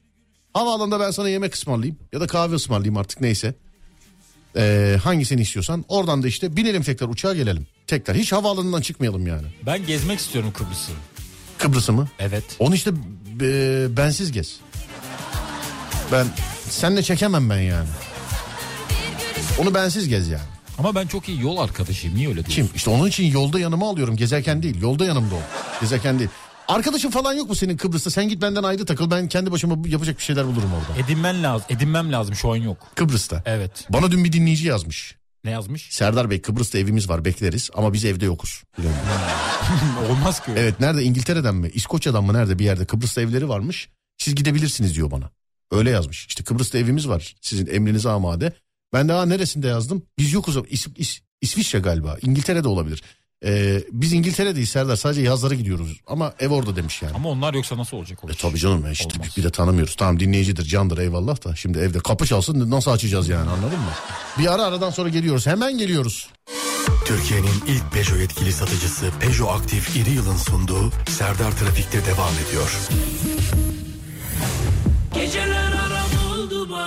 [0.54, 1.98] Havaalanında ben sana yemek ısmarlayayım.
[2.12, 3.54] Ya da kahve ısmarlayayım artık neyse.
[4.56, 5.84] Ee, hangisini istiyorsan.
[5.88, 7.66] Oradan da işte binelim tekrar uçağa gelelim.
[7.86, 9.46] Tekrar hiç havaalanından çıkmayalım yani.
[9.66, 10.92] Ben gezmek istiyorum Kıbrıs'ı.
[11.58, 12.08] Kıbrıs'ı mı?
[12.18, 12.44] Evet.
[12.58, 12.90] Onu işte
[13.40, 14.60] e, bensiz gez.
[16.12, 16.26] Ben
[16.70, 17.88] senle çekemem ben yani.
[19.58, 20.42] Onu bensiz gez yani.
[20.78, 22.16] Ama ben çok iyi yol arkadaşıyım.
[22.16, 22.54] Niye öyle diyorsun?
[22.54, 22.70] Kim?
[22.74, 24.80] İşte onun için yolda yanıma alıyorum gezerken değil.
[24.80, 25.40] Yolda yanımda ol.
[25.80, 26.30] Gezerken değil.
[26.68, 28.10] Arkadaşın falan yok mu senin Kıbrıs'ta?
[28.10, 29.10] Sen git benden ayrı takıl.
[29.10, 31.00] Ben kendi başıma yapacak bir şeyler bulurum orada.
[31.04, 31.66] Edinmen lazım.
[31.70, 32.76] Edinmem lazım şu an yok.
[32.94, 33.42] Kıbrıs'ta.
[33.46, 33.86] Evet.
[33.90, 35.16] Bana dün bir dinleyici yazmış.
[35.44, 35.88] Ne yazmış?
[35.90, 38.62] Serdar Bey Kıbrıs'ta evimiz var bekleriz ama biz evde yokuz.
[38.78, 38.98] Biliyorum.
[40.10, 40.50] Olmaz ki.
[40.50, 40.60] öyle.
[40.60, 43.88] Evet nerede İngiltere'den mi İskoçya'dan mı nerede bir yerde Kıbrıs'ta evleri varmış.
[44.18, 45.30] Siz gidebilirsiniz diyor bana.
[45.74, 46.26] Öyle yazmış.
[46.26, 48.52] İşte Kıbrıs'ta evimiz var sizin emrinize amade.
[48.92, 50.02] Ben daha neresinde yazdım?
[50.18, 50.56] Biz yokuz.
[50.70, 52.16] İs, İs- İsviçre galiba.
[52.22, 53.02] İngiltere'de olabilir.
[53.46, 56.00] Ee, biz İngiltere'deyiz Serdar sadece yazlara gidiyoruz.
[56.06, 57.14] Ama ev orada demiş yani.
[57.16, 59.36] Ama onlar yoksa nasıl olacak o E tabii canım ya işte Olmaz.
[59.36, 59.94] bir de tanımıyoruz.
[59.96, 61.56] Tamam dinleyicidir candır eyvallah da.
[61.56, 63.90] Şimdi evde kapı çalsın nasıl açacağız yani anladın mı?
[64.38, 66.28] Bir ara aradan sonra geliyoruz hemen geliyoruz.
[67.06, 72.70] Türkiye'nin ilk Peugeot yetkili satıcısı Peugeot Aktif İri Yıl'ın sunduğu Serdar Trafik'te devam ediyor.
[75.14, 75.53] Geceler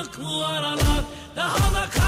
[0.08, 1.03] bak bu aralar
[1.36, 2.07] Daha da kanmam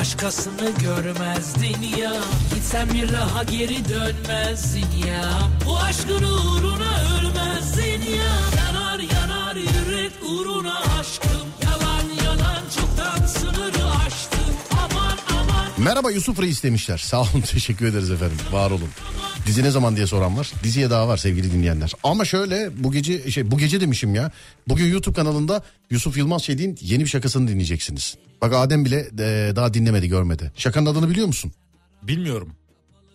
[0.00, 2.12] başkasını görmezdin ya.
[2.54, 5.24] Gitsen bir daha geri dönmezdin ya.
[5.66, 8.34] Bu aşkın uğruna ölmezdin ya.
[8.58, 11.27] Yanar yanar yürek uğruna aşkım
[15.78, 16.98] Merhaba Yusuf Reis demişler.
[16.98, 18.36] Sağ olun teşekkür ederiz efendim.
[18.52, 18.88] Var olun.
[19.46, 20.52] Dizi ne zaman diye soran var.
[20.62, 21.92] Diziye daha var sevgili dinleyenler.
[22.02, 24.30] Ama şöyle bu gece şey bu gece demişim ya.
[24.68, 28.16] Bugün YouTube kanalında Yusuf Yılmaz Şedi'nin yeni bir şakasını dinleyeceksiniz.
[28.42, 30.52] Bak Adem bile e, daha dinlemedi görmedi.
[30.56, 31.52] Şakanın adını biliyor musun?
[32.02, 32.52] Bilmiyorum.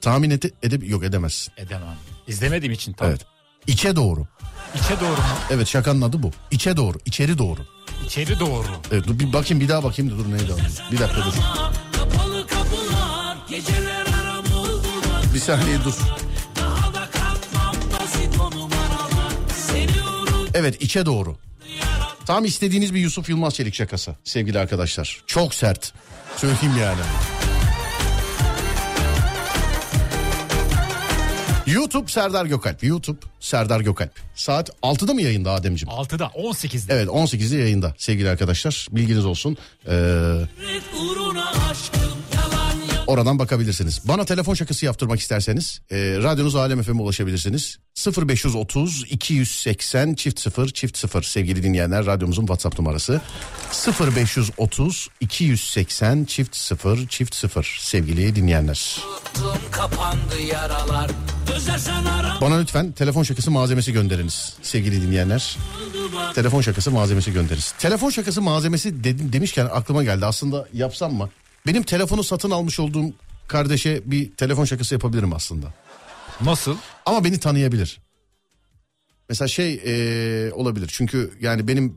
[0.02, 1.54] Tahmin ede, edeb yok edemezsin.
[1.58, 1.96] Edemem.
[2.28, 3.10] İzlemediğim için tabii.
[3.10, 3.22] Evet.
[3.68, 4.28] İçe doğru.
[4.76, 5.38] İçe doğru mu?
[5.52, 6.32] Evet şakanın adı bu.
[6.52, 6.98] İçe doğru.
[7.06, 7.60] içeri doğru.
[8.06, 8.68] İçeri doğru.
[8.92, 10.62] Evet, dur bir bakayım bir daha bakayım da dur neydi adı?
[10.92, 11.34] Bir dakika dur.
[15.34, 15.94] Bir saniye dur.
[20.54, 21.38] Evet içe doğru.
[22.26, 25.24] Tam istediğiniz bir Yusuf Yılmaz Çelik şakası sevgili arkadaşlar.
[25.28, 25.94] Çok sert.
[26.38, 27.02] Söyleyeyim yani.
[31.68, 32.84] YouTube Serdar Gökalp.
[32.84, 34.12] YouTube Serdar Gökalp.
[34.36, 35.94] Saat 6'da mı yayında Ademciğim?
[35.94, 36.94] 6'da 18'de.
[36.94, 38.88] Evet 18'de yayında sevgili arkadaşlar.
[38.92, 39.58] Bilginiz olsun.
[39.88, 39.92] Ee,
[43.08, 44.02] oradan bakabilirsiniz.
[44.08, 47.78] Bana telefon şakası yaptırmak isterseniz e, radyonuz Alem FM'e ulaşabilirsiniz.
[48.28, 53.22] 0530 280 çift 0 çift 0 sevgili dinleyenler radyomuzun WhatsApp numarası.
[54.18, 59.00] 0530 280 çift 0 çift 0 sevgili dinleyenler.
[62.42, 65.58] Bana lütfen telefon şakası malzemesi gönderiniz sevgili dinleyenler.
[66.36, 67.74] Telefon şakası malzemesi gönderiniz.
[67.80, 71.30] Telefon şakası malzemesi dedim, demişken aklıma geldi aslında yapsam mı?
[71.68, 73.14] Benim telefonu satın almış olduğum
[73.48, 75.74] kardeşe bir telefon şakası yapabilirim aslında.
[76.42, 76.78] Nasıl?
[77.06, 78.02] Ama beni tanıyabilir.
[79.30, 81.96] Mesela şey eee, olabilir çünkü yani benim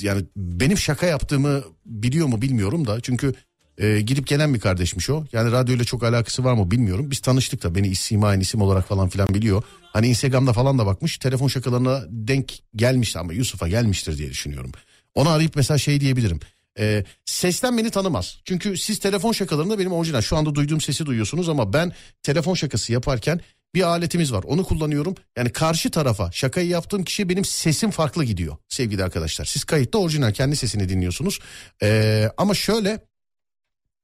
[0.00, 3.34] yani benim şaka yaptığımı biliyor mu bilmiyorum da çünkü
[3.78, 5.24] eee, gidip gelen bir kardeşmiş o.
[5.32, 7.10] Yani radyoyla çok alakası var mı bilmiyorum.
[7.10, 9.62] Biz tanıştık da beni isim aynı isim olarak falan filan biliyor.
[9.92, 14.72] Hani Instagram'da falan da bakmış telefon şakalarına denk gelmişti ama Yusuf'a gelmiştir diye düşünüyorum.
[15.14, 16.40] Onu arayıp mesela şey diyebilirim.
[16.78, 18.40] Eee, sesten beni tanımaz.
[18.44, 21.92] Çünkü siz telefon şakalarında benim orijinal şu anda duyduğum sesi duyuyorsunuz ama ben
[22.22, 23.40] telefon şakası yaparken
[23.74, 24.44] bir aletimiz var.
[24.46, 25.14] Onu kullanıyorum.
[25.36, 29.44] Yani karşı tarafa şakayı yaptığım kişiye benim sesim farklı gidiyor sevgili arkadaşlar.
[29.44, 31.38] Siz kayıtta orijinal kendi sesini dinliyorsunuz.
[31.82, 33.00] Ee, ama şöyle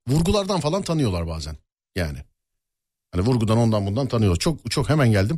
[0.08, 1.56] vurgulardan falan tanıyorlar bazen.
[1.96, 2.18] Yani.
[3.12, 4.38] Hani vurgudan ondan bundan tanıyorlar.
[4.38, 5.36] Çok çok hemen geldim.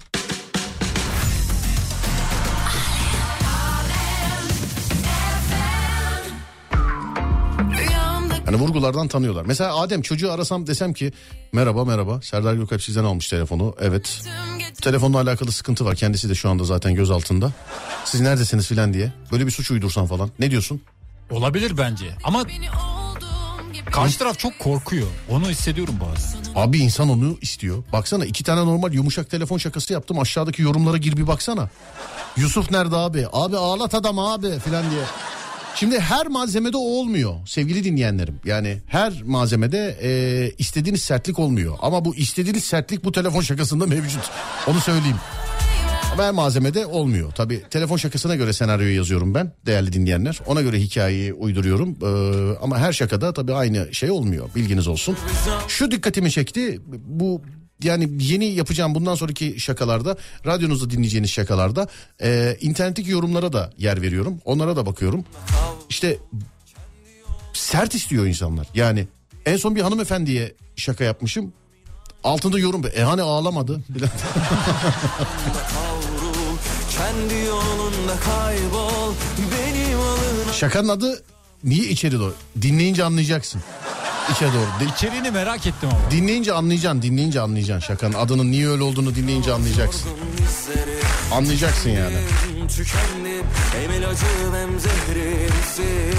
[8.47, 9.45] Hani vurgulardan tanıyorlar.
[9.45, 11.13] Mesela Adem çocuğu arasam desem ki
[11.53, 13.75] merhaba merhaba Serdar Gökalp sizden almış telefonu.
[13.81, 14.23] Evet.
[14.83, 15.97] Telefonla alakalı sıkıntı var.
[15.97, 17.53] Kendisi de şu anda zaten göz altında.
[18.05, 19.13] Siz neredesiniz filan diye.
[19.33, 20.31] Böyle bir suç uydursan falan.
[20.39, 20.83] Ne diyorsun?
[21.31, 22.07] Olabilir bence.
[22.25, 22.45] Ama
[23.93, 25.07] Karşı taraf çok korkuyor.
[25.31, 26.39] Onu hissediyorum bazen.
[26.55, 27.85] Abi insan onu istiyor.
[27.93, 30.19] Baksana iki tane normal yumuşak telefon şakası yaptım.
[30.19, 31.69] Aşağıdaki yorumlara gir bir baksana.
[32.37, 33.27] Yusuf nerede abi?
[33.33, 35.03] Abi ağlat adam abi filan diye.
[35.79, 38.41] Şimdi her malzemede o olmuyor sevgili dinleyenlerim.
[38.45, 41.75] Yani her malzemede e, istediğiniz sertlik olmuyor.
[41.81, 44.31] Ama bu istediğiniz sertlik bu telefon şakasında mevcut.
[44.67, 45.17] Onu söyleyeyim.
[46.13, 47.33] Ama her malzemede olmuyor.
[47.33, 50.41] Tabi telefon şakasına göre senaryoyu yazıyorum ben değerli dinleyenler.
[50.47, 51.97] Ona göre hikayeyi uyduruyorum.
[52.03, 55.17] Ee, ama her şakada tabi aynı şey olmuyor bilginiz olsun.
[55.69, 57.43] Şu dikkatimi çekti bu
[57.83, 60.17] yani yeni yapacağım bundan sonraki şakalarda
[60.47, 61.89] radyonuzda dinleyeceğiniz şakalarda
[62.23, 64.41] e, internetteki yorumlara da yer veriyorum.
[64.45, 65.25] Onlara da bakıyorum.
[65.89, 66.19] İşte
[67.53, 68.67] sert istiyor insanlar.
[68.75, 69.07] Yani
[69.47, 71.53] en son bir hanımefendiye şaka yapmışım.
[72.25, 72.83] Altında yorum.
[72.95, 73.81] E hani ağlamadı?
[80.53, 81.23] Şakanın adı
[81.65, 82.35] niye içeri doğru?
[82.63, 83.63] Dinleyince anlayacaksın.
[84.33, 84.91] İçe doğru.
[84.97, 86.11] İçeriğini merak ettim ama.
[86.11, 90.11] dinleyince anlayacaksın, dinleyince anlayacaksın şakanın adının niye öyle olduğunu dinleyince anlayacaksın.
[91.33, 92.17] Anlayacaksın yani.
[92.69, 96.19] Tükendim hem ilacım hem zehrimsin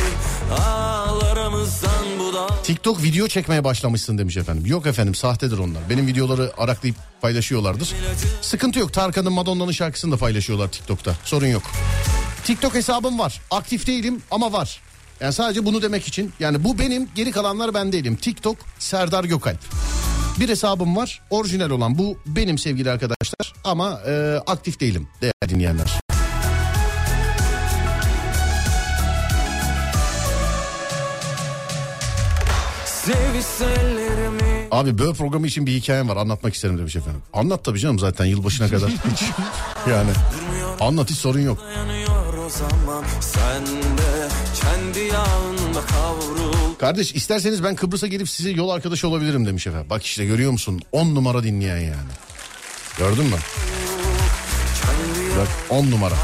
[0.59, 4.65] Ağlarımızdan bu da TikTok video çekmeye başlamışsın demiş efendim.
[4.65, 5.89] Yok efendim sahtedir onlar.
[5.89, 7.93] Benim videoları araklayıp paylaşıyorlardır.
[8.41, 8.93] Sıkıntı yok.
[8.93, 11.15] Tarkan'ın Madonna'nın şarkısını da paylaşıyorlar TikTok'ta.
[11.23, 11.63] Sorun yok.
[12.43, 13.41] TikTok hesabım var.
[13.51, 14.81] Aktif değilim ama var.
[15.21, 16.33] Yani sadece bunu demek için.
[16.39, 18.15] Yani bu benim geri kalanlar ben değilim.
[18.15, 19.59] TikTok Serdar Gökalp.
[20.39, 21.21] Bir hesabım var.
[21.29, 23.53] Orijinal olan bu benim sevgili arkadaşlar.
[23.63, 25.99] Ama e, aktif değilim değerli dinleyenler.
[32.85, 33.96] Sevişse ellerimi
[34.71, 37.21] Abi böyle programı için bir hikayem var anlatmak isterim demiş efendim.
[37.33, 38.89] Anlat tabii canım zaten yılbaşına kadar.
[38.89, 39.23] Hiç.
[39.89, 40.09] yani
[40.79, 41.63] anlat hiç sorun yok.
[46.79, 49.87] Kardeş isterseniz ben Kıbrıs'a gelip size yol arkadaşı olabilirim demiş efendim.
[49.89, 52.11] Bak işte görüyor musun 10 numara dinleyen yani.
[52.97, 53.37] Gördün mü?
[55.39, 56.15] Bak 10 numara.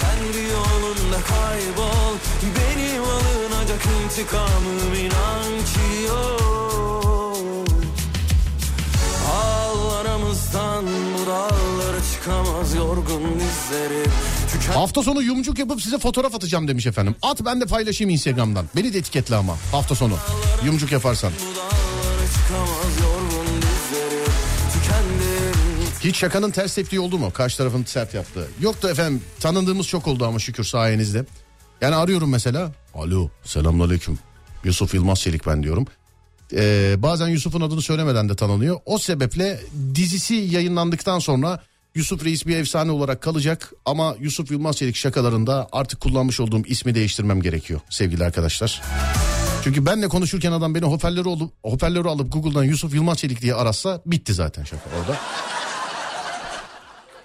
[0.00, 6.59] Kendi yolunda kaybol Benim alınacak intikamım inan ki yok
[10.30, 14.10] Aramızdan bu dağlara çıkamaz yorgun dizlerim
[14.52, 17.14] Tüken Hafta sonu yumcuk yapıp size fotoğraf atacağım demiş efendim.
[17.22, 18.66] At ben de paylaşayım Instagram'dan.
[18.76, 20.14] Beni de etiketle ama hafta sonu.
[20.64, 21.32] Yumcuk yaparsan.
[21.32, 24.32] bu dağlara çıkamaz yorgun dizlerim
[24.72, 27.30] Tükendim Hiç şakanın ters teptiği oldu mu?
[27.30, 28.48] Karşı tarafın sert yaptığı.
[28.60, 31.24] Yok da efendim tanındığımız çok oldu ama şükür sayenizde.
[31.80, 32.72] Yani arıyorum mesela.
[32.94, 34.18] Alo selamünaleyküm.
[34.64, 35.86] Yusuf Yılmaz Çelik ben diyorum.
[36.52, 38.80] Ee, bazen Yusuf'un adını söylemeden de tanınıyor.
[38.86, 39.60] O sebeple
[39.94, 41.60] dizisi yayınlandıktan sonra
[41.94, 43.72] Yusuf Reis bir efsane olarak kalacak.
[43.84, 48.82] Ama Yusuf Yılmaz Çelik şakalarında artık kullanmış olduğum ismi değiştirmem gerekiyor sevgili arkadaşlar.
[49.64, 54.02] Çünkü benle konuşurken adam beni hoparlörü, alıp, hoparlörü alıp Google'dan Yusuf Yılmaz Çelik diye arasa
[54.06, 55.16] bitti zaten şaka orada.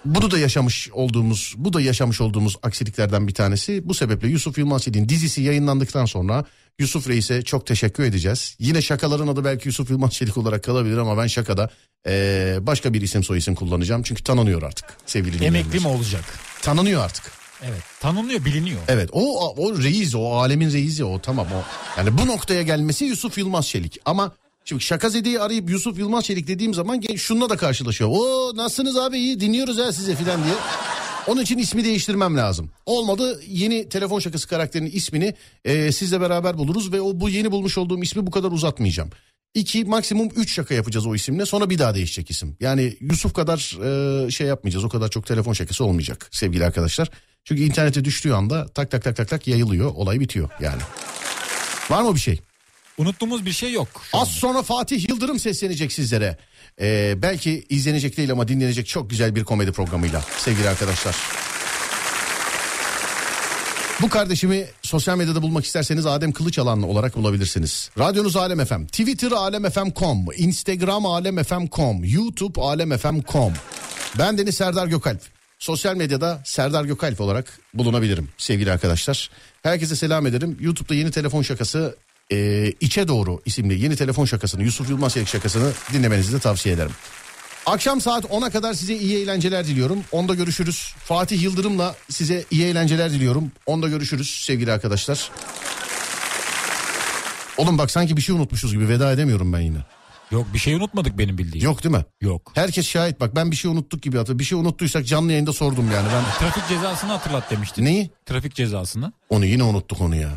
[0.04, 3.88] Bunu da yaşamış olduğumuz, bu da yaşamış olduğumuz aksiliklerden bir tanesi.
[3.88, 6.44] Bu sebeple Yusuf Yılmaz Çelik'in dizisi yayınlandıktan sonra
[6.78, 8.56] Yusuf Reis'e çok teşekkür edeceğiz.
[8.58, 11.70] Yine şakaların adı belki Yusuf Yılmaz Çelik olarak kalabilir ama ben şakada
[12.06, 14.02] eee, başka bir isim soy isim kullanacağım.
[14.02, 15.44] Çünkü tanınıyor artık sevgili.
[15.44, 16.24] Emekli mi olacak?
[16.62, 17.32] Tanınıyor artık.
[17.62, 17.82] Evet.
[18.00, 18.80] Tanınıyor, biliniyor.
[18.88, 21.62] Evet o o reis o alemin reisi o tamam o.
[21.98, 24.32] Yani bu noktaya gelmesi Yusuf Yılmaz Çelik ama
[24.64, 28.10] şimdi şakazedeyi arayıp Yusuf Yılmaz Çelik dediğim zaman şununla da karşılaşıyor.
[28.12, 30.54] O nasılsınız abi iyi dinliyoruz ha size filan diye.
[31.26, 32.70] Onun için ismi değiştirmem lazım.
[32.86, 35.34] Olmadı yeni telefon şakası karakterinin ismini
[35.64, 39.10] e, sizle beraber buluruz ve o bu yeni bulmuş olduğum ismi bu kadar uzatmayacağım.
[39.54, 42.56] İki maksimum üç şaka yapacağız o isimle sonra bir daha değişecek isim.
[42.60, 43.78] Yani Yusuf kadar
[44.26, 47.10] e, şey yapmayacağız o kadar çok telefon şakası olmayacak sevgili arkadaşlar.
[47.44, 50.82] Çünkü internete düştüğü anda tak tak tak tak tak yayılıyor olay bitiyor yani.
[51.90, 52.40] Var mı bir şey?
[52.98, 53.88] Unuttuğumuz bir şey yok.
[54.12, 54.38] Az anda.
[54.38, 56.36] sonra Fatih Yıldırım seslenecek sizlere.
[56.80, 61.16] Ee, belki izlenecek değil ama dinlenecek çok güzel bir komedi programıyla sevgili arkadaşlar.
[64.02, 67.90] Bu kardeşimi sosyal medyada bulmak isterseniz Adem Kılıçalan olarak bulabilirsiniz.
[67.98, 73.52] Radyonuz Alem FM, Twitter alemfm.com, Instagram alemfm.com, YouTube alemfm.com.
[74.18, 75.20] Ben Deniz Serdar Gökalp.
[75.58, 79.30] Sosyal medyada Serdar Gökalp olarak bulunabilirim sevgili arkadaşlar.
[79.62, 80.56] Herkese selam ederim.
[80.60, 81.96] YouTube'da yeni telefon şakası
[82.32, 86.92] e, içe doğru isimli yeni telefon şakasını Yusuf Yılmaz Çelik şakasını dinlemenizi de tavsiye ederim.
[87.66, 90.04] Akşam saat 10'a kadar size iyi eğlenceler diliyorum.
[90.12, 90.94] Onda görüşürüz.
[90.98, 93.52] Fatih Yıldırım'la size iyi eğlenceler diliyorum.
[93.66, 95.30] Onda görüşürüz sevgili arkadaşlar.
[97.56, 99.78] Oğlum bak sanki bir şey unutmuşuz gibi veda edemiyorum ben yine.
[100.30, 101.64] Yok bir şey unutmadık benim bildiğim.
[101.64, 102.04] Yok değil mi?
[102.20, 102.52] Yok.
[102.54, 104.38] Herkes şahit bak ben bir şey unuttuk gibi hatırlıyorum.
[104.38, 106.24] Bir şey unuttuysak canlı yayında sordum yani ben.
[106.38, 107.84] Trafik cezasını hatırlat demiştin.
[107.84, 108.10] Neyi?
[108.26, 109.12] Trafik cezasını.
[109.28, 110.30] Onu yine unuttuk onu ya.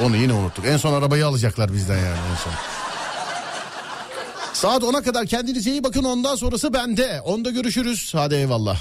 [0.00, 0.66] Onu yine unuttuk.
[0.66, 2.52] En son arabayı alacaklar bizden yani en son.
[4.52, 7.20] Saat 10'a kadar kendinize iyi bakın ondan sonrası bende.
[7.20, 8.12] Onda görüşürüz.
[8.14, 8.78] Hadi eyvallah.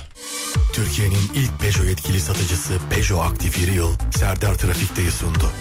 [0.74, 5.52] Türkiye'nin ilk Peugeot yetkili satıcısı Peugeot Aktif Yeri Yıl Serdar Trafik'teyi sundu.